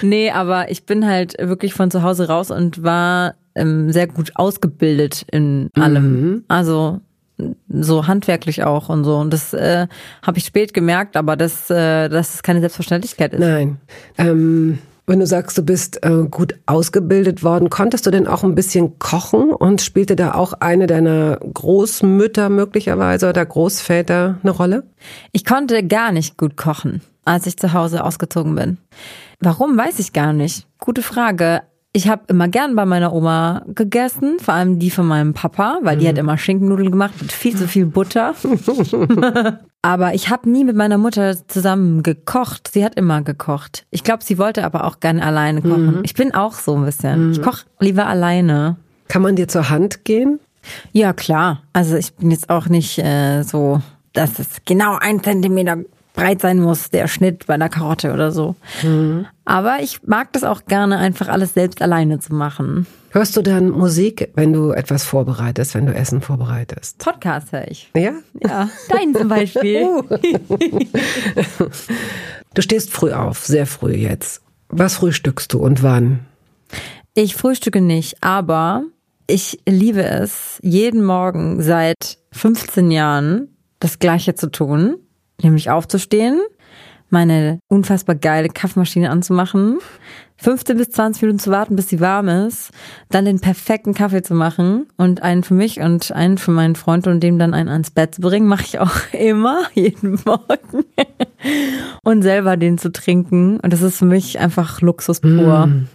nee, 0.01 0.31
aber 0.31 0.71
ich 0.71 0.87
bin 0.87 1.05
halt 1.05 1.35
wirklich 1.39 1.75
von 1.75 1.91
zu 1.91 2.01
Hause 2.01 2.27
raus 2.27 2.49
und 2.49 2.81
war 2.81 3.35
ähm, 3.53 3.91
sehr 3.91 4.07
gut 4.07 4.31
ausgebildet 4.33 5.25
in 5.31 5.69
allem. 5.75 6.11
Mhm. 6.11 6.43
Also 6.47 7.01
so 7.69 8.07
handwerklich 8.07 8.63
auch 8.63 8.89
und 8.89 9.03
so. 9.03 9.17
Und 9.17 9.31
das 9.31 9.53
äh, 9.53 9.87
habe 10.25 10.37
ich 10.39 10.45
spät 10.45 10.73
gemerkt, 10.73 11.15
aber 11.15 11.35
das, 11.35 11.69
äh, 11.69 12.09
dass 12.09 12.35
es 12.35 12.43
keine 12.43 12.59
Selbstverständlichkeit 12.59 13.33
ist. 13.33 13.39
Nein. 13.39 13.77
Ähm 14.17 14.79
wenn 15.07 15.19
du 15.19 15.27
sagst, 15.27 15.57
du 15.57 15.63
bist 15.63 16.03
äh, 16.03 16.25
gut 16.29 16.55
ausgebildet 16.65 17.43
worden, 17.43 17.69
konntest 17.69 18.05
du 18.05 18.11
denn 18.11 18.27
auch 18.27 18.43
ein 18.43 18.55
bisschen 18.55 18.97
kochen 18.99 19.51
und 19.51 19.81
spielte 19.81 20.15
da 20.15 20.33
auch 20.33 20.53
eine 20.53 20.87
deiner 20.87 21.37
Großmütter 21.37 22.49
möglicherweise 22.49 23.29
oder 23.29 23.45
Großväter 23.45 24.39
eine 24.41 24.51
Rolle? 24.51 24.83
Ich 25.31 25.45
konnte 25.45 25.85
gar 25.85 26.11
nicht 26.11 26.37
gut 26.37 26.57
kochen, 26.57 27.01
als 27.23 27.45
ich 27.45 27.57
zu 27.57 27.73
Hause 27.73 28.03
ausgezogen 28.03 28.55
bin. 28.55 28.77
Warum, 29.39 29.77
weiß 29.77 29.99
ich 29.99 30.13
gar 30.13 30.33
nicht. 30.33 30.67
Gute 30.79 31.01
Frage 31.01 31.61
ich 31.95 32.09
habe 32.09 32.23
immer 32.27 32.49
gern 32.49 32.75
bei 32.75 32.85
meiner 32.85 33.13
Oma 33.13 33.63
gegessen, 33.67 34.37
vor 34.41 34.53
allem 34.53 34.79
die 34.79 34.89
von 34.89 35.07
meinem 35.07 35.33
Papa, 35.33 35.79
weil 35.81 35.97
die 35.97 36.09
hat 36.09 36.15
mhm. 36.15 36.19
immer 36.19 36.37
Schinkennudeln 36.37 36.91
gemacht 36.91 37.13
mit 37.21 37.31
viel 37.31 37.55
zu 37.55 37.69
viel 37.69 37.85
Butter. 37.85 38.35
aber 39.81 40.13
ich 40.13 40.29
habe 40.29 40.49
nie 40.49 40.65
mit 40.65 40.75
meiner 40.75 40.97
Mutter 40.97 41.37
zusammen 41.47 42.03
gekocht. 42.03 42.69
Sie 42.73 42.83
hat 42.83 42.95
immer 42.95 43.21
gekocht. 43.21 43.85
Ich 43.91 44.03
glaube, 44.03 44.25
sie 44.25 44.37
wollte 44.37 44.65
aber 44.65 44.83
auch 44.83 44.99
gerne 44.99 45.23
alleine 45.23 45.61
kochen. 45.61 45.97
Mhm. 45.97 46.01
Ich 46.03 46.15
bin 46.15 46.33
auch 46.33 46.51
so 46.55 46.75
ein 46.75 46.83
bisschen. 46.83 47.27
Mhm. 47.27 47.31
Ich 47.31 47.41
koche 47.41 47.63
lieber 47.79 48.07
alleine. 48.07 48.75
Kann 49.07 49.21
man 49.21 49.37
dir 49.37 49.47
zur 49.47 49.69
Hand 49.69 50.03
gehen? 50.03 50.41
Ja, 50.91 51.13
klar. 51.13 51.61
Also 51.71 51.95
ich 51.95 52.13
bin 52.15 52.29
jetzt 52.29 52.49
auch 52.49 52.67
nicht 52.67 52.99
äh, 52.99 53.43
so, 53.43 53.81
dass 54.11 54.37
es 54.39 54.47
genau 54.65 54.97
ein 54.99 55.23
Zentimeter 55.23 55.77
breit 56.15 56.41
sein 56.41 56.59
muss, 56.59 56.89
der 56.89 57.07
Schnitt 57.07 57.45
bei 57.45 57.53
einer 57.53 57.69
Karotte 57.69 58.13
oder 58.13 58.31
so. 58.31 58.55
Mhm. 58.83 59.27
Aber 59.43 59.77
ich 59.81 60.03
mag 60.03 60.33
das 60.33 60.43
auch 60.43 60.65
gerne, 60.65 60.97
einfach 60.97 61.27
alles 61.27 61.53
selbst 61.53 61.81
alleine 61.81 62.19
zu 62.19 62.33
machen. 62.33 62.87
Hörst 63.11 63.37
du 63.37 63.41
dann 63.41 63.69
Musik, 63.69 64.31
wenn 64.35 64.51
du 64.51 64.71
etwas 64.71 65.03
vorbereitest, 65.03 65.75
wenn 65.75 65.85
du 65.85 65.93
Essen 65.93 66.21
vorbereitest? 66.21 66.97
Podcast 66.97 67.51
höre 67.51 67.67
ich. 67.69 67.89
Ja? 67.95 68.13
Ja, 68.41 68.69
dein 68.89 69.13
zum 69.13 69.29
Beispiel. 69.29 69.83
Oh. 69.85 70.03
du 72.53 72.61
stehst 72.61 72.91
früh 72.91 73.13
auf, 73.13 73.45
sehr 73.45 73.67
früh 73.67 73.93
jetzt. 73.93 74.41
Was 74.69 74.95
frühstückst 74.95 75.53
du 75.53 75.59
und 75.59 75.83
wann? 75.83 76.25
Ich 77.13 77.35
frühstücke 77.35 77.79
nicht, 77.79 78.21
aber 78.21 78.83
ich 79.27 79.59
liebe 79.65 80.03
es, 80.03 80.59
jeden 80.61 81.05
Morgen 81.05 81.61
seit 81.61 82.17
15 82.33 82.91
Jahren 82.91 83.55
das 83.79 83.99
Gleiche 83.99 84.35
zu 84.35 84.51
tun 84.51 84.97
nämlich 85.41 85.69
aufzustehen, 85.69 86.41
meine 87.09 87.59
unfassbar 87.67 88.15
geile 88.15 88.49
Kaffeemaschine 88.49 89.09
anzumachen, 89.09 89.79
15 90.37 90.77
bis 90.77 90.89
20 90.89 91.21
Minuten 91.21 91.39
zu 91.39 91.51
warten, 91.51 91.75
bis 91.75 91.89
sie 91.89 92.01
warm 92.01 92.27
ist, 92.27 92.71
dann 93.09 93.25
den 93.25 93.39
perfekten 93.39 93.93
Kaffee 93.93 94.21
zu 94.21 94.33
machen 94.33 94.87
und 94.97 95.23
einen 95.23 95.43
für 95.43 95.53
mich 95.53 95.79
und 95.79 96.11
einen 96.11 96.37
für 96.37 96.51
meinen 96.51 96.75
Freund 96.75 97.07
und 97.07 97.21
dem 97.21 97.39
dann 97.39 97.53
einen 97.53 97.69
ans 97.69 97.91
Bett 97.91 98.15
zu 98.15 98.21
bringen, 98.21 98.47
mache 98.47 98.65
ich 98.65 98.79
auch 98.79 98.91
immer, 99.13 99.61
jeden 99.73 100.19
Morgen. 100.25 100.85
und 102.03 102.21
selber 102.21 102.57
den 102.57 102.77
zu 102.77 102.91
trinken. 102.91 103.59
Und 103.61 103.71
das 103.71 103.81
ist 103.81 103.97
für 103.97 104.05
mich 104.05 104.39
einfach 104.39 104.81
Luxus 104.81 105.21
pur. 105.21 105.67
Mm. 105.67 105.87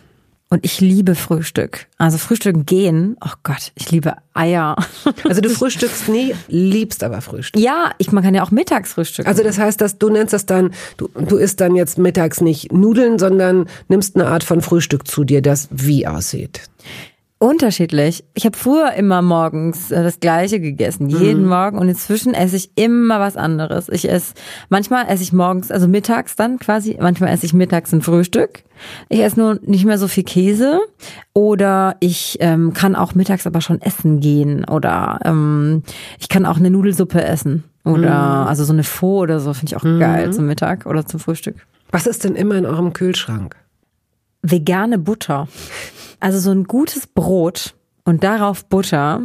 Und 0.52 0.64
ich 0.64 0.80
liebe 0.80 1.14
Frühstück. 1.14 1.86
Also 1.96 2.18
Frühstücken 2.18 2.66
gehen. 2.66 3.16
Oh 3.24 3.34
Gott, 3.44 3.70
ich 3.76 3.92
liebe 3.92 4.16
Eier. 4.34 4.76
Also 5.24 5.40
du 5.40 5.48
frühstückst 5.48 6.08
nie, 6.08 6.34
liebst 6.48 7.04
aber 7.04 7.20
Frühstück. 7.20 7.62
Ja, 7.62 7.92
ich 7.98 8.10
man 8.10 8.24
kann 8.24 8.34
ja 8.34 8.42
auch 8.42 8.50
mittags 8.50 8.94
frühstücken. 8.94 9.28
Also 9.28 9.44
das 9.44 9.58
heißt, 9.58 9.80
dass 9.80 9.98
du 9.98 10.08
nennst 10.08 10.32
das 10.32 10.46
dann, 10.46 10.72
du, 10.96 11.08
du 11.08 11.36
isst 11.36 11.60
dann 11.60 11.76
jetzt 11.76 11.98
mittags 11.98 12.40
nicht 12.40 12.72
Nudeln, 12.72 13.18
sondern 13.20 13.66
nimmst 13.86 14.16
eine 14.16 14.26
Art 14.26 14.42
von 14.42 14.60
Frühstück 14.60 15.06
zu 15.06 15.22
dir, 15.22 15.40
das 15.40 15.68
wie 15.70 16.06
aussieht. 16.06 16.62
Unterschiedlich. 17.42 18.22
Ich 18.34 18.44
habe 18.44 18.54
früher 18.54 18.92
immer 18.92 19.22
morgens 19.22 19.90
äh, 19.90 20.04
das 20.04 20.20
Gleiche 20.20 20.60
gegessen, 20.60 21.08
jeden 21.08 21.44
mhm. 21.44 21.48
Morgen. 21.48 21.78
Und 21.78 21.88
inzwischen 21.88 22.34
esse 22.34 22.54
ich 22.54 22.70
immer 22.74 23.18
was 23.18 23.38
anderes. 23.38 23.88
Ich 23.88 24.10
esse, 24.10 24.34
manchmal 24.68 25.08
esse 25.08 25.22
ich 25.22 25.32
morgens, 25.32 25.70
also 25.70 25.88
mittags 25.88 26.36
dann 26.36 26.58
quasi, 26.58 26.98
manchmal 27.00 27.32
esse 27.32 27.46
ich 27.46 27.54
mittags 27.54 27.94
ein 27.94 28.02
Frühstück. 28.02 28.62
Ich 29.08 29.20
esse 29.20 29.40
nur 29.40 29.58
nicht 29.62 29.86
mehr 29.86 29.96
so 29.96 30.06
viel 30.06 30.24
Käse. 30.24 30.80
Oder 31.32 31.96
ich 32.00 32.36
ähm, 32.40 32.74
kann 32.74 32.94
auch 32.94 33.14
mittags 33.14 33.46
aber 33.46 33.62
schon 33.62 33.80
essen 33.80 34.20
gehen. 34.20 34.66
Oder 34.66 35.20
ähm, 35.24 35.82
ich 36.18 36.28
kann 36.28 36.44
auch 36.44 36.58
eine 36.58 36.68
Nudelsuppe 36.68 37.24
essen. 37.24 37.64
Oder 37.86 38.42
mhm. 38.42 38.48
also 38.48 38.64
so 38.64 38.74
eine 38.74 38.84
Faux 38.84 39.22
oder 39.22 39.40
so, 39.40 39.54
finde 39.54 39.72
ich 39.72 39.76
auch 39.78 39.84
mhm. 39.84 39.98
geil 39.98 40.30
zum 40.30 40.44
Mittag 40.44 40.84
oder 40.84 41.06
zum 41.06 41.18
Frühstück. 41.18 41.56
Was 41.90 42.06
ist 42.06 42.22
denn 42.22 42.36
immer 42.36 42.56
in 42.56 42.66
eurem 42.66 42.92
Kühlschrank? 42.92 43.56
Vegane 44.42 44.98
Butter. 44.98 45.48
Also 46.18 46.38
so 46.38 46.50
ein 46.50 46.64
gutes 46.64 47.06
Brot 47.06 47.74
und 48.04 48.24
darauf 48.24 48.64
Butter. 48.66 49.22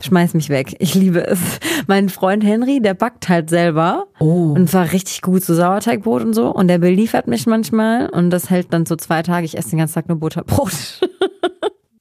Schmeiß 0.00 0.34
mich 0.34 0.48
weg. 0.48 0.76
Ich 0.78 0.94
liebe 0.94 1.26
es. 1.26 1.40
Mein 1.88 2.08
Freund 2.08 2.44
Henry, 2.44 2.80
der 2.80 2.94
backt 2.94 3.28
halt 3.28 3.50
selber. 3.50 4.06
Oh. 4.20 4.52
Und 4.52 4.72
war 4.72 4.92
richtig 4.92 5.22
gut, 5.22 5.42
so 5.42 5.54
Sauerteigbrot 5.54 6.22
und 6.22 6.34
so. 6.34 6.54
Und 6.54 6.68
der 6.68 6.78
beliefert 6.78 7.26
mich 7.26 7.46
manchmal. 7.46 8.08
Und 8.08 8.30
das 8.30 8.48
hält 8.48 8.72
dann 8.72 8.86
so 8.86 8.94
zwei 8.94 9.22
Tage. 9.22 9.44
Ich 9.44 9.58
esse 9.58 9.70
den 9.70 9.80
ganzen 9.80 9.94
Tag 9.94 10.08
nur 10.08 10.18
Butterbrot. 10.18 10.72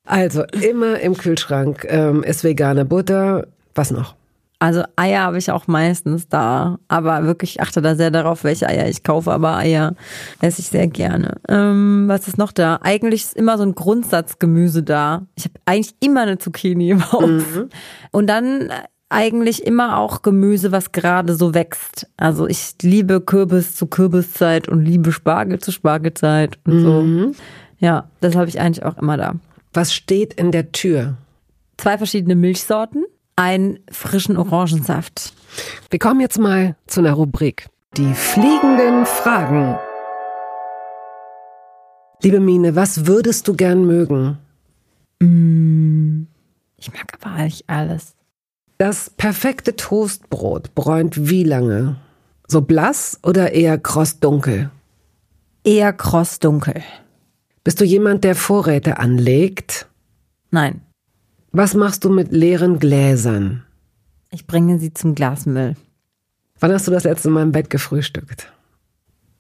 also 0.05 0.43
immer 0.61 0.99
im 0.99 1.17
Kühlschrank 1.17 1.85
ähm, 1.89 2.23
ist 2.23 2.43
vegane 2.43 2.85
Butter. 2.85 3.47
Was 3.73 3.89
noch? 3.89 4.15
Also 4.59 4.83
Eier 4.95 5.21
habe 5.21 5.37
ich 5.37 5.51
auch 5.51 5.67
meistens 5.67 6.29
da, 6.29 6.79
aber 6.87 7.25
wirklich 7.25 7.61
achte 7.61 7.81
da 7.81 7.95
sehr 7.95 8.09
darauf, 8.09 8.43
welche 8.43 8.67
Eier 8.67 8.87
ich 8.87 9.03
kaufe, 9.03 9.31
aber 9.31 9.55
Eier 9.57 9.93
esse 10.41 10.61
ich 10.61 10.67
sehr 10.69 10.87
gerne. 10.87 11.35
Ähm, 11.47 12.05
was 12.07 12.27
ist 12.27 12.39
noch 12.39 12.51
da? 12.51 12.79
Eigentlich 12.81 13.23
ist 13.23 13.37
immer 13.37 13.57
so 13.57 13.63
ein 13.63 13.75
Grundsatzgemüse 13.75 14.81
da. 14.81 15.27
Ich 15.35 15.45
habe 15.45 15.55
eigentlich 15.65 15.93
immer 15.99 16.21
eine 16.21 16.39
Zucchini 16.39 16.89
im 16.89 17.11
Haus. 17.11 17.29
Mhm. 17.29 17.69
Und 18.11 18.27
dann 18.27 18.71
eigentlich 19.09 19.65
immer 19.65 19.99
auch 19.99 20.23
Gemüse, 20.23 20.71
was 20.71 20.91
gerade 20.91 21.35
so 21.35 21.53
wächst. 21.53 22.07
Also 22.17 22.47
ich 22.47 22.75
liebe 22.81 23.21
Kürbis 23.21 23.75
zu 23.75 23.85
Kürbiszeit 23.85 24.67
und 24.67 24.83
liebe 24.83 25.11
Spargel 25.11 25.59
zu 25.59 25.71
Spargelzeit 25.71 26.57
und 26.65 26.81
so. 26.81 27.01
Mhm. 27.01 27.35
Ja, 27.79 28.09
das 28.21 28.35
habe 28.35 28.49
ich 28.49 28.59
eigentlich 28.59 28.83
auch 28.83 28.97
immer 28.97 29.17
da. 29.17 29.35
Was 29.73 29.93
steht 29.93 30.33
in 30.33 30.51
der 30.51 30.71
Tür? 30.71 31.15
Zwei 31.77 31.97
verschiedene 31.97 32.35
Milchsorten 32.35 33.05
einen 33.37 33.79
frischen 33.89 34.35
Orangensaft. 34.35 35.33
Wir 35.89 35.99
kommen 35.99 36.19
jetzt 36.19 36.39
mal 36.39 36.75
zu 36.87 36.99
einer 36.99 37.13
Rubrik. 37.13 37.69
Die 37.95 38.13
fliegenden 38.13 39.05
Fragen. 39.05 39.77
Liebe 42.21 42.39
Mine, 42.39 42.75
was 42.75 43.05
würdest 43.05 43.47
du 43.47 43.53
gern 43.55 43.85
mögen? 43.85 44.39
Mm, 45.19 46.23
ich 46.75 46.91
mag 46.91 47.05
aber 47.13 47.35
eigentlich 47.35 47.69
alles. 47.69 48.15
Das 48.79 49.09
perfekte 49.11 49.75
Toastbrot 49.75 50.75
bräunt 50.75 51.29
wie 51.29 51.43
lange? 51.43 51.97
So 52.47 52.61
blass 52.61 53.19
oder 53.23 53.53
eher 53.53 53.77
krossdunkel? 53.77 54.71
Eher 55.63 55.93
krossdunkel. 55.93 56.83
Bist 57.63 57.81
du 57.81 57.85
jemand, 57.85 58.23
der 58.23 58.35
Vorräte 58.35 58.97
anlegt? 58.97 59.87
Nein. 60.49 60.81
Was 61.51 61.73
machst 61.73 62.03
du 62.03 62.09
mit 62.09 62.31
leeren 62.31 62.79
Gläsern? 62.79 63.63
Ich 64.31 64.45
bringe 64.45 64.79
sie 64.79 64.93
zum 64.93 65.15
Glasmüll. 65.15 65.75
Wann 66.59 66.71
hast 66.71 66.87
du 66.87 66.91
das 66.91 67.03
letzte 67.03 67.29
Mal 67.29 67.43
im 67.43 67.51
Bett 67.51 67.69
gefrühstückt? 67.69 68.51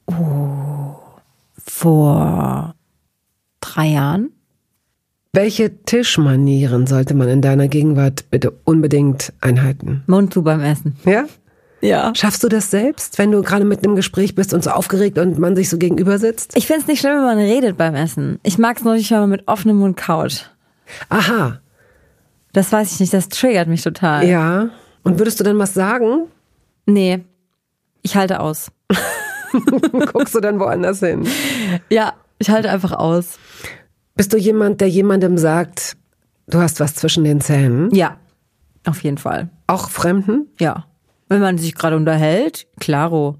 Oh, 0.05 0.95
vor 1.57 2.75
drei 3.59 3.87
Jahren. 3.87 4.31
Welche 5.33 5.83
Tischmanieren 5.83 6.87
sollte 6.87 7.13
man 7.13 7.27
in 7.27 7.41
deiner 7.41 7.67
Gegenwart 7.67 8.29
bitte 8.31 8.51
unbedingt 8.63 9.33
einhalten? 9.41 10.03
Mund 10.07 10.33
zu 10.33 10.41
beim 10.43 10.61
Essen. 10.61 10.95
Ja? 11.05 11.25
Ja. 11.81 12.11
Schaffst 12.15 12.43
du 12.43 12.49
das 12.49 12.71
selbst, 12.71 13.19
wenn 13.19 13.31
du 13.31 13.43
gerade 13.43 13.65
mit 13.65 13.83
einem 13.83 13.95
Gespräch 13.95 14.33
bist 14.33 14.53
und 14.53 14.63
so 14.63 14.71
aufgeregt 14.71 15.19
und 15.19 15.37
man 15.37 15.55
sich 15.55 15.69
so 15.69 15.77
gegenüber 15.77 16.17
sitzt? 16.17 16.57
Ich 16.57 16.65
finde 16.65 16.81
es 16.81 16.87
nicht 16.87 17.01
schlimm, 17.01 17.17
wenn 17.17 17.23
man 17.23 17.37
redet 17.37 17.77
beim 17.77 17.93
Essen. 17.93 18.39
Ich 18.43 18.57
mag 18.57 18.77
es 18.77 18.83
nur 18.83 18.95
nicht, 18.95 19.11
wenn 19.11 19.19
man 19.19 19.29
mit 19.29 19.47
offenem 19.47 19.77
Mund 19.77 19.97
kaut. 19.97 20.51
Aha. 21.09 21.59
Das 22.57 22.71
weiß 22.71 22.93
ich 22.93 22.99
nicht, 23.01 23.13
das 23.13 23.29
triggert 23.29 23.67
mich 23.67 23.83
total. 23.83 24.27
Ja. 24.27 24.69
Und 25.03 25.19
würdest 25.19 25.39
du 25.39 25.43
dann 25.43 25.59
was 25.59 25.75
sagen? 25.75 26.23
Nee. 26.87 27.23
Ich 28.01 28.15
halte 28.15 28.39
aus. 28.39 28.71
Guckst 30.11 30.33
du 30.33 30.39
dann 30.39 30.59
woanders 30.59 31.01
hin? 31.01 31.27
Ja, 31.91 32.13
ich 32.39 32.49
halte 32.49 32.71
einfach 32.71 32.93
aus. 32.93 33.37
Bist 34.15 34.33
du 34.33 34.37
jemand, 34.37 34.81
der 34.81 34.89
jemandem 34.89 35.37
sagt, 35.37 35.97
du 36.47 36.57
hast 36.57 36.79
was 36.79 36.95
zwischen 36.95 37.25
den 37.25 37.41
Zähnen? 37.41 37.93
Ja, 37.93 38.17
auf 38.87 39.03
jeden 39.03 39.19
Fall. 39.19 39.49
Auch 39.67 39.91
Fremden? 39.91 40.47
Ja. 40.59 40.87
Wenn 41.29 41.41
man 41.41 41.59
sich 41.59 41.75
gerade 41.75 41.95
unterhält, 41.95 42.65
klaro. 42.79 43.35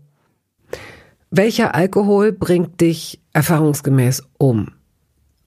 Welcher 1.32 1.74
Alkohol 1.74 2.34
bringt 2.34 2.82
dich 2.82 3.20
erfahrungsgemäß 3.34 4.22
um? 4.38 4.74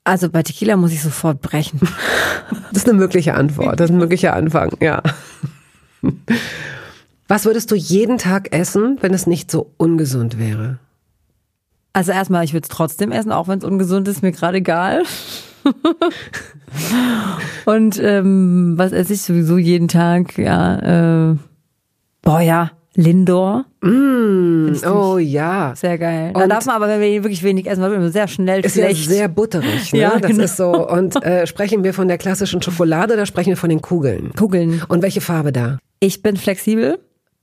Also 0.05 0.31
bei 0.31 0.43
Tequila 0.43 0.77
muss 0.77 0.93
ich 0.93 1.03
sofort 1.03 1.41
brechen. 1.41 1.81
Das 2.73 2.83
ist 2.83 2.89
eine 2.89 2.99
mögliche 2.99 3.35
Antwort, 3.35 3.79
das 3.79 3.91
ist 3.91 3.95
ein 3.95 3.99
möglicher 3.99 4.35
Anfang, 4.35 4.73
ja. 4.81 5.03
Was 7.29 7.45
würdest 7.45 7.71
du 7.71 7.77
jeden 7.77 8.19
Tag 8.19 8.53
essen, 8.53 8.99
wenn 9.03 9.15
es 9.15 9.29
nicht 9.29 9.53
so 9.53 9.73
ungesund 9.77 10.37
wäre? 10.37 10.81
Also 11.93 12.11
erstmal, 12.11 12.45
ich 12.45 12.53
würde 12.53 12.65
es 12.65 12.69
trotzdem 12.69 13.13
essen, 13.13 13.31
auch 13.31 13.47
wenn 13.47 13.61
es 13.61 13.65
ungesund 13.65 14.09
ist, 14.09 14.23
mir 14.23 14.33
gerade 14.33 14.59
egal. 14.59 15.05
Und 17.67 18.01
ähm, 18.03 18.75
was 18.77 18.91
esse 18.91 19.13
ich 19.13 19.23
sowieso 19.23 19.59
jeden 19.59 19.87
Tag? 19.87 20.39
Ja, 20.39 21.31
äh, 21.31 21.37
boah 22.23 22.41
ja, 22.41 22.73
Lindor. 23.01 23.65
Mm, 23.81 24.73
oh 24.87 25.19
ja. 25.19 25.73
Sehr 25.75 25.99
geil. 25.99 26.33
Da 26.35 26.47
darf 26.47 26.67
man 26.67 26.77
aber, 26.77 26.89
wenn 26.89 27.01
wir 27.01 27.25
wirklich 27.25 27.43
wenig 27.43 27.67
essen, 27.67 27.83
weil 27.83 27.99
wir 27.99 28.11
sehr 28.11 28.29
schnell 28.29 28.65
Ist 28.65 28.75
schlecht. 28.75 29.07
ja 29.07 29.11
sehr 29.15 29.29
butterig, 29.29 29.93
ne? 29.93 29.99
Ja, 30.01 30.19
das 30.19 30.31
genau. 30.31 30.45
ist 30.45 30.57
so. 30.57 30.89
Und 30.89 31.23
äh, 31.25 31.47
sprechen 31.47 31.83
wir 31.83 31.95
von 31.95 32.09
der 32.09 32.19
klassischen 32.19 32.63
Schokolade 32.63 33.15
oder 33.15 33.27
sprechen 33.27 33.51
wir 33.51 33.57
von 33.57 33.71
den 33.71 33.81
Kugeln? 33.81 34.33
Kugeln. 34.37 34.83
Und 34.89 35.03
welche 35.03 35.21
Farbe 35.21 35.53
da? 35.53 35.79
Ich 35.99 36.23
bin 36.23 36.37
flexibel, 36.37 36.99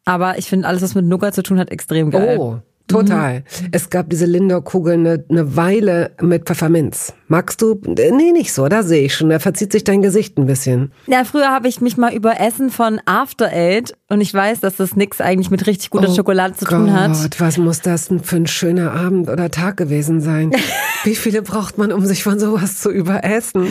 aber 0.05 0.37
ich 0.37 0.45
finde 0.45 0.67
alles, 0.67 0.81
was 0.81 0.95
mit 0.95 1.05
Nougat 1.05 1.35
zu 1.35 1.43
tun 1.43 1.59
hat, 1.59 1.69
extrem 1.71 2.11
geil. 2.11 2.37
Oh, 2.39 2.59
total. 2.87 3.43
Es 3.71 3.89
gab 3.89 4.09
diese 4.09 4.25
Lindor-Kugeln 4.25 5.05
eine, 5.05 5.23
eine 5.29 5.55
Weile 5.55 6.11
mit 6.21 6.45
Pfefferminz. 6.45 7.13
Magst 7.27 7.61
du? 7.61 7.79
Nee, 7.85 8.31
nicht 8.31 8.53
so, 8.53 8.67
da 8.69 8.83
sehe 8.83 9.03
ich 9.03 9.15
schon. 9.15 9.29
Da 9.29 9.39
verzieht 9.39 9.71
sich 9.71 9.83
dein 9.83 10.01
Gesicht 10.01 10.37
ein 10.37 10.45
bisschen. 10.45 10.91
Ja, 11.07 11.25
früher 11.25 11.49
habe 11.49 11.67
ich 11.67 11.81
mich 11.81 11.97
mal 11.97 12.13
über 12.13 12.39
Essen 12.39 12.69
von 12.69 13.01
After 13.05 13.49
Eight 13.51 13.93
und 14.09 14.21
ich 14.21 14.33
weiß, 14.33 14.61
dass 14.61 14.77
das 14.77 14.95
nix 14.95 15.19
eigentlich 15.19 15.51
mit 15.51 15.67
richtig 15.67 15.89
guter 15.89 16.13
Schokolade 16.13 16.55
zu 16.55 16.65
tun 16.65 16.93
hat. 16.93 17.11
Oh 17.13 17.21
Gott, 17.23 17.39
was 17.41 17.57
muss 17.57 17.81
das 17.81 18.07
denn 18.07 18.21
für 18.21 18.37
ein 18.37 18.47
schöner 18.47 18.91
Abend 18.91 19.29
oder 19.29 19.51
Tag 19.51 19.75
gewesen 19.77 20.21
sein? 20.21 20.51
Wie 21.03 21.15
viele 21.15 21.41
braucht 21.41 21.77
man, 21.77 21.91
um 21.91 22.05
sich 22.05 22.23
von 22.23 22.39
sowas 22.39 22.79
zu 22.79 22.89
überessen? 22.89 23.67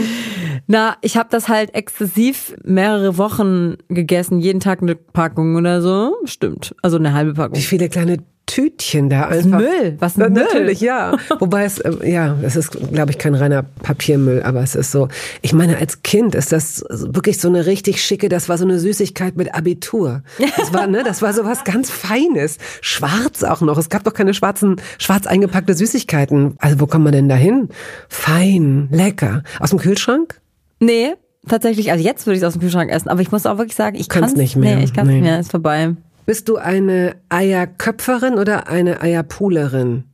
Na, 0.67 0.97
ich 1.01 1.17
habe 1.17 1.29
das 1.31 1.49
halt 1.49 1.75
exzessiv 1.75 2.55
mehrere 2.65 3.17
Wochen 3.17 3.77
gegessen, 3.89 4.41
jeden 4.41 4.61
Tag 4.61 4.83
eine 4.83 4.95
Packung 4.95 5.57
oder 5.57 5.81
so. 5.81 6.15
Stimmt, 6.25 6.75
also 6.83 6.99
eine 6.99 7.15
halbe 7.15 7.35
Packung. 7.35 7.57
Wie 7.57 7.63
viele 7.63 7.89
kleine 7.89 8.19
Tütchen 8.47 9.11
da 9.11 9.27
einfach. 9.27 9.59
Müll, 9.59 9.97
was 9.99 10.17
Na, 10.17 10.29
Müll. 10.29 10.45
Natürlich, 10.45 10.81
ja. 10.81 11.17
Wobei 11.41 11.65
es, 11.65 11.79
äh, 11.79 12.09
ja, 12.11 12.37
es 12.43 12.55
ist, 12.57 12.71
glaube 12.93 13.11
ich, 13.11 13.19
kein 13.19 13.35
reiner 13.35 13.63
Papiermüll, 13.65 14.43
aber 14.45 14.63
es 14.63 14.75
ist 14.77 14.93
so. 14.93 15.09
Ich 15.43 15.53
meine, 15.53 15.77
als 15.79 16.03
Kind 16.03 16.35
ist 16.37 16.53
das 16.53 16.85
wirklich 16.89 17.39
so 17.41 17.49
eine 17.49 17.67
richtig 17.67 18.03
schicke, 18.03 18.29
das 18.29 18.49
war 18.49 18.57
so 18.57 18.65
eine 18.65 18.79
Süßigkeit 18.79 19.37
mit 19.37 19.55
Abitur. 19.55 20.23
Das 20.57 20.73
war, 20.73 20.87
ne, 20.87 21.03
das 21.05 21.23
war 21.23 21.33
so 21.33 21.45
was 21.45 21.65
ganz 21.65 21.91
Feines. 21.91 22.59
Schwarz 22.81 23.43
auch 23.43 23.61
noch. 23.63 23.79
Es 23.79 23.89
gab 23.89 24.05
doch 24.05 24.15
keine 24.15 24.33
schwarzen, 24.33 24.77
schwarz 24.99 25.27
eingepackte 25.27 25.75
Süßigkeiten. 25.75 26.55
Also 26.59 26.81
wo 26.81 26.87
kommt 26.87 27.05
man 27.05 27.13
denn 27.13 27.29
da 27.29 27.35
hin? 27.35 27.69
Fein, 28.09 28.89
lecker. 28.91 29.43
Aus 29.61 29.71
dem 29.71 29.79
Kühlschrank? 29.81 30.41
Nee, 30.81 31.15
tatsächlich, 31.49 31.91
also 31.91 32.05
jetzt 32.05 32.27
würde 32.27 32.37
ich 32.37 32.43
es 32.43 32.47
aus 32.47 32.55
dem 32.55 32.61
Kühlschrank 32.63 32.91
essen, 32.91 33.09
aber 33.09 33.21
ich 33.21 33.33
muss 33.33 33.45
auch 33.47 33.59
wirklich 33.59 33.77
sagen, 33.77 33.97
ich 33.97 34.09
Kannst 34.09 34.31
kann's 34.31 34.39
nicht 34.39 34.57
mehr. 34.57 34.77
Nee, 34.77 34.85
ich 34.85 34.93
kann 34.93 35.07
Nee. 35.07 35.15
nicht 35.15 35.23
mehr, 35.23 35.41
ist 35.41 35.51
vorbei. 35.51 35.95
Bist 36.27 36.49
du 36.49 36.57
eine 36.57 37.15
Eierköpferin 37.29 38.35
oder 38.35 38.67
eine 38.69 39.01
Eierpulerin? 39.01 40.05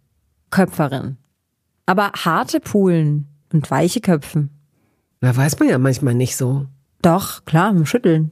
Köpferin. 0.51 1.17
Aber 1.87 2.13
harte 2.13 2.61
Pulen 2.61 3.27
und 3.53 3.71
weiche 3.71 4.01
Köpfen. 4.01 4.51
Da 5.21 5.35
weiß 5.35 5.59
man 5.59 5.69
ja 5.71 5.79
manchmal 5.79 6.15
nicht 6.15 6.37
so. 6.37 6.67
Doch, 7.01 7.45
klar, 7.47 7.73
dem 7.73 7.87
Schütteln. 7.87 8.31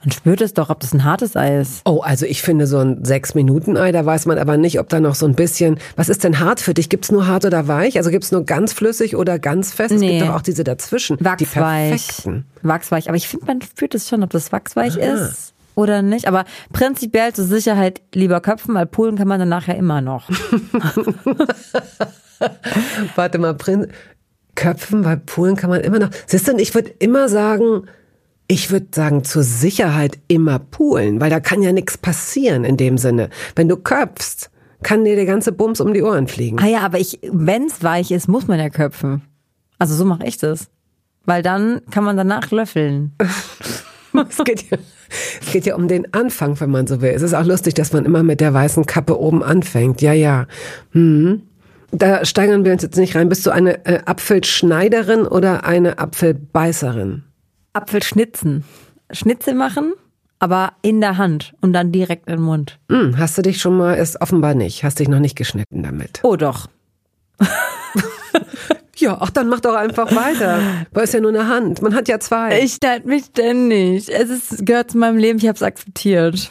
Man 0.00 0.12
spürt 0.12 0.42
es 0.42 0.52
doch, 0.52 0.68
ob 0.68 0.78
das 0.80 0.92
ein 0.92 1.04
hartes 1.04 1.36
Ei 1.36 1.58
ist. 1.58 1.80
Oh, 1.86 2.00
also 2.00 2.26
ich 2.26 2.42
finde 2.42 2.66
so 2.66 2.78
ein 2.78 3.04
Sechs-Minuten-Ei, 3.04 3.90
da 3.92 4.04
weiß 4.04 4.26
man 4.26 4.38
aber 4.38 4.56
nicht, 4.58 4.78
ob 4.78 4.88
da 4.90 5.00
noch 5.00 5.14
so 5.14 5.26
ein 5.26 5.34
bisschen. 5.34 5.78
Was 5.96 6.08
ist 6.10 6.22
denn 6.22 6.38
hart 6.38 6.60
für 6.60 6.74
dich? 6.74 6.90
Gibt's 6.90 7.10
nur 7.10 7.26
hart 7.26 7.44
oder 7.46 7.66
weich? 7.66 7.96
Also 7.96 8.10
gibt's 8.10 8.30
nur 8.30 8.44
ganz 8.44 8.72
flüssig 8.74 9.16
oder 9.16 9.38
ganz 9.38 9.72
fest? 9.72 9.92
Es 9.94 10.00
Nee. 10.00 10.18
gibt 10.18 10.28
doch 10.30 10.34
auch 10.36 10.42
diese 10.42 10.64
dazwischen. 10.64 11.16
Die 11.16 11.24
Wachsweich. 11.24 12.06
perfekten. 12.08 12.44
Wachsweich. 12.62 13.08
Aber 13.08 13.16
ich 13.16 13.26
finde, 13.26 13.46
man 13.46 13.62
spürt 13.62 13.94
es 13.94 14.06
schon, 14.08 14.22
ob 14.22 14.30
das 14.30 14.52
wachsweich 14.52 14.96
ist 14.96 15.54
oder 15.76 16.02
nicht. 16.02 16.26
Aber 16.26 16.44
prinzipiell 16.72 17.32
zur 17.32 17.44
Sicherheit 17.44 18.02
lieber 18.12 18.40
köpfen, 18.40 18.74
weil 18.74 18.86
Pulen 18.86 19.16
kann 19.16 19.28
man 19.28 19.38
dann 19.38 19.50
nachher 19.50 19.76
immer 19.76 20.00
noch. 20.00 20.28
Warte 23.14 23.38
mal, 23.38 23.54
Prin 23.54 23.86
Köpfen 24.56 25.02
bei 25.02 25.14
Pulen 25.16 25.54
kann 25.54 25.70
man 25.70 25.82
immer 25.82 26.00
noch. 26.00 26.10
Siehst 26.26 26.48
du, 26.48 26.56
ich 26.56 26.74
würde 26.74 26.90
immer 26.98 27.28
sagen, 27.28 27.86
ich 28.48 28.70
würde 28.70 28.86
sagen, 28.92 29.22
zur 29.22 29.42
Sicherheit 29.42 30.18
immer 30.28 30.58
pulen, 30.58 31.20
weil 31.20 31.30
da 31.30 31.40
kann 31.40 31.62
ja 31.62 31.72
nichts 31.72 31.98
passieren 31.98 32.64
in 32.64 32.76
dem 32.76 32.96
Sinne. 32.98 33.28
Wenn 33.54 33.68
du 33.68 33.76
köpfst, 33.76 34.50
kann 34.82 35.04
dir 35.04 35.16
der 35.16 35.26
ganze 35.26 35.52
Bums 35.52 35.80
um 35.80 35.92
die 35.92 36.02
Ohren 36.02 36.26
fliegen. 36.26 36.58
Ah 36.60 36.66
ja, 36.66 36.80
aber 36.80 36.98
ich, 36.98 37.18
wenn's 37.30 37.82
weich 37.82 38.10
ist, 38.10 38.28
muss 38.28 38.46
man 38.46 38.58
ja 38.58 38.70
köpfen. 38.70 39.22
Also 39.78 39.94
so 39.94 40.04
mache 40.04 40.26
ich 40.26 40.38
das. 40.38 40.68
Weil 41.24 41.42
dann 41.42 41.82
kann 41.90 42.04
man 42.04 42.16
danach 42.16 42.50
löffeln. 42.50 43.12
Es 44.28 44.44
geht, 44.44 44.70
ja, 44.70 44.78
es 45.40 45.52
geht 45.52 45.66
ja 45.66 45.74
um 45.74 45.88
den 45.88 46.12
Anfang, 46.12 46.58
wenn 46.60 46.70
man 46.70 46.86
so 46.86 47.00
will. 47.00 47.10
Es 47.10 47.22
ist 47.22 47.34
auch 47.34 47.44
lustig, 47.44 47.74
dass 47.74 47.92
man 47.92 48.04
immer 48.04 48.22
mit 48.22 48.40
der 48.40 48.52
weißen 48.54 48.86
Kappe 48.86 49.20
oben 49.20 49.42
anfängt. 49.42 50.02
Ja, 50.02 50.12
ja. 50.12 50.46
Mhm. 50.92 51.42
Da 51.92 52.24
steigern 52.24 52.64
wir 52.64 52.72
uns 52.72 52.82
jetzt 52.82 52.96
nicht 52.96 53.14
rein. 53.14 53.28
Bist 53.28 53.46
du 53.46 53.50
eine 53.50 53.84
äh, 53.86 54.00
Apfelschneiderin 54.04 55.26
oder 55.26 55.64
eine 55.64 55.98
Apfelbeißerin? 55.98 57.22
Apfelschnitzen. 57.72 58.64
Schnitzel 59.12 59.54
machen, 59.54 59.94
aber 60.38 60.72
in 60.82 61.00
der 61.00 61.16
Hand 61.16 61.54
und 61.60 61.72
dann 61.72 61.92
direkt 61.92 62.28
in 62.28 62.36
den 62.36 62.42
Mund. 62.42 62.78
Hm, 62.90 63.18
hast 63.18 63.38
du 63.38 63.42
dich 63.42 63.60
schon 63.60 63.76
mal, 63.76 63.94
ist 63.94 64.20
offenbar 64.20 64.54
nicht, 64.54 64.82
hast 64.82 64.98
dich 64.98 65.08
noch 65.08 65.20
nicht 65.20 65.36
geschnitten 65.36 65.82
damit. 65.82 66.20
Oh 66.22 66.36
doch. 66.36 66.66
Ja, 68.98 69.18
ach, 69.20 69.30
dann 69.30 69.48
mach 69.48 69.60
doch 69.60 69.74
einfach 69.74 70.14
weiter. 70.14 70.60
Weil 70.92 71.04
es 71.04 71.12
ja 71.12 71.20
nur 71.20 71.30
eine 71.30 71.48
Hand. 71.48 71.82
Man 71.82 71.94
hat 71.94 72.08
ja 72.08 72.18
zwei. 72.18 72.60
Ich 72.60 72.74
schneide 72.74 73.06
mich 73.06 73.26
ständig. 73.26 74.08
Es 74.12 74.30
ist, 74.30 74.64
gehört 74.64 74.92
zu 74.92 74.98
meinem 74.98 75.18
Leben, 75.18 75.38
ich 75.38 75.46
habe 75.46 75.56
es 75.56 75.62
akzeptiert. 75.62 76.50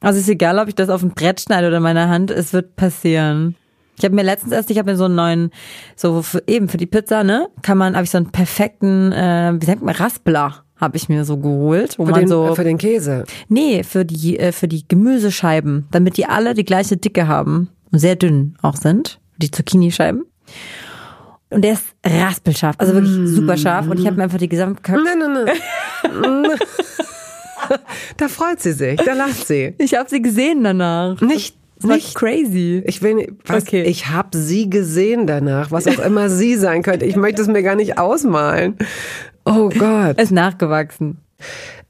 Also 0.00 0.18
ist 0.18 0.28
egal, 0.28 0.58
ob 0.58 0.68
ich 0.68 0.74
das 0.74 0.90
auf 0.90 1.00
dem 1.00 1.10
Brett 1.10 1.40
schneide 1.40 1.68
oder 1.68 1.78
in 1.78 1.82
meiner 1.82 2.08
Hand, 2.08 2.30
es 2.30 2.52
wird 2.52 2.76
passieren. 2.76 3.56
Ich 3.96 4.04
habe 4.04 4.14
mir 4.14 4.22
letztens 4.22 4.52
erst, 4.52 4.70
ich 4.70 4.78
habe 4.78 4.90
mir 4.90 4.96
so 4.96 5.04
einen 5.04 5.14
neuen, 5.14 5.50
so 5.96 6.22
für, 6.22 6.42
eben 6.46 6.68
für 6.68 6.76
die 6.76 6.86
Pizza, 6.86 7.22
ne, 7.24 7.48
kann 7.62 7.78
man, 7.78 7.94
habe 7.94 8.04
ich 8.04 8.10
so 8.10 8.18
einen 8.18 8.30
perfekten, 8.30 9.12
äh, 9.12 9.54
wie 9.58 9.64
sagt 9.64 9.82
man, 9.82 9.94
Raspler 9.94 10.64
habe 10.76 10.96
ich 10.96 11.08
mir 11.08 11.24
so 11.24 11.38
geholt, 11.38 11.98
wo 11.98 12.04
für, 12.04 12.10
man 12.10 12.20
den, 12.20 12.28
so, 12.28 12.54
für 12.54 12.64
den 12.64 12.76
Käse. 12.76 13.24
nee, 13.48 13.84
für 13.84 14.04
die, 14.04 14.38
äh, 14.38 14.52
für 14.52 14.66
die 14.66 14.86
Gemüsescheiben, 14.86 15.86
damit 15.92 16.16
die 16.16 16.26
alle 16.26 16.54
die 16.54 16.64
gleiche 16.64 16.96
Dicke 16.96 17.28
haben 17.28 17.70
und 17.92 18.00
sehr 18.00 18.16
dünn 18.16 18.56
auch 18.60 18.76
sind, 18.76 19.20
die 19.38 19.50
Zucchini-Scheiben. 19.50 20.24
Und 21.54 21.62
der 21.62 21.72
ist 21.74 21.84
raspelscharf, 22.04 22.76
also 22.78 22.94
wirklich 22.94 23.28
super 23.28 23.56
scharf. 23.56 23.88
Und 23.88 23.98
ich 24.00 24.06
habe 24.06 24.16
mir 24.16 24.24
einfach 24.24 24.38
die 24.38 24.48
gesamte 24.48 24.82
Nein, 24.92 25.18
nein, 25.18 25.32
nein. 26.20 26.46
da 28.16 28.28
freut 28.28 28.60
sie 28.60 28.72
sich, 28.72 29.00
da 29.00 29.14
lacht 29.14 29.46
sie. 29.46 29.74
Ich 29.78 29.94
habe 29.94 30.08
sie 30.08 30.20
gesehen 30.22 30.64
danach. 30.64 31.20
Nicht, 31.20 31.56
Das 31.78 31.88
war 31.88 31.96
nicht 31.96 32.14
crazy. 32.14 32.82
Ich 32.86 33.02
will 33.02 33.14
nicht, 33.14 33.30
was, 33.46 33.62
Okay. 33.64 33.82
ich 33.84 34.08
habe 34.08 34.36
sie 34.36 34.68
gesehen 34.68 35.26
danach, 35.26 35.70
was 35.70 35.86
auch 35.86 35.98
immer 36.04 36.28
sie 36.28 36.56
sein 36.56 36.82
könnte. 36.82 37.04
Ich 37.06 37.16
möchte 37.16 37.42
es 37.42 37.48
mir 37.48 37.62
gar 37.62 37.74
nicht 37.76 37.98
ausmalen. 37.98 38.76
Oh 39.44 39.68
Gott. 39.68 40.20
ist 40.20 40.32
nachgewachsen. 40.32 41.18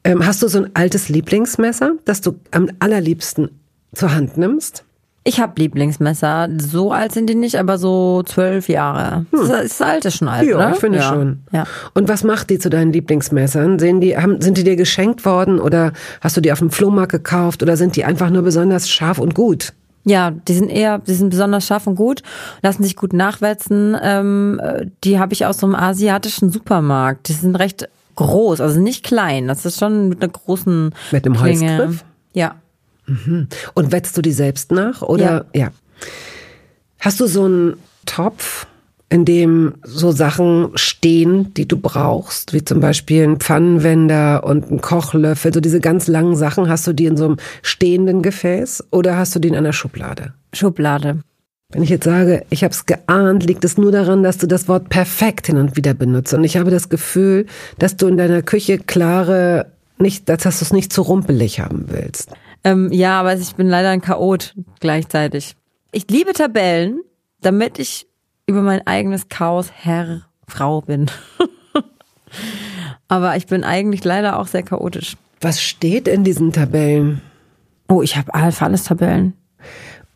Ähm, 0.05 0.27
hast 0.27 0.43
du 0.43 0.49
so 0.49 0.59
ein 0.59 0.71
altes 0.75 1.09
Lieblingsmesser, 1.09 1.93
das 2.05 2.21
du 2.21 2.39
am 2.51 2.69
allerliebsten 2.79 3.51
zur 3.95 4.15
Hand 4.15 4.37
nimmst? 4.37 4.85
Ich 5.27 5.41
habe 5.41 5.59
Lieblingsmesser. 5.59 6.49
So 6.59 6.93
alt 6.93 7.13
sind 7.13 7.29
die 7.31 7.35
nicht, 7.35 7.57
aber 7.57 7.79
so 7.79 8.23
zwölf 8.25 8.69
Jahre. 8.69 9.25
Das 9.33 9.49
ist 9.65 9.81
alt, 9.83 10.05
ist 10.05 10.19
schon 10.19 10.29
alt, 10.29 10.47
Ja, 10.47 10.57
oder? 10.57 10.73
ich 10.73 10.79
finde 10.79 10.99
ja. 10.99 11.05
schon. 11.09 11.41
Ja. 11.51 11.65
Und 11.95 12.09
was 12.09 12.25
macht 12.25 12.51
die 12.51 12.59
zu 12.59 12.69
deinen 12.69 12.93
Lieblingsmessern? 12.93 13.79
Sehen 13.79 14.03
die, 14.03 14.19
haben, 14.19 14.43
sind 14.43 14.59
die 14.59 14.65
dir 14.65 14.77
geschenkt 14.77 15.25
worden 15.25 15.59
oder 15.61 15.93
hast 16.21 16.37
du 16.37 16.43
die 16.43 16.53
auf 16.53 16.59
dem 16.59 16.71
Flohmarkt 16.71 17.13
gekauft 17.13 17.63
oder 17.63 17.79
sind 17.79 17.97
die 17.97 18.05
einfach 18.05 18.29
nur 18.29 18.43
besonders 18.43 18.91
scharf 18.91 19.19
und 19.19 19.35
gut? 19.35 19.73
Ja, 20.05 20.31
die 20.31 20.53
sind 20.53 20.69
eher, 20.69 20.99
die 20.99 21.15
sind 21.15 21.31
besonders 21.31 21.67
scharf 21.67 21.87
und 21.87 21.95
gut, 21.97 22.23
lassen 22.61 22.83
sich 22.83 22.95
gut 22.95 23.15
nachwetzen. 23.15 23.97
Ähm, 24.03 24.61
äh, 24.63 24.87
die 25.05 25.19
habe 25.19 25.33
ich 25.33 25.47
aus 25.47 25.57
so 25.57 25.67
einem 25.67 25.75
asiatischen 25.75 26.51
Supermarkt. 26.51 27.29
Die 27.29 27.33
sind 27.33 27.57
recht 27.57 27.89
groß, 28.17 28.61
also 28.61 28.79
nicht 28.79 29.03
klein. 29.05 29.49
Das 29.49 29.65
ist 29.65 29.79
schon 29.81 30.11
mit 30.11 30.23
einer 30.23 30.31
großen 30.31 30.95
Mit 31.11 31.25
einem. 31.25 31.41
Holzgriff? 31.41 32.05
Ja. 32.35 32.57
Und 33.75 33.93
wetzt 33.93 34.17
du 34.17 34.23
die 34.23 34.33
selbst 34.33 34.73
nach 34.73 35.03
oder 35.03 35.47
ja? 35.55 35.71
Hast 36.99 37.21
du 37.21 37.27
so 37.27 37.45
einen 37.45 37.77
Topf, 38.07 38.67
in 39.11 39.25
dem 39.25 39.75
so 39.85 40.11
Sachen 40.11 40.71
stehen, 40.75 41.53
die 41.55 41.69
du 41.69 41.77
brauchst, 41.77 42.53
wie 42.53 42.65
zum 42.65 42.81
Beispiel 42.81 43.25
ein 43.25 43.37
Pfannenwender 43.39 44.45
und 44.45 44.71
ein 44.71 44.81
Kochlöffel, 44.81 45.53
so 45.53 45.61
diese 45.61 45.81
ganz 45.81 46.09
langen 46.09 46.35
Sachen, 46.35 46.69
hast 46.69 46.87
du 46.87 46.93
die 46.93 47.05
in 47.05 47.17
so 47.17 47.27
einem 47.27 47.37
stehenden 47.63 48.23
Gefäß 48.23 48.85
oder 48.91 49.17
hast 49.17 49.35
du 49.35 49.39
die 49.39 49.49
in 49.49 49.55
einer 49.55 49.73
Schublade? 49.73 50.33
Schublade. 50.53 51.21
Wenn 51.73 51.83
ich 51.83 51.91
jetzt 51.91 52.05
sage, 52.05 52.45
ich 52.51 52.65
habe 52.65 52.73
es 52.73 52.87
geahnt, 52.87 53.45
liegt 53.45 53.65
es 53.65 53.77
nur 53.77 53.93
daran, 53.93 54.23
dass 54.23 54.39
du 54.39 54.47
das 54.47 54.69
Wort 54.69 54.89
perfekt 54.89 55.47
hin 55.47 55.57
und 55.57 55.77
wieder 55.77 55.95
benutzt. 55.95 56.35
Und 56.35 56.45
ich 56.45 56.57
habe 56.57 56.71
das 56.71 56.89
Gefühl, 56.89 57.47
dass 57.79 57.97
du 57.97 58.07
in 58.07 58.17
deiner 58.17 58.43
Küche 58.43 58.79
klare, 58.79 59.67
nicht, 59.99 60.29
dass 60.29 60.43
du 60.43 60.49
es 60.49 60.73
nicht 60.73 60.93
zu 60.93 61.03
rumpelig 61.03 61.61
haben 61.61 61.87
willst. 61.89 62.31
Ähm, 62.65 62.91
ja, 62.93 63.21
aber 63.21 63.35
ich 63.35 63.55
bin 63.55 63.69
leider 63.69 63.91
ein 63.91 64.01
Chaot 64.01 64.55
gleichzeitig. 64.81 65.55
Ich 65.93 66.11
liebe 66.11 66.33
Tabellen, 66.33 67.03
damit 67.41 67.79
ich 67.79 68.07
über 68.47 68.63
mein 68.63 68.87
eigenes 68.87 69.29
Chaos 69.29 69.71
Herr, 69.73 70.23
Frau 70.49 70.81
bin. 70.81 71.11
Aber 73.09 73.37
ich 73.37 73.47
bin 73.47 73.65
eigentlich 73.65 74.03
leider 74.05 74.39
auch 74.39 74.47
sehr 74.47 74.63
chaotisch. 74.63 75.17
Was 75.41 75.63
steht 75.63 76.09
in 76.09 76.25
diesen 76.25 76.53
Tabellen? 76.53 77.21
Oh, 77.89 78.03
ich 78.03 78.17
habe 78.17 78.35
alles 78.35 78.85
Tabellen. 78.85 79.35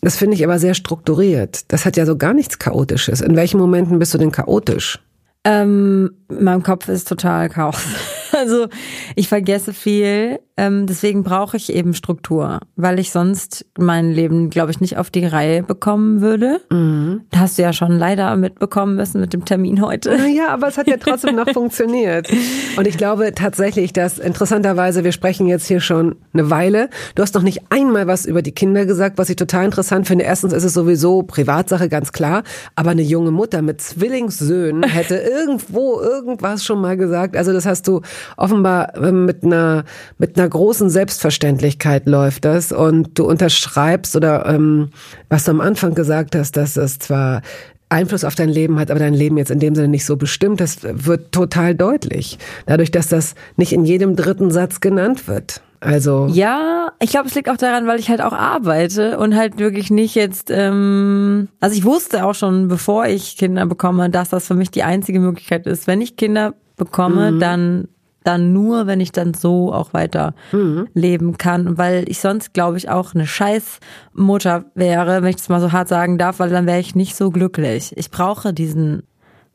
Das 0.01 0.17
finde 0.17 0.37
ich 0.37 0.45
aber 0.45 0.59
sehr 0.59 0.75
strukturiert. 0.75 1.71
Das 1.73 1.85
hat 1.85 1.97
ja 1.97 2.07
so 2.07 2.17
gar 2.17 2.33
nichts 2.33 2.59
Chaotisches. 2.59 3.21
In 3.21 3.37
welchen 3.37 3.59
Momenten 3.59 3.99
bist 3.99 4.15
du 4.15 4.19
denn 4.19 4.33
chaotisch? 4.33 5.01
Ähm, 5.45 6.13
in 6.29 6.45
meinem 6.45 6.63
Kopf 6.63 6.89
ist 6.89 7.09
total 7.09 7.49
Chaos. 7.49 7.77
Also 8.31 8.69
ich 9.17 9.27
vergesse 9.27 9.73
viel, 9.73 10.39
ähm, 10.59 10.87
deswegen 10.87 11.23
brauche 11.23 11.57
ich 11.57 11.73
eben 11.73 11.95
Struktur, 11.95 12.59
weil 12.75 12.99
ich 12.99 13.13
sonst 13.13 13.65
mein 13.79 14.11
Leben, 14.11 14.51
glaube 14.51 14.73
ich, 14.73 14.81
nicht 14.81 14.99
auf 14.99 15.09
die 15.09 15.25
Reihe 15.25 15.63
bekommen 15.63 16.21
würde. 16.21 16.61
Mhm. 16.69 17.21
Da 17.31 17.39
hast 17.39 17.59
du 17.59 17.63
ja 17.63 17.73
schon 17.73 17.97
leider 17.97 18.35
mitbekommen 18.35 18.97
müssen 18.97 19.21
mit 19.21 19.33
dem 19.33 19.45
Termin 19.45 19.81
heute. 19.81 20.19
Ja, 20.29 20.49
aber 20.49 20.67
es 20.67 20.77
hat 20.77 20.89
ja 20.89 20.97
trotzdem 20.97 21.37
noch 21.37 21.49
funktioniert. 21.51 22.29
Und 22.77 22.89
ich 22.89 22.99
glaube 22.99 23.33
tatsächlich, 23.35 23.93
dass 23.93 24.19
interessanterweise, 24.19 25.05
wir 25.05 25.13
sprechen 25.13 25.47
jetzt 25.47 25.69
hier 25.69 25.79
schon 25.79 26.17
eine 26.33 26.51
Weile, 26.51 26.91
du 27.15 27.23
hast 27.23 27.37
noch 27.37 27.43
nicht 27.43 27.63
einmal 27.71 28.09
was 28.09 28.27
über 28.27 28.43
die 28.43 28.53
Kinder 28.53 28.85
gesagt, 28.85 29.17
was 29.17 29.31
ich 29.31 29.37
total 29.37 29.65
interessant 29.65 30.09
finde. 30.09 30.25
Erstens 30.25 30.53
ist 30.53 30.65
es 30.65 30.75
sowieso 30.75 31.23
Privatsache, 31.23 31.89
ganz 31.89 32.11
klar, 32.11 32.43
aber 32.75 32.91
eine 32.91 33.03
junge 33.03 33.31
Mutter 33.31 33.63
mit 33.63 33.81
Zwillingssöhnen 33.81 34.83
hätte 34.83 35.15
irgendwo 35.17 36.01
irgendwas 36.01 36.65
schon 36.65 36.81
mal 36.81 36.97
gesagt. 36.97 37.37
Also 37.37 37.53
das 37.53 37.65
hast 37.65 37.87
du 37.87 38.01
offenbar 38.37 38.97
äh, 38.97 39.13
mit 39.13 39.45
einer, 39.45 39.85
mit 40.19 40.37
einer 40.37 40.48
großen 40.49 40.91
Selbstverständlichkeit 40.91 42.07
läuft 42.07 42.45
das 42.45 42.73
und 42.73 43.19
du 43.19 43.25
unterschreibst 43.27 44.17
oder 44.17 44.47
ähm, 44.47 44.91
was 45.29 45.45
du 45.45 45.53
am 45.53 45.61
Anfang 45.61 45.95
gesagt 45.95 46.35
hast, 46.35 46.57
dass 46.57 46.77
es 46.77 46.99
zwar 46.99 47.43
Einfluss 47.89 48.25
auf 48.25 48.35
dein 48.35 48.51
Leben 48.51 48.79
hat, 48.79 48.91
aber 48.91 49.01
dein 49.01 49.15
Leben 49.15 49.39
jetzt 49.39 49.51
in 49.51 49.61
dem 49.61 49.75
Sinne 49.75 49.89
nicht 49.89 50.05
so 50.05 50.17
bestimmt, 50.17 50.61
das 50.61 50.79
wird 50.83 51.33
total 51.33 51.75
deutlich. 51.75 52.39
Dadurch, 52.67 52.91
dass 52.91 53.09
das 53.09 53.35
nicht 53.57 53.73
in 53.73 53.85
jedem 53.85 54.15
dritten 54.15 54.51
Satz 54.51 54.81
genannt 54.81 55.27
wird. 55.27 55.63
Also 55.81 56.29
ja, 56.33 56.93
ich 57.01 57.11
glaube, 57.11 57.29
es 57.29 57.35
liegt 57.35 57.49
auch 57.49 57.57
daran, 57.57 57.87
weil 57.87 58.01
ich 58.01 58.11
halt 58.11 58.21
auch 58.21 58.33
arbeite 58.33 59.19
und 59.19 59.37
halt 59.37 59.59
wirklich 59.59 59.91
nicht 59.91 60.17
jetzt. 60.17 60.51
Ähm, 60.51 61.49
also 61.61 61.77
ich 61.77 61.85
wusste 61.85 62.25
auch 62.25 62.35
schon, 62.35 62.69
bevor 62.69 63.07
ich 63.07 63.37
Kinder 63.37 63.65
bekomme, 63.65 64.11
dass 64.11 64.31
das 64.31 64.47
für 64.47 64.55
mich 64.55 64.71
die 64.71 64.83
einzige 64.83 65.21
Möglichkeit 65.21 65.67
ist. 65.67 65.87
Wenn 65.87 66.01
ich 66.01 66.17
Kinder 66.17 66.55
bekomme, 66.77 67.33
mhm. 67.33 67.41
dann 67.41 67.89
dann 68.25 68.53
nur, 68.53 68.87
wenn 68.87 69.01
ich 69.01 69.13
dann 69.13 69.35
so 69.35 69.73
auch 69.73 69.95
weiter 69.95 70.35
mhm. 70.53 70.89
leben 70.95 71.39
kann. 71.39 71.79
Weil 71.79 72.05
ich 72.09 72.21
sonst, 72.21 72.53
glaube 72.53 72.77
ich, 72.77 72.89
auch 72.89 73.15
eine 73.15 73.27
Scheißmutter 73.27 74.65
wäre, 74.75 75.23
wenn 75.23 75.31
ich 75.31 75.37
das 75.37 75.49
mal 75.49 75.61
so 75.61 75.73
hart 75.73 75.89
sagen 75.89 76.19
darf, 76.19 76.39
weil 76.39 76.51
dann 76.51 76.67
wäre 76.67 76.81
ich 76.81 76.95
nicht 76.95 77.17
so 77.17 77.31
glücklich. 77.31 77.97
Ich 77.97 78.11
brauche 78.11 78.53
diesen 78.53 79.03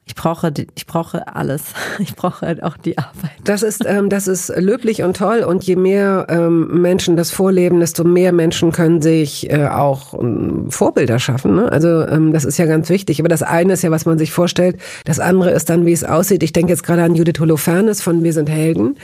ich 0.05 0.15
brauche, 0.15 0.53
ich 0.75 0.85
brauche 0.85 1.33
alles. 1.33 1.63
Ich 1.99 2.15
brauche 2.15 2.45
halt 2.45 2.63
auch 2.63 2.75
die 2.75 2.97
Arbeit. 2.97 3.31
Das 3.43 3.61
ist, 3.61 3.85
ähm, 3.85 4.09
das 4.09 4.27
ist 4.27 4.49
löblich 4.57 5.03
und 5.03 5.15
toll. 5.15 5.41
Und 5.41 5.63
je 5.63 5.75
mehr 5.75 6.25
ähm, 6.27 6.81
Menschen 6.81 7.15
das 7.15 7.31
vorleben, 7.31 7.79
desto 7.79 8.03
mehr 8.03 8.33
Menschen 8.33 8.71
können 8.71 9.01
sich 9.01 9.49
äh, 9.51 9.67
auch 9.67 10.19
ähm, 10.19 10.69
Vorbilder 10.69 11.19
schaffen. 11.19 11.55
Ne? 11.55 11.71
Also 11.71 12.05
ähm, 12.07 12.33
das 12.33 12.45
ist 12.45 12.57
ja 12.57 12.65
ganz 12.65 12.89
wichtig. 12.89 13.19
Aber 13.19 13.29
das 13.29 13.43
eine 13.43 13.73
ist 13.73 13.83
ja, 13.83 13.91
was 13.91 14.05
man 14.05 14.17
sich 14.17 14.31
vorstellt. 14.31 14.77
Das 15.05 15.19
andere 15.19 15.51
ist 15.51 15.69
dann, 15.69 15.85
wie 15.85 15.93
es 15.93 16.03
aussieht. 16.03 16.43
Ich 16.43 16.51
denke 16.51 16.71
jetzt 16.71 16.83
gerade 16.83 17.03
an 17.03 17.15
Judith 17.15 17.39
Holofernes 17.39 18.01
von 18.01 18.23
Wir 18.23 18.33
sind 18.33 18.49
Helden, 18.49 18.97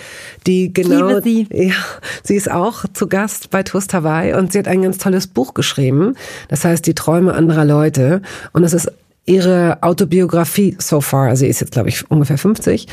die 0.48 0.74
genau, 0.74 1.08
Liebe 1.08 1.22
sie. 1.24 1.48
ja, 1.52 1.76
sie 2.24 2.36
ist 2.36 2.52
auch 2.52 2.86
zu 2.94 3.08
Gast 3.08 3.52
bei 3.52 3.64
Toast 3.64 3.94
Hawaii 3.94 4.34
und 4.34 4.52
sie 4.52 4.60
hat 4.60 4.68
ein 4.68 4.82
ganz 4.82 4.98
tolles 4.98 5.28
Buch 5.28 5.54
geschrieben. 5.54 6.16
Das 6.50 6.66
heißt 6.66 6.86
die 6.86 6.96
Träume 6.96 7.34
anderer 7.34 7.66
Leute. 7.66 8.22
Und 8.52 8.64
es 8.64 8.74
ist 8.74 8.92
ihre 9.30 9.78
Autobiografie 9.82 10.76
so 10.80 11.02
far. 11.02 11.30
Also 11.30 11.42
sie 11.42 11.48
ist 11.48 11.62
jetzt, 11.62 11.72
glaube 11.72 11.90
ich, 11.90 12.10
ungefähr 12.10 12.38
50. 12.38 12.88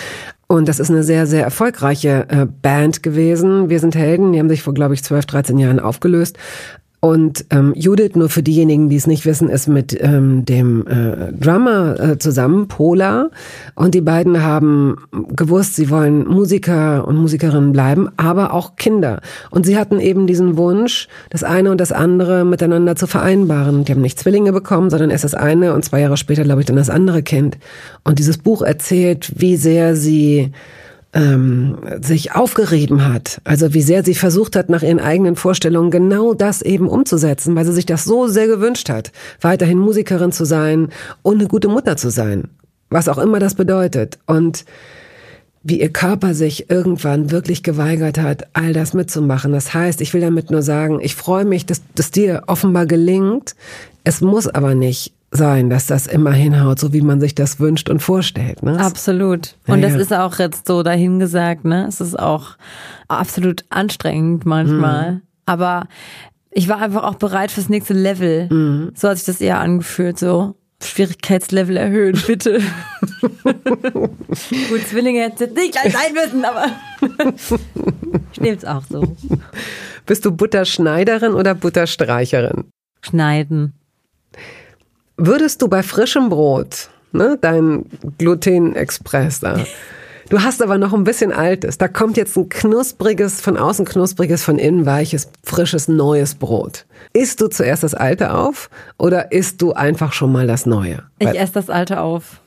Und 0.48 0.68
das 0.68 0.78
ist 0.78 0.90
eine 0.90 1.02
sehr, 1.02 1.26
sehr 1.26 1.42
erfolgreiche 1.42 2.26
äh, 2.28 2.46
Band 2.46 3.02
gewesen. 3.02 3.68
Wir 3.68 3.80
sind 3.80 3.96
Helden. 3.96 4.32
Die 4.32 4.38
haben 4.38 4.48
sich 4.48 4.62
vor, 4.62 4.74
glaube 4.74 4.94
ich, 4.94 5.02
12, 5.02 5.26
13 5.26 5.58
Jahren 5.58 5.80
aufgelöst. 5.80 6.38
Und 7.00 7.44
ähm, 7.50 7.72
Judith, 7.76 8.12
nur 8.14 8.30
für 8.30 8.42
diejenigen, 8.42 8.88
die 8.88 8.96
es 8.96 9.06
nicht 9.06 9.26
wissen, 9.26 9.48
ist 9.50 9.68
mit 9.68 9.96
ähm, 10.00 10.44
dem 10.44 10.86
äh, 10.86 11.32
Drummer 11.32 12.00
äh, 12.00 12.18
zusammen, 12.18 12.68
Pola. 12.68 13.30
Und 13.74 13.94
die 13.94 14.00
beiden 14.00 14.42
haben 14.42 14.96
gewusst, 15.28 15.76
sie 15.76 15.90
wollen 15.90 16.26
Musiker 16.26 17.06
und 17.06 17.16
Musikerinnen 17.16 17.72
bleiben, 17.72 18.08
aber 18.16 18.54
auch 18.54 18.76
Kinder. 18.76 19.20
Und 19.50 19.66
sie 19.66 19.76
hatten 19.76 20.00
eben 20.00 20.26
diesen 20.26 20.56
Wunsch, 20.56 21.08
das 21.30 21.44
eine 21.44 21.70
und 21.70 21.80
das 21.80 21.92
andere 21.92 22.44
miteinander 22.44 22.96
zu 22.96 23.06
vereinbaren. 23.06 23.84
Die 23.84 23.92
haben 23.92 24.00
nicht 24.00 24.18
Zwillinge 24.18 24.52
bekommen, 24.52 24.88
sondern 24.88 25.10
erst 25.10 25.24
das 25.24 25.34
eine 25.34 25.74
und 25.74 25.84
zwei 25.84 26.00
Jahre 26.00 26.16
später, 26.16 26.44
glaube 26.44 26.62
ich, 26.62 26.66
dann 26.66 26.76
das 26.76 26.90
andere 26.90 27.22
Kind. 27.22 27.58
Und 28.04 28.18
dieses 28.18 28.38
Buch 28.38 28.62
erzählt, 28.62 29.32
wie 29.36 29.56
sehr 29.56 29.96
sie 29.96 30.52
ähm, 31.16 31.78
sich 32.02 32.34
aufgerieben 32.34 33.08
hat, 33.10 33.40
also 33.44 33.72
wie 33.72 33.80
sehr 33.80 34.04
sie 34.04 34.14
versucht 34.14 34.54
hat, 34.54 34.68
nach 34.68 34.82
ihren 34.82 35.00
eigenen 35.00 35.34
Vorstellungen 35.34 35.90
genau 35.90 36.34
das 36.34 36.60
eben 36.60 36.88
umzusetzen, 36.88 37.56
weil 37.56 37.64
sie 37.64 37.72
sich 37.72 37.86
das 37.86 38.04
so 38.04 38.28
sehr 38.28 38.46
gewünscht 38.46 38.90
hat, 38.90 39.12
weiterhin 39.40 39.78
Musikerin 39.78 40.30
zu 40.30 40.44
sein 40.44 40.90
und 41.22 41.38
eine 41.38 41.48
gute 41.48 41.68
Mutter 41.68 41.96
zu 41.96 42.10
sein, 42.10 42.50
was 42.90 43.08
auch 43.08 43.16
immer 43.16 43.38
das 43.38 43.54
bedeutet. 43.54 44.18
Und 44.26 44.66
wie 45.62 45.80
ihr 45.80 45.92
Körper 45.92 46.34
sich 46.34 46.70
irgendwann 46.70 47.30
wirklich 47.30 47.62
geweigert 47.62 48.18
hat, 48.18 48.46
all 48.52 48.72
das 48.72 48.92
mitzumachen. 48.92 49.52
Das 49.52 49.74
heißt, 49.74 50.00
ich 50.02 50.12
will 50.14 50.20
damit 50.20 50.50
nur 50.50 50.62
sagen, 50.62 51.00
ich 51.00 51.16
freue 51.16 51.44
mich, 51.46 51.66
dass, 51.66 51.80
dass 51.94 52.12
dir 52.12 52.44
offenbar 52.46 52.86
gelingt. 52.86 53.56
Es 54.04 54.20
muss 54.20 54.46
aber 54.46 54.74
nicht 54.76 55.15
sein, 55.30 55.70
dass 55.70 55.86
das 55.86 56.06
immer 56.06 56.32
hinhaut, 56.32 56.78
so 56.78 56.92
wie 56.92 57.00
man 57.00 57.20
sich 57.20 57.34
das 57.34 57.58
wünscht 57.60 57.88
und 57.90 58.00
vorstellt. 58.00 58.62
Ne? 58.62 58.78
Absolut. 58.78 59.56
Und 59.66 59.80
ja, 59.80 59.88
das 59.88 59.94
ja. 59.94 60.00
ist 60.00 60.12
auch 60.12 60.38
jetzt 60.38 60.66
so 60.66 60.82
dahingesagt, 60.82 61.64
ne? 61.64 61.86
Es 61.88 62.00
ist 62.00 62.18
auch 62.18 62.56
absolut 63.08 63.64
anstrengend 63.68 64.46
manchmal. 64.46 65.12
Mhm. 65.12 65.22
Aber 65.46 65.88
ich 66.50 66.68
war 66.68 66.80
einfach 66.80 67.04
auch 67.04 67.16
bereit 67.16 67.50
fürs 67.50 67.68
nächste 67.68 67.94
Level. 67.94 68.48
Mhm. 68.50 68.92
So 68.94 69.08
hat 69.08 69.18
sich 69.18 69.26
das 69.26 69.40
eher 69.40 69.60
angefühlt, 69.60 70.18
so. 70.18 70.54
Schwierigkeitslevel 70.82 71.76
erhöhen, 71.76 72.20
bitte. 72.26 72.60
Gut, 73.42 74.86
Zwillinge 74.88 75.22
hätte 75.22 75.44
jetzt 75.44 75.56
nicht 75.56 75.72
gleich 75.72 75.92
sein 75.92 76.12
müssen, 76.12 76.44
aber 76.44 76.66
ich 78.32 78.40
nehme 78.40 78.56
es 78.56 78.64
auch 78.64 78.82
so. 78.88 79.16
Bist 80.04 80.24
du 80.26 80.32
Butterschneiderin 80.32 81.32
oder 81.32 81.54
Butterstreicherin? 81.54 82.64
Schneiden. 83.00 83.72
Würdest 85.16 85.62
du 85.62 85.68
bei 85.68 85.82
frischem 85.82 86.28
Brot, 86.28 86.90
ne, 87.12 87.38
dein 87.40 87.86
Gluten-Express 88.18 89.40
da, 89.40 89.60
du 90.28 90.42
hast 90.42 90.60
aber 90.60 90.76
noch 90.76 90.92
ein 90.92 91.04
bisschen 91.04 91.32
altes, 91.32 91.78
da 91.78 91.88
kommt 91.88 92.18
jetzt 92.18 92.36
ein 92.36 92.50
knuspriges, 92.50 93.40
von 93.40 93.56
außen 93.56 93.86
knuspriges, 93.86 94.44
von 94.44 94.58
innen 94.58 94.84
weiches, 94.84 95.30
frisches, 95.42 95.88
neues 95.88 96.34
Brot. 96.34 96.84
Isst 97.14 97.40
du 97.40 97.48
zuerst 97.48 97.82
das 97.82 97.94
alte 97.94 98.34
auf 98.34 98.68
oder 98.98 99.32
isst 99.32 99.62
du 99.62 99.72
einfach 99.72 100.12
schon 100.12 100.32
mal 100.32 100.46
das 100.46 100.66
neue? 100.66 101.04
Ich 101.18 101.28
esse 101.28 101.54
das 101.54 101.70
alte 101.70 102.00
auf. 102.00 102.42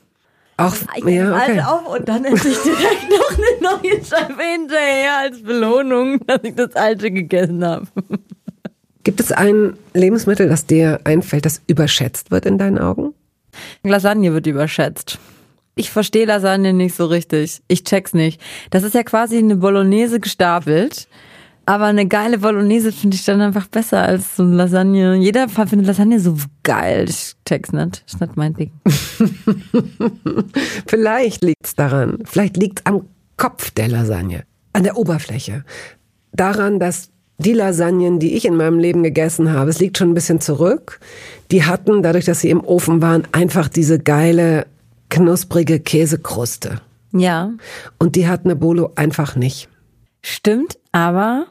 Auch, 0.58 0.76
ich 0.96 1.06
ja, 1.06 1.34
okay. 1.34 1.52
alte 1.52 1.68
auf 1.70 1.88
und 1.88 2.08
dann 2.08 2.26
esse 2.26 2.50
ich 2.50 2.62
direkt 2.62 3.10
noch 3.10 3.32
eine 3.32 3.78
neue 3.82 4.04
Scheibe 4.04 4.44
hinterher 4.44 5.18
als 5.20 5.42
Belohnung, 5.42 6.20
dass 6.28 6.42
ich 6.44 6.54
das 6.54 6.76
alte 6.76 7.10
gegessen 7.10 7.66
habe. 7.66 7.88
Gibt 9.10 9.22
es 9.22 9.32
ein 9.32 9.74
Lebensmittel, 9.96 10.48
das 10.50 10.68
dir 10.68 11.00
einfällt, 11.04 11.44
das 11.44 11.64
überschätzt 11.66 12.30
wird 12.30 12.46
in 12.46 12.60
deinen 12.60 12.78
Augen? 12.78 13.16
Lasagne 13.82 14.34
wird 14.34 14.46
überschätzt. 14.46 15.18
Ich 15.74 15.90
verstehe 15.90 16.28
Lasagne 16.28 16.74
nicht 16.74 16.94
so 16.94 17.08
richtig. 17.08 17.64
Ich 17.68 17.84
check's 17.84 18.14
nicht. 18.14 18.40
Das 18.70 18.84
ist 18.84 18.94
ja 18.94 19.02
quasi 19.02 19.40
eine 19.40 19.56
Bolognese 19.56 20.20
gestapelt. 20.20 21.08
Aber 21.66 21.86
eine 21.86 22.06
geile 22.06 22.38
Bolognese 22.38 22.92
finde 22.92 23.16
ich 23.16 23.26
dann 23.26 23.42
einfach 23.42 23.66
besser 23.66 24.04
als 24.04 24.36
so 24.36 24.44
eine 24.44 24.58
Lasagne. 24.58 25.16
Jeder 25.16 25.50
findet 25.50 25.88
Lasagne 25.88 26.20
so 26.20 26.38
geil. 26.62 27.08
Ich 27.10 27.34
check's 27.48 27.72
nicht. 27.72 28.04
Ist 28.06 28.22
nicht 28.22 28.38
mein 28.38 28.54
Ding. 28.54 28.72
Vielleicht 30.86 31.44
liegt's 31.44 31.74
daran. 31.74 32.20
Vielleicht 32.26 32.58
liegt's 32.58 32.86
am 32.86 33.08
Kopf 33.38 33.72
der 33.72 33.88
Lasagne. 33.88 34.44
An 34.74 34.84
der 34.84 34.98
Oberfläche. 34.98 35.66
Daran, 36.32 36.80
dass 36.80 37.10
die 37.40 37.54
Lasagnen, 37.54 38.20
die 38.20 38.36
ich 38.36 38.46
in 38.46 38.56
meinem 38.56 38.80
Leben 38.80 39.02
gegessen 39.02 39.52
habe, 39.54 39.70
es 39.70 39.80
liegt 39.80 39.98
schon 39.98 40.12
ein 40.12 40.14
bisschen 40.14 40.42
zurück, 40.42 41.00
die 41.52 41.64
hatten, 41.64 42.04
dadurch, 42.04 42.26
dass 42.26 42.42
sie 42.42 42.50
im 42.50 42.64
Ofen 42.64 43.02
waren, 43.02 43.24
einfach 43.32 43.68
diese 43.70 43.98
geile, 43.98 44.68
knusprige 45.10 45.80
Käsekruste. 45.80 46.82
Ja. 47.12 47.52
Und 47.98 48.16
die 48.16 48.28
hat 48.28 48.46
eine 48.46 48.56
Bolo 48.56 48.92
einfach 48.96 49.36
nicht. 49.36 49.70
Stimmt, 50.22 50.78
aber 50.92 51.48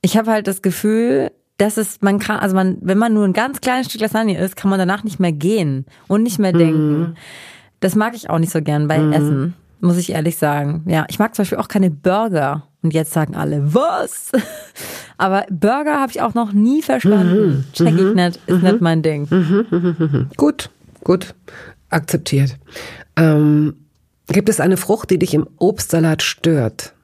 ich 0.00 0.16
habe 0.16 0.30
halt 0.30 0.46
das 0.46 0.62
Gefühl, 0.62 1.32
dass 1.58 1.76
es, 1.76 2.00
man 2.00 2.18
kann, 2.18 2.38
also 2.38 2.54
man, 2.54 2.78
wenn 2.80 2.98
man 2.98 3.12
nur 3.12 3.24
ein 3.24 3.32
ganz 3.32 3.60
kleines 3.60 3.88
Stück 3.88 4.00
Lasagne 4.00 4.38
isst, 4.38 4.56
kann 4.56 4.70
man 4.70 4.78
danach 4.78 5.04
nicht 5.04 5.20
mehr 5.20 5.32
gehen 5.32 5.86
und 6.08 6.22
nicht 6.22 6.38
mehr 6.38 6.52
denken. 6.52 7.00
Mm. 7.00 7.14
Das 7.80 7.94
mag 7.94 8.14
ich 8.14 8.30
auch 8.30 8.38
nicht 8.38 8.52
so 8.52 8.62
gern 8.62 8.88
bei 8.88 8.98
mm. 8.98 9.12
Essen, 9.12 9.54
muss 9.80 9.96
ich 9.96 10.10
ehrlich 10.10 10.36
sagen. 10.38 10.84
Ja, 10.86 11.04
ich 11.08 11.18
mag 11.18 11.34
zum 11.34 11.42
Beispiel 11.42 11.58
auch 11.58 11.68
keine 11.68 11.90
Burger. 11.90 12.68
Und 12.82 12.92
jetzt 12.92 13.12
sagen 13.12 13.36
alle, 13.36 13.74
was? 13.74 14.32
Aber 15.16 15.46
Burger 15.50 16.00
habe 16.00 16.10
ich 16.10 16.20
auch 16.20 16.34
noch 16.34 16.52
nie 16.52 16.82
verstanden. 16.82 17.64
Check 17.72 17.94
ich 17.94 18.14
nicht, 18.14 18.40
ist 18.46 18.62
nicht 18.62 18.80
mein 18.80 19.02
Ding. 19.02 19.28
Gut, 20.36 20.70
gut. 21.04 21.34
Akzeptiert. 21.90 22.58
Ähm, 23.16 23.76
gibt 24.26 24.48
es 24.48 24.58
eine 24.58 24.76
Frucht, 24.76 25.10
die 25.10 25.18
dich 25.18 25.34
im 25.34 25.46
Obstsalat 25.58 26.22
stört? 26.22 26.94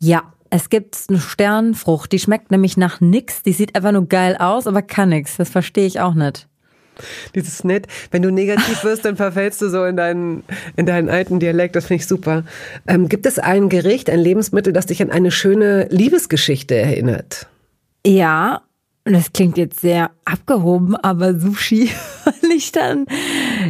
Ja, 0.00 0.32
es 0.50 0.70
gibt 0.70 0.96
eine 1.08 1.20
Sternfrucht, 1.20 2.12
die 2.12 2.18
schmeckt 2.18 2.50
nämlich 2.50 2.76
nach 2.76 3.00
nix. 3.00 3.42
Die 3.42 3.52
sieht 3.52 3.74
einfach 3.76 3.92
nur 3.92 4.06
geil 4.06 4.36
aus, 4.38 4.66
aber 4.66 4.82
kann 4.82 5.10
nix. 5.10 5.36
Das 5.36 5.50
verstehe 5.50 5.86
ich 5.86 6.00
auch 6.00 6.14
nicht. 6.14 6.48
Dieses 7.34 7.64
nett, 7.64 7.86
wenn 8.10 8.22
du 8.22 8.30
negativ 8.30 8.84
wirst, 8.84 9.04
dann 9.04 9.16
verfällst 9.16 9.60
du 9.62 9.68
so 9.68 9.84
in 9.84 9.96
deinen, 9.96 10.44
in 10.76 10.86
deinen 10.86 11.08
alten 11.08 11.40
Dialekt. 11.40 11.76
Das 11.76 11.86
finde 11.86 12.02
ich 12.02 12.06
super. 12.06 12.44
Ähm, 12.86 13.08
gibt 13.08 13.26
es 13.26 13.38
ein 13.38 13.68
Gericht, 13.68 14.10
ein 14.10 14.20
Lebensmittel, 14.20 14.72
das 14.72 14.86
dich 14.86 15.02
an 15.02 15.10
eine 15.10 15.30
schöne 15.30 15.86
Liebesgeschichte 15.90 16.74
erinnert? 16.74 17.46
Ja, 18.06 18.62
und 19.06 19.12
das 19.12 19.32
klingt 19.34 19.58
jetzt 19.58 19.80
sehr 19.80 20.10
abgehoben, 20.24 20.96
aber 20.96 21.38
Sushi, 21.38 21.90
weil 22.24 22.50
ich 22.56 22.72
dann 22.72 23.04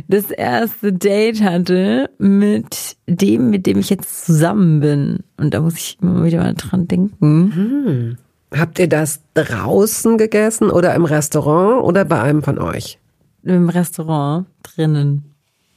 das 0.07 0.31
erste 0.31 0.93
Date 0.93 1.43
hatte 1.43 2.11
mit 2.19 2.97
dem, 3.09 3.51
mit 3.51 3.67
dem 3.67 3.79
ich 3.79 3.91
jetzt 3.91 4.27
zusammen 4.27 4.81
bin. 4.81 5.19
Und 5.37 5.53
da 5.55 5.61
muss 5.61 5.77
ich 5.77 5.99
immer 6.01 6.25
wieder 6.25 6.39
mal 6.39 6.55
dran 6.55 6.87
denken. 6.87 8.17
Habt 8.57 8.79
ihr 8.79 8.89
das 8.89 9.23
draußen 9.35 10.19
gegessen 10.19 10.71
oder 10.71 10.95
im 10.95 11.05
Restaurant 11.05 11.83
oder 11.83 12.05
bei 12.05 12.21
einem 12.21 12.45
von 12.45 12.59
euch? 12.59 13.01
Im 13.45 13.69
Restaurant 13.69 14.47
drinnen. 14.63 15.35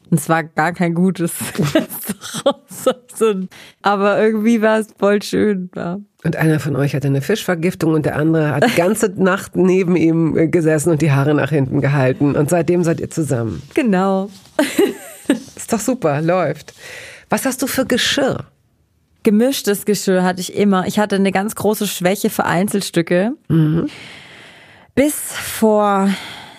Und 0.10 0.20
es 0.20 0.30
war 0.30 0.44
gar 0.44 0.72
kein 0.72 0.94
gutes 0.94 1.34
Restaurant. 1.76 3.50
Aber 3.82 4.22
irgendwie 4.22 4.62
war 4.62 4.80
es 4.80 4.88
voll 4.98 5.22
schön. 5.22 5.70
Ja. 5.76 6.00
Und 6.24 6.36
einer 6.36 6.60
von 6.60 6.76
euch 6.76 6.96
hatte 6.96 7.08
eine 7.08 7.22
Fischvergiftung 7.22 7.94
und 7.94 8.06
der 8.06 8.16
andere 8.16 8.56
hat 8.56 8.70
die 8.70 8.76
ganze 8.76 9.10
Nacht 9.22 9.56
neben 9.56 9.96
ihm 9.96 10.52
gesessen 10.52 10.92
und 10.92 11.02
die 11.02 11.12
Haare 11.12 11.34
nach 11.34 11.50
hinten 11.50 11.82
gehalten. 11.82 12.36
Und 12.36 12.50
seitdem 12.50 12.84
seid 12.84 13.00
ihr 13.00 13.10
zusammen. 13.10 13.62
Genau. 13.74 14.30
Ist 15.56 15.74
doch 15.74 15.80
super, 15.80 16.22
läuft. 16.22 16.74
Was 17.30 17.46
hast 17.46 17.62
du 17.62 17.68
für 17.68 17.86
Geschirr? 17.86 18.46
Gemischtes 19.24 19.84
Geschirr 19.84 20.24
hatte 20.24 20.40
ich 20.40 20.56
immer. 20.56 20.88
Ich 20.88 21.00
hatte 21.00 21.16
eine 21.16 21.34
ganz 21.34 21.56
große 21.56 21.86
Schwäche 21.86 22.30
für 22.30 22.46
Einzelstücke. 22.46 23.34
Bis 24.96 25.16
vor 25.34 26.10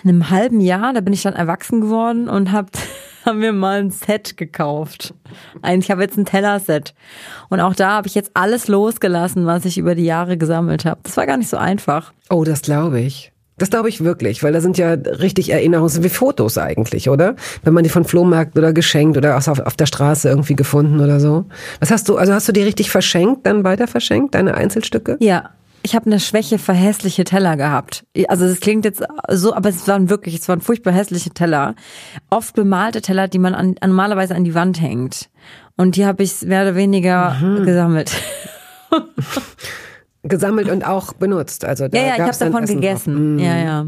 einem 0.03 0.29
halben 0.29 0.61
Jahr, 0.61 0.93
da 0.93 1.01
bin 1.01 1.13
ich 1.13 1.23
dann 1.23 1.33
erwachsen 1.33 1.81
geworden 1.81 2.27
und 2.29 2.51
hab, 2.51 2.69
haben 3.25 3.41
wir 3.41 3.51
mal 3.53 3.79
ein 3.79 3.91
Set 3.91 4.37
gekauft. 4.37 5.13
Ein- 5.61 5.79
Ich 5.81 5.91
habe 5.91 6.01
jetzt 6.01 6.17
ein 6.17 6.25
Tellerset. 6.25 6.93
Und 7.49 7.59
auch 7.59 7.75
da 7.75 7.91
habe 7.91 8.07
ich 8.07 8.15
jetzt 8.15 8.31
alles 8.33 8.67
losgelassen, 8.67 9.45
was 9.45 9.65
ich 9.65 9.77
über 9.77 9.95
die 9.95 10.05
Jahre 10.05 10.37
gesammelt 10.37 10.85
habe. 10.85 10.99
Das 11.03 11.17
war 11.17 11.25
gar 11.25 11.37
nicht 11.37 11.49
so 11.49 11.57
einfach. 11.57 12.13
Oh, 12.29 12.43
das 12.43 12.61
glaube 12.61 12.99
ich. 13.01 13.31
Das 13.57 13.69
glaube 13.69 13.89
ich 13.89 14.01
wirklich, 14.05 14.41
weil 14.41 14.53
da 14.53 14.61
sind 14.61 14.77
ja 14.77 14.93
richtig 14.93 15.49
Erinnerungen, 15.51 16.01
wie 16.01 16.07
Fotos 16.07 16.57
eigentlich, 16.57 17.09
oder? 17.09 17.35
Wenn 17.61 17.73
man 17.73 17.83
die 17.83 17.89
von 17.89 18.05
Flohmarkt 18.05 18.57
oder 18.57 18.71
geschenkt 18.71 19.17
oder 19.17 19.35
auf, 19.35 19.47
auf 19.49 19.75
der 19.75 19.85
Straße 19.85 20.29
irgendwie 20.29 20.55
gefunden 20.55 21.01
oder 21.01 21.19
so. 21.19 21.43
Was 21.81 21.91
hast 21.91 22.07
du, 22.07 22.15
also 22.15 22.31
hast 22.31 22.47
du 22.47 22.53
die 22.53 22.61
richtig 22.61 22.89
verschenkt, 22.89 23.45
dann 23.45 23.65
weiter 23.65 23.87
verschenkt, 23.87 24.33
deine 24.35 24.53
Einzelstücke? 24.55 25.17
Ja, 25.19 25.49
ich 25.83 25.95
habe 25.95 26.07
eine 26.07 26.19
Schwäche 26.19 26.59
für 26.59 26.73
hässliche 26.73 27.23
Teller 27.23 27.57
gehabt. 27.57 28.05
Also 28.27 28.47
das 28.47 28.59
klingt 28.59 28.85
jetzt 28.85 29.01
so, 29.29 29.53
aber 29.53 29.69
es 29.69 29.87
waren 29.87 30.09
wirklich, 30.09 30.35
es 30.35 30.47
waren 30.49 30.61
furchtbar 30.61 30.93
hässliche 30.93 31.31
Teller. 31.31 31.75
Oft 32.29 32.55
bemalte 32.55 33.01
Teller, 33.01 33.27
die 33.27 33.39
man 33.39 33.55
an, 33.55 33.75
normalerweise 33.81 34.35
an 34.35 34.43
die 34.43 34.55
Wand 34.55 34.81
hängt. 34.81 35.29
Und 35.77 35.95
die 35.95 36.05
habe 36.05 36.23
ich 36.23 36.41
mehr 36.41 36.63
oder 36.63 36.75
weniger 36.75 37.35
gesammelt. 37.63 38.11
Gesammelt 40.23 40.69
und 40.69 40.85
auch 40.85 41.13
benutzt. 41.13 41.63
Also 41.63 41.87
da 41.87 41.97
Ja, 41.97 42.07
ja, 42.07 42.13
ich 42.15 42.21
habe 42.21 42.37
davon 42.37 42.63
Essen 42.63 42.81
gegessen. 42.81 43.37
drauf. 43.37 43.47
Ja, 43.47 43.57
ja. 43.57 43.85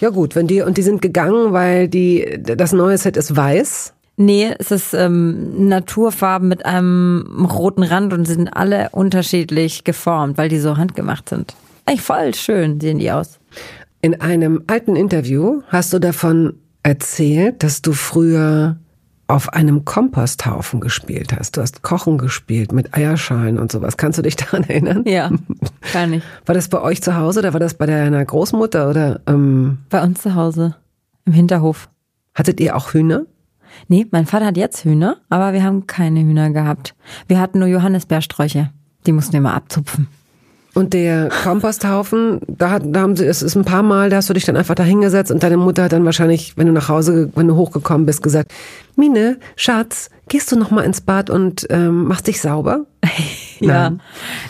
Ja 0.00 0.08
gut, 0.08 0.34
wenn 0.34 0.46
die 0.46 0.62
und 0.62 0.78
die 0.78 0.82
sind 0.82 1.02
gegangen, 1.02 1.52
weil 1.52 1.88
die 1.88 2.40
das 2.42 2.72
neue 2.72 2.96
Set 2.96 3.18
ist 3.18 3.36
weiß. 3.36 3.92
Nee, 4.16 4.54
es 4.58 4.70
ist 4.70 4.92
ähm, 4.92 5.68
Naturfarben 5.68 6.48
mit 6.48 6.66
einem 6.66 7.46
roten 7.50 7.82
Rand 7.82 8.12
und 8.12 8.26
sind 8.26 8.48
alle 8.48 8.90
unterschiedlich 8.90 9.84
geformt, 9.84 10.36
weil 10.36 10.48
die 10.48 10.58
so 10.58 10.76
handgemacht 10.76 11.28
sind. 11.28 11.54
Eigentlich 11.86 12.02
voll 12.02 12.34
schön 12.34 12.80
sehen 12.80 12.98
die 12.98 13.10
aus. 13.10 13.38
In 14.02 14.20
einem 14.20 14.64
alten 14.66 14.94
Interview 14.96 15.62
hast 15.68 15.92
du 15.92 15.98
davon 15.98 16.54
erzählt, 16.82 17.62
dass 17.62 17.80
du 17.82 17.92
früher 17.92 18.76
auf 19.26 19.52
einem 19.52 19.84
Komposthaufen 19.84 20.80
gespielt 20.80 21.32
hast. 21.32 21.56
Du 21.56 21.60
hast 21.62 21.82
Kochen 21.82 22.18
gespielt 22.18 22.72
mit 22.72 22.94
Eierschalen 22.94 23.58
und 23.58 23.70
sowas. 23.70 23.96
Kannst 23.96 24.18
du 24.18 24.22
dich 24.22 24.36
daran 24.36 24.64
erinnern? 24.64 25.04
Ja, 25.06 25.30
kann 25.92 26.12
ich. 26.14 26.22
War 26.46 26.54
das 26.54 26.68
bei 26.68 26.80
euch 26.82 27.00
zu 27.02 27.16
Hause 27.16 27.40
oder 27.40 27.52
war 27.52 27.60
das 27.60 27.74
bei 27.74 27.86
deiner 27.86 28.24
Großmutter 28.24 28.90
oder 28.90 29.20
ähm, 29.26 29.78
Bei 29.88 30.02
uns 30.02 30.20
zu 30.22 30.34
Hause 30.34 30.74
im 31.24 31.32
Hinterhof. 31.32 31.88
hattet 32.34 32.60
ihr 32.60 32.76
auch 32.76 32.92
Hühner? 32.92 33.22
Nee, 33.90 34.06
mein 34.12 34.24
Vater 34.24 34.46
hat 34.46 34.56
jetzt 34.56 34.84
Hühner, 34.84 35.16
aber 35.30 35.52
wir 35.52 35.64
haben 35.64 35.88
keine 35.88 36.20
Hühner 36.20 36.50
gehabt. 36.50 36.94
Wir 37.26 37.40
hatten 37.40 37.58
nur 37.58 37.66
Johannisbeersträuche. 37.66 38.70
Die 39.04 39.10
mussten 39.10 39.32
wir 39.32 39.38
immer 39.38 39.54
abzupfen. 39.54 40.06
Und 40.74 40.94
der 40.94 41.28
Komposthaufen, 41.42 42.38
da, 42.46 42.70
hat, 42.70 42.82
da 42.86 43.00
haben 43.00 43.16
sie, 43.16 43.26
es 43.26 43.42
ist 43.42 43.56
ein 43.56 43.64
paar 43.64 43.82
Mal, 43.82 44.08
da 44.08 44.18
hast 44.18 44.30
du 44.30 44.34
dich 44.34 44.44
dann 44.44 44.56
einfach 44.56 44.76
da 44.76 44.84
hingesetzt 44.84 45.32
und 45.32 45.42
deine 45.42 45.56
Mutter 45.56 45.82
hat 45.82 45.92
dann 45.92 46.04
wahrscheinlich, 46.04 46.56
wenn 46.56 46.68
du 46.68 46.72
nach 46.72 46.88
Hause, 46.88 47.32
wenn 47.34 47.48
du 47.48 47.56
hochgekommen 47.56 48.06
bist, 48.06 48.22
gesagt, 48.22 48.52
Mine, 48.94 49.40
Schatz, 49.56 50.08
gehst 50.28 50.52
du 50.52 50.56
noch 50.56 50.70
mal 50.70 50.82
ins 50.82 51.00
Bad 51.00 51.28
und 51.28 51.66
ähm, 51.70 52.04
machst 52.04 52.28
dich 52.28 52.40
sauber? 52.40 52.86
Ja, 53.62 53.92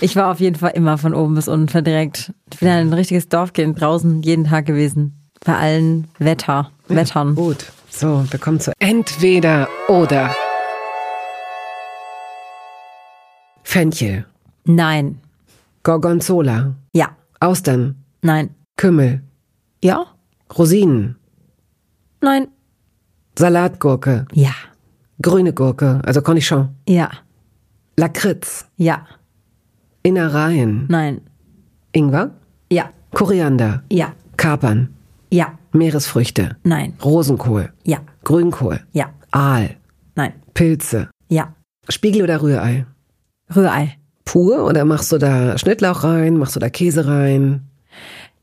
ich 0.00 0.14
war 0.14 0.30
auf 0.30 0.38
jeden 0.38 0.54
Fall 0.54 0.70
immer 0.76 0.96
von 0.96 1.14
oben 1.14 1.34
bis 1.34 1.48
unten 1.48 1.66
verdreckt. 1.66 2.32
Ich 2.52 2.60
bin 2.60 2.68
ein 2.68 2.92
richtiges 2.92 3.28
Dorfkind 3.28 3.80
draußen 3.80 4.22
jeden 4.22 4.44
Tag 4.44 4.66
gewesen. 4.66 5.32
Bei 5.44 5.56
allen 5.56 6.06
Wetter, 6.20 6.70
Wettern. 6.86 7.34
Gut. 7.34 7.72
So, 7.90 8.24
wir 8.30 8.38
kommen 8.40 8.60
zu 8.60 8.72
entweder 8.78 9.68
oder. 9.88 10.34
Fenchel, 13.64 14.24
Nein. 14.64 15.18
Gorgonzola, 15.82 16.74
Ja. 16.92 17.16
Austern, 17.40 17.96
Nein. 18.22 18.50
Kümmel, 18.76 19.22
Ja. 19.82 20.06
Rosinen, 20.58 21.16
Nein. 22.20 22.48
Salatgurke, 23.38 24.26
Ja. 24.32 24.52
grüne 25.22 25.52
Gurke, 25.52 26.00
also 26.04 26.20
Cornichon, 26.22 26.74
Ja. 26.88 27.10
Lakritz, 27.96 28.66
Ja. 28.76 29.06
Innereien, 30.02 30.86
Nein. 30.88 31.20
Ingwer, 31.92 32.30
Ja. 32.70 32.90
Koriander, 33.12 33.82
Ja. 33.90 34.14
Kapern, 34.36 34.94
Ja. 35.30 35.58
Meeresfrüchte, 35.72 36.56
Nein. 36.64 36.94
Rosenkohl, 37.04 37.72
Ja. 37.84 37.98
Grünkohl, 38.24 38.80
Ja. 38.92 39.10
Aal, 39.30 39.76
Nein. 40.14 40.32
Pilze, 40.54 41.08
Ja. 41.28 41.54
Spiegel 41.88 42.22
oder 42.22 42.42
Rührei? 42.42 42.86
Rührei. 43.54 43.96
Pur 44.24 44.64
oder 44.64 44.84
machst 44.84 45.10
du 45.12 45.18
da 45.18 45.56
Schnittlauch 45.58 46.04
rein, 46.04 46.36
machst 46.36 46.54
du 46.56 46.60
da 46.60 46.68
Käse 46.70 47.06
rein? 47.06 47.68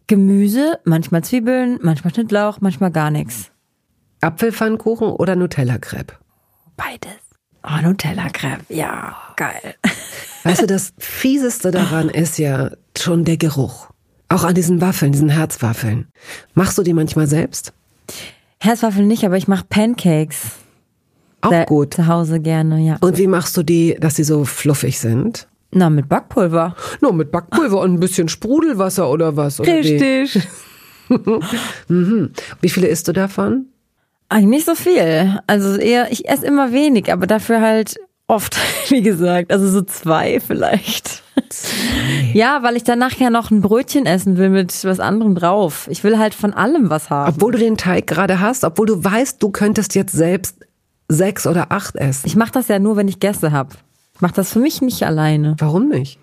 Gemüse, 0.08 0.80
manchmal 0.86 1.24
Zwiebeln, 1.24 1.80
manchmal 1.82 2.14
Schnittlauch, 2.14 2.60
manchmal 2.62 2.92
gar 2.92 3.12
nichts. 3.12 3.52
Apfelpfannkuchen 4.22 5.10
oder 5.10 5.36
Nutella-Crepe? 5.36 6.14
Beides. 6.76 7.12
Oh, 7.64 7.82
Nutella-Crepe. 7.82 8.74
Ja, 8.74 9.16
geil. 9.36 9.76
Weißt 10.44 10.62
du, 10.62 10.66
das 10.68 10.94
Fieseste 10.98 11.72
daran 11.72 12.10
ist 12.24 12.38
ja 12.38 12.72
schon 12.98 13.26
der 13.26 13.38
Geruch. 13.38 13.90
Auch 14.30 14.44
an 14.44 14.56
diesen 14.56 14.82
Waffeln, 14.82 15.12
diesen 15.12 15.30
Herzwaffeln. 15.30 16.08
Machst 16.54 16.78
du 16.78 16.84
die 16.84 16.94
manchmal 16.94 17.28
selbst? 17.28 17.74
Herzwaffeln 18.60 19.08
nicht, 19.08 19.24
aber 19.26 19.38
ich 19.38 19.48
mache 19.48 19.66
Pancakes. 19.70 20.52
Auch 21.42 21.52
Sehr- 21.52 21.66
gut. 21.66 21.94
Zu 21.94 22.08
Hause 22.08 22.40
gerne, 22.40 22.80
ja. 22.80 22.98
Und 23.02 23.18
wie 23.18 23.28
machst 23.28 23.56
du 23.56 23.64
die, 23.64 23.96
dass 24.00 24.16
sie 24.16 24.24
so 24.24 24.44
fluffig 24.44 25.00
sind? 25.00 25.48
Na, 25.72 25.90
mit 25.90 26.10
Backpulver. 26.10 26.76
Nur 27.02 27.14
mit 27.14 27.32
Backpulver 27.32 27.80
und 27.82 27.94
ein 27.94 28.00
bisschen 28.00 28.30
Sprudelwasser 28.30 29.10
oder 29.10 29.36
was? 29.36 29.60
Oder? 29.60 29.74
Richtig. 29.76 30.42
Wie 31.88 32.70
viele 32.70 32.88
isst 32.88 33.08
du 33.08 33.14
davon? 33.14 33.68
Eigentlich 34.30 34.50
nicht 34.50 34.66
so 34.66 34.76
viel. 34.76 35.40
Also 35.48 35.76
eher, 35.78 36.12
ich 36.12 36.28
esse 36.28 36.46
immer 36.46 36.72
wenig, 36.74 37.12
aber 37.12 37.28
dafür 37.28 37.62
halt 37.62 37.96
oft, 38.28 38.58
wie 38.90 39.02
gesagt. 39.02 39.52
Also 39.52 39.70
so 39.70 39.82
zwei 39.82 40.40
vielleicht. 40.40 41.24
Ja, 42.34 42.64
weil 42.64 42.76
ich 42.76 42.84
dann 42.84 43.00
nachher 43.00 43.30
noch 43.30 43.52
ein 43.52 43.62
Brötchen 43.62 44.06
essen 44.06 44.38
will 44.38 44.50
mit 44.50 44.84
was 44.84 45.00
anderem 45.00 45.36
drauf. 45.36 45.88
Ich 45.90 46.04
will 46.04 46.18
halt 46.18 46.34
von 46.34 46.54
allem 46.54 46.90
was 46.90 47.10
haben. 47.10 47.34
Obwohl 47.36 47.54
du 47.54 47.58
den 47.58 47.78
Teig 47.78 48.08
gerade 48.08 48.40
hast, 48.40 48.64
obwohl 48.64 48.88
du 48.88 49.04
weißt, 49.04 49.42
du 49.42 49.50
könntest 49.50 49.96
jetzt 49.96 50.14
selbst 50.14 50.58
sechs 51.08 51.48
oder 51.48 51.72
acht 51.72 51.96
essen. 51.96 52.28
Ich 52.28 52.36
mache 52.36 52.52
das 52.52 52.68
ja 52.68 52.80
nur, 52.80 52.98
wenn 52.98 53.08
ich 53.08 53.20
Gäste 53.20 53.52
hab. 53.52 53.74
Ich 54.16 54.22
mache 54.22 54.34
das 54.34 54.52
für 54.52 54.60
mich 54.60 54.82
nicht 54.82 55.04
alleine. 55.04 55.56
Warum 55.60 55.90
nicht? 55.90 56.20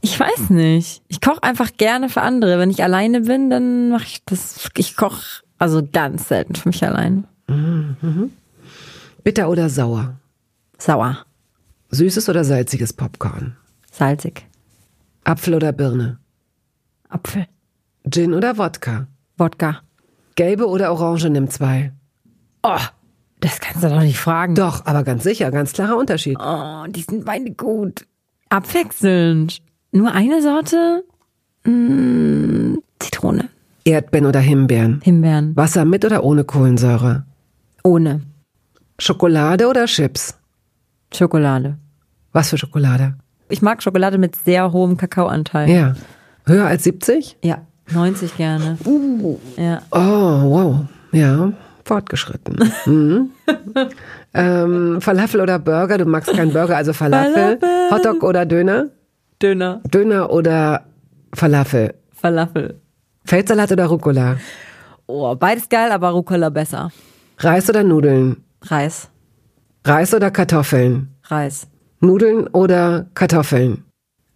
Ich 0.00 0.18
weiß 0.18 0.48
nicht. 0.50 1.02
Ich 1.08 1.20
koche 1.20 1.42
einfach 1.42 1.70
gerne 1.76 2.08
für 2.08 2.22
andere. 2.22 2.58
Wenn 2.58 2.70
ich 2.70 2.82
alleine 2.82 3.20
bin, 3.20 3.50
dann 3.50 3.90
mache 3.90 4.04
ich 4.04 4.24
das. 4.24 4.68
Ich 4.76 4.96
koche 4.96 5.42
also 5.58 5.82
ganz 5.92 6.28
selten 6.28 6.54
für 6.54 6.70
mich 6.70 6.82
alleine. 6.82 7.24
Bitter 9.22 9.50
oder 9.50 9.68
sauer? 9.68 10.14
Sauer. 10.78 11.26
Süßes 11.90 12.28
oder 12.28 12.44
salziges 12.44 12.92
Popcorn? 12.92 13.56
Salzig. 13.90 14.46
Apfel 15.24 15.54
oder 15.54 15.72
Birne? 15.72 16.18
Apfel. 17.08 17.46
Gin 18.08 18.34
oder 18.34 18.58
Wodka? 18.58 19.06
Wodka. 19.36 19.80
Gelbe 20.34 20.68
oder 20.68 20.92
Orange 20.92 21.30
nimm 21.30 21.48
zwei? 21.50 21.92
Oh, 22.62 22.78
das 23.40 23.60
kannst 23.60 23.82
du 23.82 23.88
doch 23.88 24.00
nicht 24.00 24.18
fragen. 24.18 24.54
Doch, 24.54 24.84
aber 24.86 25.02
ganz 25.04 25.22
sicher, 25.24 25.50
ganz 25.50 25.72
klarer 25.72 25.96
Unterschied. 25.96 26.36
Oh, 26.40 26.84
die 26.88 27.02
sind 27.02 27.24
beide 27.24 27.50
gut. 27.52 28.06
Abwechselnd. 28.48 29.62
Nur 29.92 30.12
eine 30.12 30.42
Sorte? 30.42 31.04
Mm, 31.64 32.76
Zitrone. 32.98 33.48
Erdbeeren 33.84 34.26
oder 34.26 34.40
Himbeeren? 34.40 35.00
Himbeeren. 35.02 35.56
Wasser 35.56 35.84
mit 35.84 36.04
oder 36.04 36.24
ohne 36.24 36.44
Kohlensäure? 36.44 37.24
Ohne. 37.82 38.22
Schokolade 38.98 39.68
oder 39.68 39.86
Chips? 39.86 40.38
Schokolade. 41.16 41.78
Was 42.32 42.50
für 42.50 42.58
Schokolade? 42.58 43.14
Ich 43.48 43.62
mag 43.62 43.82
Schokolade 43.82 44.18
mit 44.18 44.36
sehr 44.36 44.72
hohem 44.72 44.96
Kakaoanteil. 44.96 45.70
Ja. 45.70 45.94
Höher 46.46 46.66
als 46.66 46.84
70? 46.84 47.38
Ja, 47.42 47.58
90 47.92 48.36
gerne. 48.36 48.76
Ja. 49.56 49.80
Oh, 49.90 49.98
wow. 49.98 50.76
Ja, 51.12 51.52
fortgeschritten. 51.84 52.56
Mhm. 52.86 53.30
ähm, 54.34 55.00
Falafel 55.00 55.40
oder 55.40 55.58
Burger? 55.58 55.98
Du 55.98 56.04
magst 56.04 56.32
keinen 56.32 56.52
Burger, 56.52 56.76
also 56.76 56.92
Falafel. 56.92 57.58
Falafel. 57.58 57.90
Hotdog 57.90 58.22
oder 58.22 58.44
Döner? 58.46 58.86
Döner. 59.42 59.80
Döner 59.92 60.30
oder 60.30 60.84
Falafel? 61.34 61.94
Falafel. 62.12 62.80
Feldsalat 63.24 63.72
oder 63.72 63.86
Rucola? 63.86 64.36
Oh, 65.06 65.34
beides 65.36 65.68
geil, 65.68 65.90
aber 65.92 66.10
Rucola 66.10 66.48
besser. 66.50 66.90
Reis 67.38 67.68
oder 67.68 67.82
Nudeln? 67.84 68.36
Reis. 68.62 69.08
Reis 69.86 70.12
oder 70.12 70.32
Kartoffeln? 70.32 71.14
Reis. 71.24 71.68
Nudeln 72.00 72.48
oder 72.48 73.06
Kartoffeln? 73.14 73.84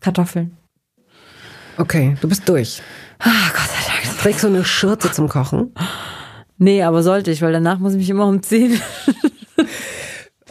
Kartoffeln. 0.00 0.56
Okay, 1.76 2.16
du 2.20 2.28
bist 2.28 2.48
durch. 2.48 2.80
Ah, 3.18 3.50
Gott 3.52 3.68
sei 3.68 3.92
Dank. 3.92 4.18
Trägst 4.20 4.44
du 4.44 4.46
eine 4.46 4.64
Schürze 4.64 5.10
zum 5.10 5.28
Kochen? 5.28 5.74
Nee, 6.56 6.84
aber 6.84 7.02
sollte 7.02 7.32
ich, 7.32 7.42
weil 7.42 7.52
danach 7.52 7.80
muss 7.80 7.92
ich 7.92 7.98
mich 7.98 8.10
immer 8.10 8.26
umziehen. 8.26 8.80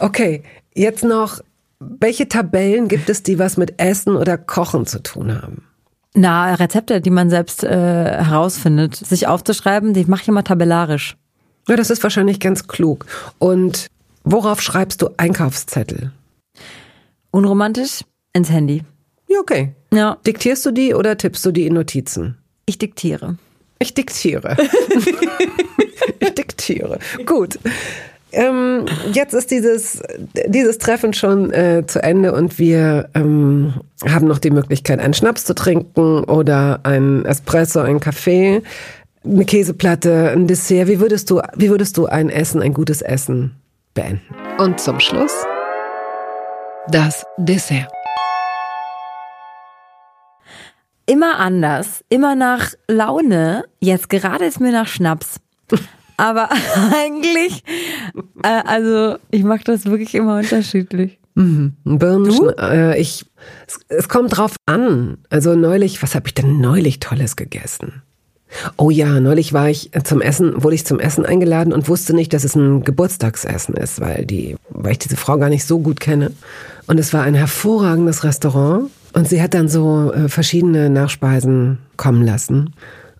Okay, 0.02 0.44
jetzt 0.74 1.04
noch, 1.04 1.40
welche 1.78 2.26
Tabellen 2.26 2.88
gibt 2.88 3.10
es, 3.10 3.22
die 3.22 3.38
was 3.38 3.58
mit 3.58 3.78
Essen 3.78 4.16
oder 4.16 4.38
Kochen 4.38 4.86
zu 4.86 5.02
tun 5.02 5.34
haben? 5.34 5.68
Na, 6.14 6.54
Rezepte, 6.54 7.02
die 7.02 7.10
man 7.10 7.28
selbst 7.28 7.62
äh, 7.62 7.68
herausfindet, 7.68 8.96
sich 8.96 9.26
aufzuschreiben, 9.26 9.92
die 9.92 10.06
mache 10.06 10.22
ich 10.22 10.28
immer 10.28 10.42
tabellarisch. 10.42 11.18
Ja, 11.68 11.76
das 11.76 11.90
ist 11.90 12.02
wahrscheinlich 12.02 12.40
ganz 12.40 12.66
klug. 12.66 13.04
Und 13.38 13.90
worauf 14.24 14.60
schreibst 14.60 15.02
du 15.02 15.10
Einkaufszettel? 15.16 16.12
Unromantisch 17.30 18.04
ins 18.32 18.50
Handy. 18.50 18.82
Ja, 19.28 19.38
okay. 19.40 19.74
Ja, 19.92 20.18
Diktierst 20.26 20.66
du 20.66 20.70
die 20.70 20.94
oder 20.94 21.16
tippst 21.16 21.44
du 21.44 21.52
die 21.52 21.66
in 21.66 21.74
Notizen? 21.74 22.36
ich 22.70 22.78
diktiere. 22.78 23.36
Ich 23.80 23.94
diktiere. 23.94 24.56
ich 26.20 26.34
diktiere. 26.34 26.98
Gut. 27.26 27.58
Ähm, 28.32 28.86
jetzt 29.12 29.34
ist 29.34 29.50
dieses, 29.50 30.00
dieses 30.46 30.78
Treffen 30.78 31.12
schon 31.12 31.50
äh, 31.52 31.84
zu 31.86 32.00
Ende 32.00 32.32
und 32.32 32.60
wir 32.60 33.08
ähm, 33.14 33.74
haben 34.06 34.28
noch 34.28 34.38
die 34.38 34.50
Möglichkeit, 34.50 35.00
einen 35.00 35.14
Schnaps 35.14 35.44
zu 35.44 35.54
trinken 35.54 36.22
oder 36.24 36.78
ein 36.84 37.24
Espresso, 37.24 37.80
ein 37.80 37.98
Kaffee, 37.98 38.62
eine 39.24 39.44
Käseplatte, 39.44 40.30
ein 40.30 40.46
Dessert. 40.46 40.86
Wie 40.86 41.00
würdest 41.00 41.28
du, 41.28 41.40
wie 41.56 41.70
würdest 41.70 41.96
du 41.96 42.06
ein 42.06 42.30
Essen, 42.30 42.62
ein 42.62 42.72
gutes 42.72 43.02
Essen 43.02 43.59
beenden? 43.94 44.34
Und 44.58 44.80
zum 44.80 45.00
Schluss 45.00 45.32
das 46.88 47.24
Dessert. 47.36 47.90
Immer 51.06 51.38
anders, 51.38 52.04
immer 52.08 52.34
nach 52.34 52.72
Laune. 52.88 53.64
Jetzt 53.80 54.08
gerade 54.08 54.44
ist 54.44 54.60
mir 54.60 54.72
nach 54.72 54.86
Schnaps. 54.86 55.40
Aber 56.16 56.50
eigentlich, 56.92 57.64
äh, 58.42 58.62
also 58.64 59.16
ich 59.30 59.42
mache 59.42 59.64
das 59.64 59.86
wirklich 59.86 60.14
immer 60.14 60.38
unterschiedlich. 60.38 61.18
Birnen, 61.34 62.50
äh, 62.58 63.00
ich, 63.00 63.24
es, 63.66 63.80
es 63.88 64.08
kommt 64.08 64.36
drauf 64.36 64.56
an. 64.66 65.18
Also 65.30 65.54
neulich, 65.54 66.02
was 66.02 66.14
habe 66.14 66.28
ich 66.28 66.34
denn 66.34 66.60
neulich 66.60 67.00
Tolles 67.00 67.36
gegessen? 67.36 68.02
Oh 68.76 68.90
ja, 68.90 69.20
neulich 69.20 69.52
war 69.52 69.68
ich 69.68 69.90
zum 70.04 70.20
Essen, 70.20 70.60
wurde 70.62 70.74
ich 70.74 70.84
zum 70.84 70.98
Essen 70.98 71.24
eingeladen 71.24 71.72
und 71.72 71.88
wusste 71.88 72.14
nicht, 72.14 72.32
dass 72.32 72.42
es 72.44 72.56
ein 72.56 72.82
Geburtstagsessen 72.82 73.76
ist, 73.76 74.00
weil 74.00 74.26
die, 74.26 74.56
weil 74.70 74.90
ich 74.92 74.98
diese 74.98 75.16
Frau 75.16 75.38
gar 75.38 75.48
nicht 75.48 75.64
so 75.64 75.78
gut 75.78 76.00
kenne. 76.00 76.32
Und 76.86 76.98
es 76.98 77.12
war 77.12 77.22
ein 77.22 77.34
hervorragendes 77.34 78.24
Restaurant 78.24 78.90
und 79.12 79.28
sie 79.28 79.42
hat 79.42 79.54
dann 79.54 79.68
so 79.68 80.12
äh, 80.12 80.28
verschiedene 80.28 80.90
Nachspeisen 80.90 81.78
kommen 81.96 82.24
lassen. 82.24 82.74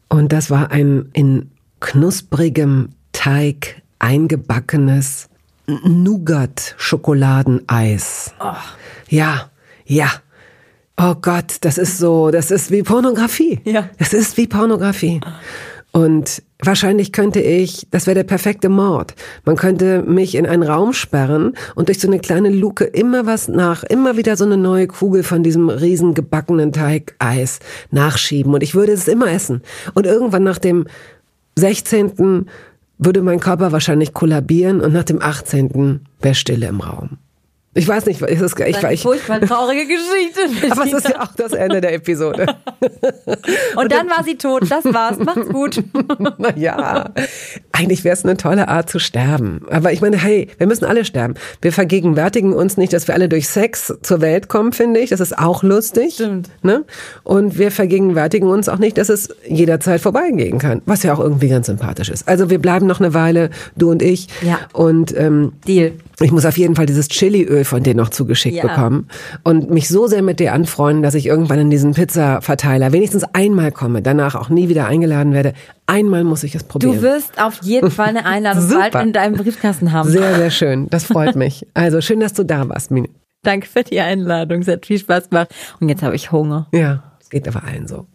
Und 0.08 0.32
das 0.32 0.50
war 0.50 0.72
ein 0.72 1.10
in 1.12 1.52
knusprigem 1.78 2.88
Teig 3.12 3.82
eingebackenes 3.98 5.28
Nougat-Schokoladeneis. 5.66 8.34
Ja, 9.08 9.50
ja. 9.84 10.10
Oh 11.02 11.14
Gott, 11.14 11.56
das 11.62 11.78
ist 11.78 11.96
so, 11.96 12.30
das 12.30 12.50
ist 12.50 12.70
wie 12.70 12.82
Pornografie. 12.82 13.60
Ja. 13.64 13.88
Das 13.98 14.12
ist 14.12 14.36
wie 14.36 14.46
Pornografie. 14.46 15.22
Und 15.92 16.42
wahrscheinlich 16.62 17.10
könnte 17.10 17.40
ich, 17.40 17.86
das 17.90 18.06
wäre 18.06 18.16
der 18.16 18.24
perfekte 18.24 18.68
Mord. 18.68 19.14
Man 19.46 19.56
könnte 19.56 20.02
mich 20.02 20.34
in 20.34 20.44
einen 20.46 20.62
Raum 20.62 20.92
sperren 20.92 21.54
und 21.74 21.88
durch 21.88 22.00
so 22.00 22.06
eine 22.06 22.18
kleine 22.18 22.50
Luke 22.50 22.84
immer 22.84 23.24
was 23.24 23.48
nach, 23.48 23.82
immer 23.82 24.18
wieder 24.18 24.36
so 24.36 24.44
eine 24.44 24.58
neue 24.58 24.88
Kugel 24.88 25.22
von 25.22 25.42
diesem 25.42 25.70
riesen 25.70 26.12
gebackenen 26.12 26.70
Teig 26.70 27.14
Eis 27.18 27.60
nachschieben 27.90 28.52
und 28.52 28.62
ich 28.62 28.74
würde 28.74 28.92
es 28.92 29.08
immer 29.08 29.32
essen. 29.32 29.62
Und 29.94 30.04
irgendwann 30.04 30.44
nach 30.44 30.58
dem 30.58 30.86
16. 31.56 32.46
würde 32.98 33.22
mein 33.22 33.40
Körper 33.40 33.72
wahrscheinlich 33.72 34.12
kollabieren 34.12 34.82
und 34.82 34.92
nach 34.92 35.04
dem 35.04 35.22
18. 35.22 36.00
wäre 36.20 36.34
Stille 36.34 36.66
im 36.66 36.80
Raum. 36.80 37.16
Ich 37.72 37.86
weiß 37.86 38.06
nicht, 38.06 38.20
ist 38.20 38.40
es, 38.40 38.52
ich, 38.66 38.76
Eine 38.78 38.94
ich, 38.94 39.02
furchtbar 39.02 39.40
traurige 39.40 39.86
Geschichte. 39.86 40.72
aber 40.72 40.86
es 40.86 40.92
ist 40.92 41.08
ja 41.08 41.22
auch 41.22 41.32
das 41.36 41.52
Ende 41.52 41.80
der 41.80 41.94
Episode. 41.94 42.46
Und 43.76 43.92
dann 43.92 44.10
war 44.10 44.24
sie 44.24 44.36
tot. 44.36 44.64
Das 44.68 44.84
war's. 44.86 45.18
Macht's 45.18 45.48
gut. 45.48 45.82
Naja, 46.38 47.10
eigentlich 47.80 48.04
wäre 48.04 48.12
es 48.14 48.24
eine 48.24 48.36
tolle 48.36 48.68
Art 48.68 48.90
zu 48.90 48.98
sterben. 48.98 49.62
Aber 49.70 49.92
ich 49.92 50.00
meine, 50.00 50.16
hey, 50.16 50.48
wir 50.58 50.66
müssen 50.66 50.84
alle 50.84 51.04
sterben. 51.04 51.34
Wir 51.62 51.72
vergegenwärtigen 51.72 52.52
uns 52.52 52.76
nicht, 52.76 52.92
dass 52.92 53.08
wir 53.08 53.14
alle 53.14 53.28
durch 53.28 53.48
Sex 53.48 53.94
zur 54.02 54.20
Welt 54.20 54.48
kommen, 54.48 54.72
finde 54.72 55.00
ich. 55.00 55.10
Das 55.10 55.20
ist 55.20 55.38
auch 55.38 55.62
lustig. 55.62 56.14
Stimmt. 56.14 56.50
Ne? 56.62 56.84
Und 57.24 57.58
wir 57.58 57.70
vergegenwärtigen 57.70 58.48
uns 58.48 58.68
auch 58.68 58.78
nicht, 58.78 58.98
dass 58.98 59.08
es 59.08 59.28
jederzeit 59.48 60.00
vorbeigehen 60.00 60.58
kann. 60.58 60.82
Was 60.86 61.02
ja 61.02 61.14
auch 61.14 61.20
irgendwie 61.20 61.48
ganz 61.48 61.66
sympathisch 61.66 62.10
ist. 62.10 62.28
Also 62.28 62.50
wir 62.50 62.58
bleiben 62.58 62.86
noch 62.86 63.00
eine 63.00 63.14
Weile, 63.14 63.50
du 63.76 63.90
und 63.90 64.02
ich. 64.02 64.28
Ja. 64.42 64.58
Und 64.72 65.16
ähm, 65.16 65.52
Deal. 65.66 65.92
ich 66.20 66.32
muss 66.32 66.44
auf 66.44 66.58
jeden 66.58 66.76
Fall 66.76 66.86
dieses 66.86 67.08
Chiliöl 67.08 67.64
von 67.64 67.82
dir 67.82 67.94
noch 67.94 68.10
zugeschickt 68.10 68.56
Ja. 68.56 68.66
bekommen 68.66 69.08
und 69.42 69.70
mich 69.70 69.88
so 69.88 70.06
sehr 70.06 70.22
mit 70.22 70.40
dir 70.40 70.52
anfreunden, 70.52 71.02
dass 71.02 71.14
ich 71.14 71.26
irgendwann 71.26 71.58
in 71.60 71.70
diesen 71.70 71.94
Pizza-Verteiler 71.94 72.92
wenigstens 72.92 73.24
einmal 73.32 73.72
komme, 73.72 74.02
danach 74.02 74.34
auch 74.34 74.48
nie 74.50 74.68
wieder 74.68 74.86
eingeladen 74.86 75.32
werde. 75.32 75.54
Einmal 75.90 76.22
muss 76.22 76.44
ich 76.44 76.54
es 76.54 76.62
probieren. 76.62 76.94
Du 76.94 77.02
wirst 77.02 77.42
auf 77.42 77.58
jeden 77.62 77.90
Fall 77.90 78.10
eine 78.10 78.24
Einladung 78.24 78.68
bald 78.92 78.94
in 78.94 79.12
deinem 79.12 79.34
Briefkasten 79.34 79.90
haben. 79.90 80.08
sehr, 80.08 80.36
sehr 80.36 80.50
schön. 80.52 80.88
Das 80.88 81.02
freut 81.04 81.34
mich. 81.34 81.66
Also 81.74 82.00
schön, 82.00 82.20
dass 82.20 82.32
du 82.32 82.44
da 82.44 82.68
warst, 82.68 82.92
Mine. 82.92 83.08
Danke 83.42 83.66
für 83.66 83.82
die 83.82 83.98
Einladung. 84.00 84.60
Es 84.60 84.68
hat 84.68 84.86
viel 84.86 85.00
Spaß 85.00 85.30
gemacht. 85.30 85.52
Und 85.80 85.88
jetzt 85.88 86.04
habe 86.04 86.14
ich 86.14 86.30
Hunger. 86.30 86.68
Ja, 86.72 87.02
es 87.20 87.28
geht 87.28 87.48
aber 87.48 87.64
allen 87.64 87.88
so. 87.88 88.06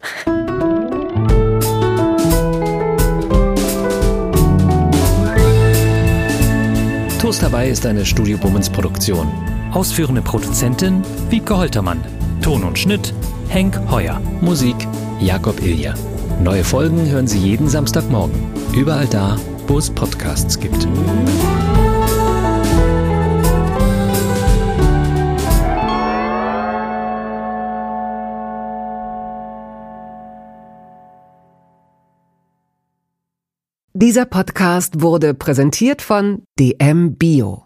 Toast 7.20 7.44
dabei 7.44 7.68
ist 7.68 7.86
eine 7.86 8.06
Studio 8.06 8.38
Bummens 8.38 8.70
Produktion. 8.70 9.28
Ausführende 9.74 10.22
Produzentin 10.22 11.04
Wiebke 11.30 11.58
Holtermann. 11.58 12.00
Ton 12.42 12.64
und 12.64 12.80
Schnitt 12.80 13.14
Henk 13.50 13.78
Heuer. 13.92 14.22
Musik 14.40 14.76
Jakob 15.20 15.62
Ilja. 15.62 15.94
Neue 16.42 16.64
Folgen 16.64 17.10
hören 17.10 17.28
Sie 17.28 17.40
jeden 17.40 17.68
Samstagmorgen. 17.68 18.36
Überall 18.74 19.08
da, 19.08 19.38
wo 19.68 19.78
es 19.78 19.90
Podcasts 19.90 20.60
gibt. 20.60 20.88
Dieser 33.98 34.26
Podcast 34.26 35.02
wurde 35.02 35.34
präsentiert 35.34 36.02
von 36.02 36.44
DM 36.60 37.16
Bio. 37.16 37.65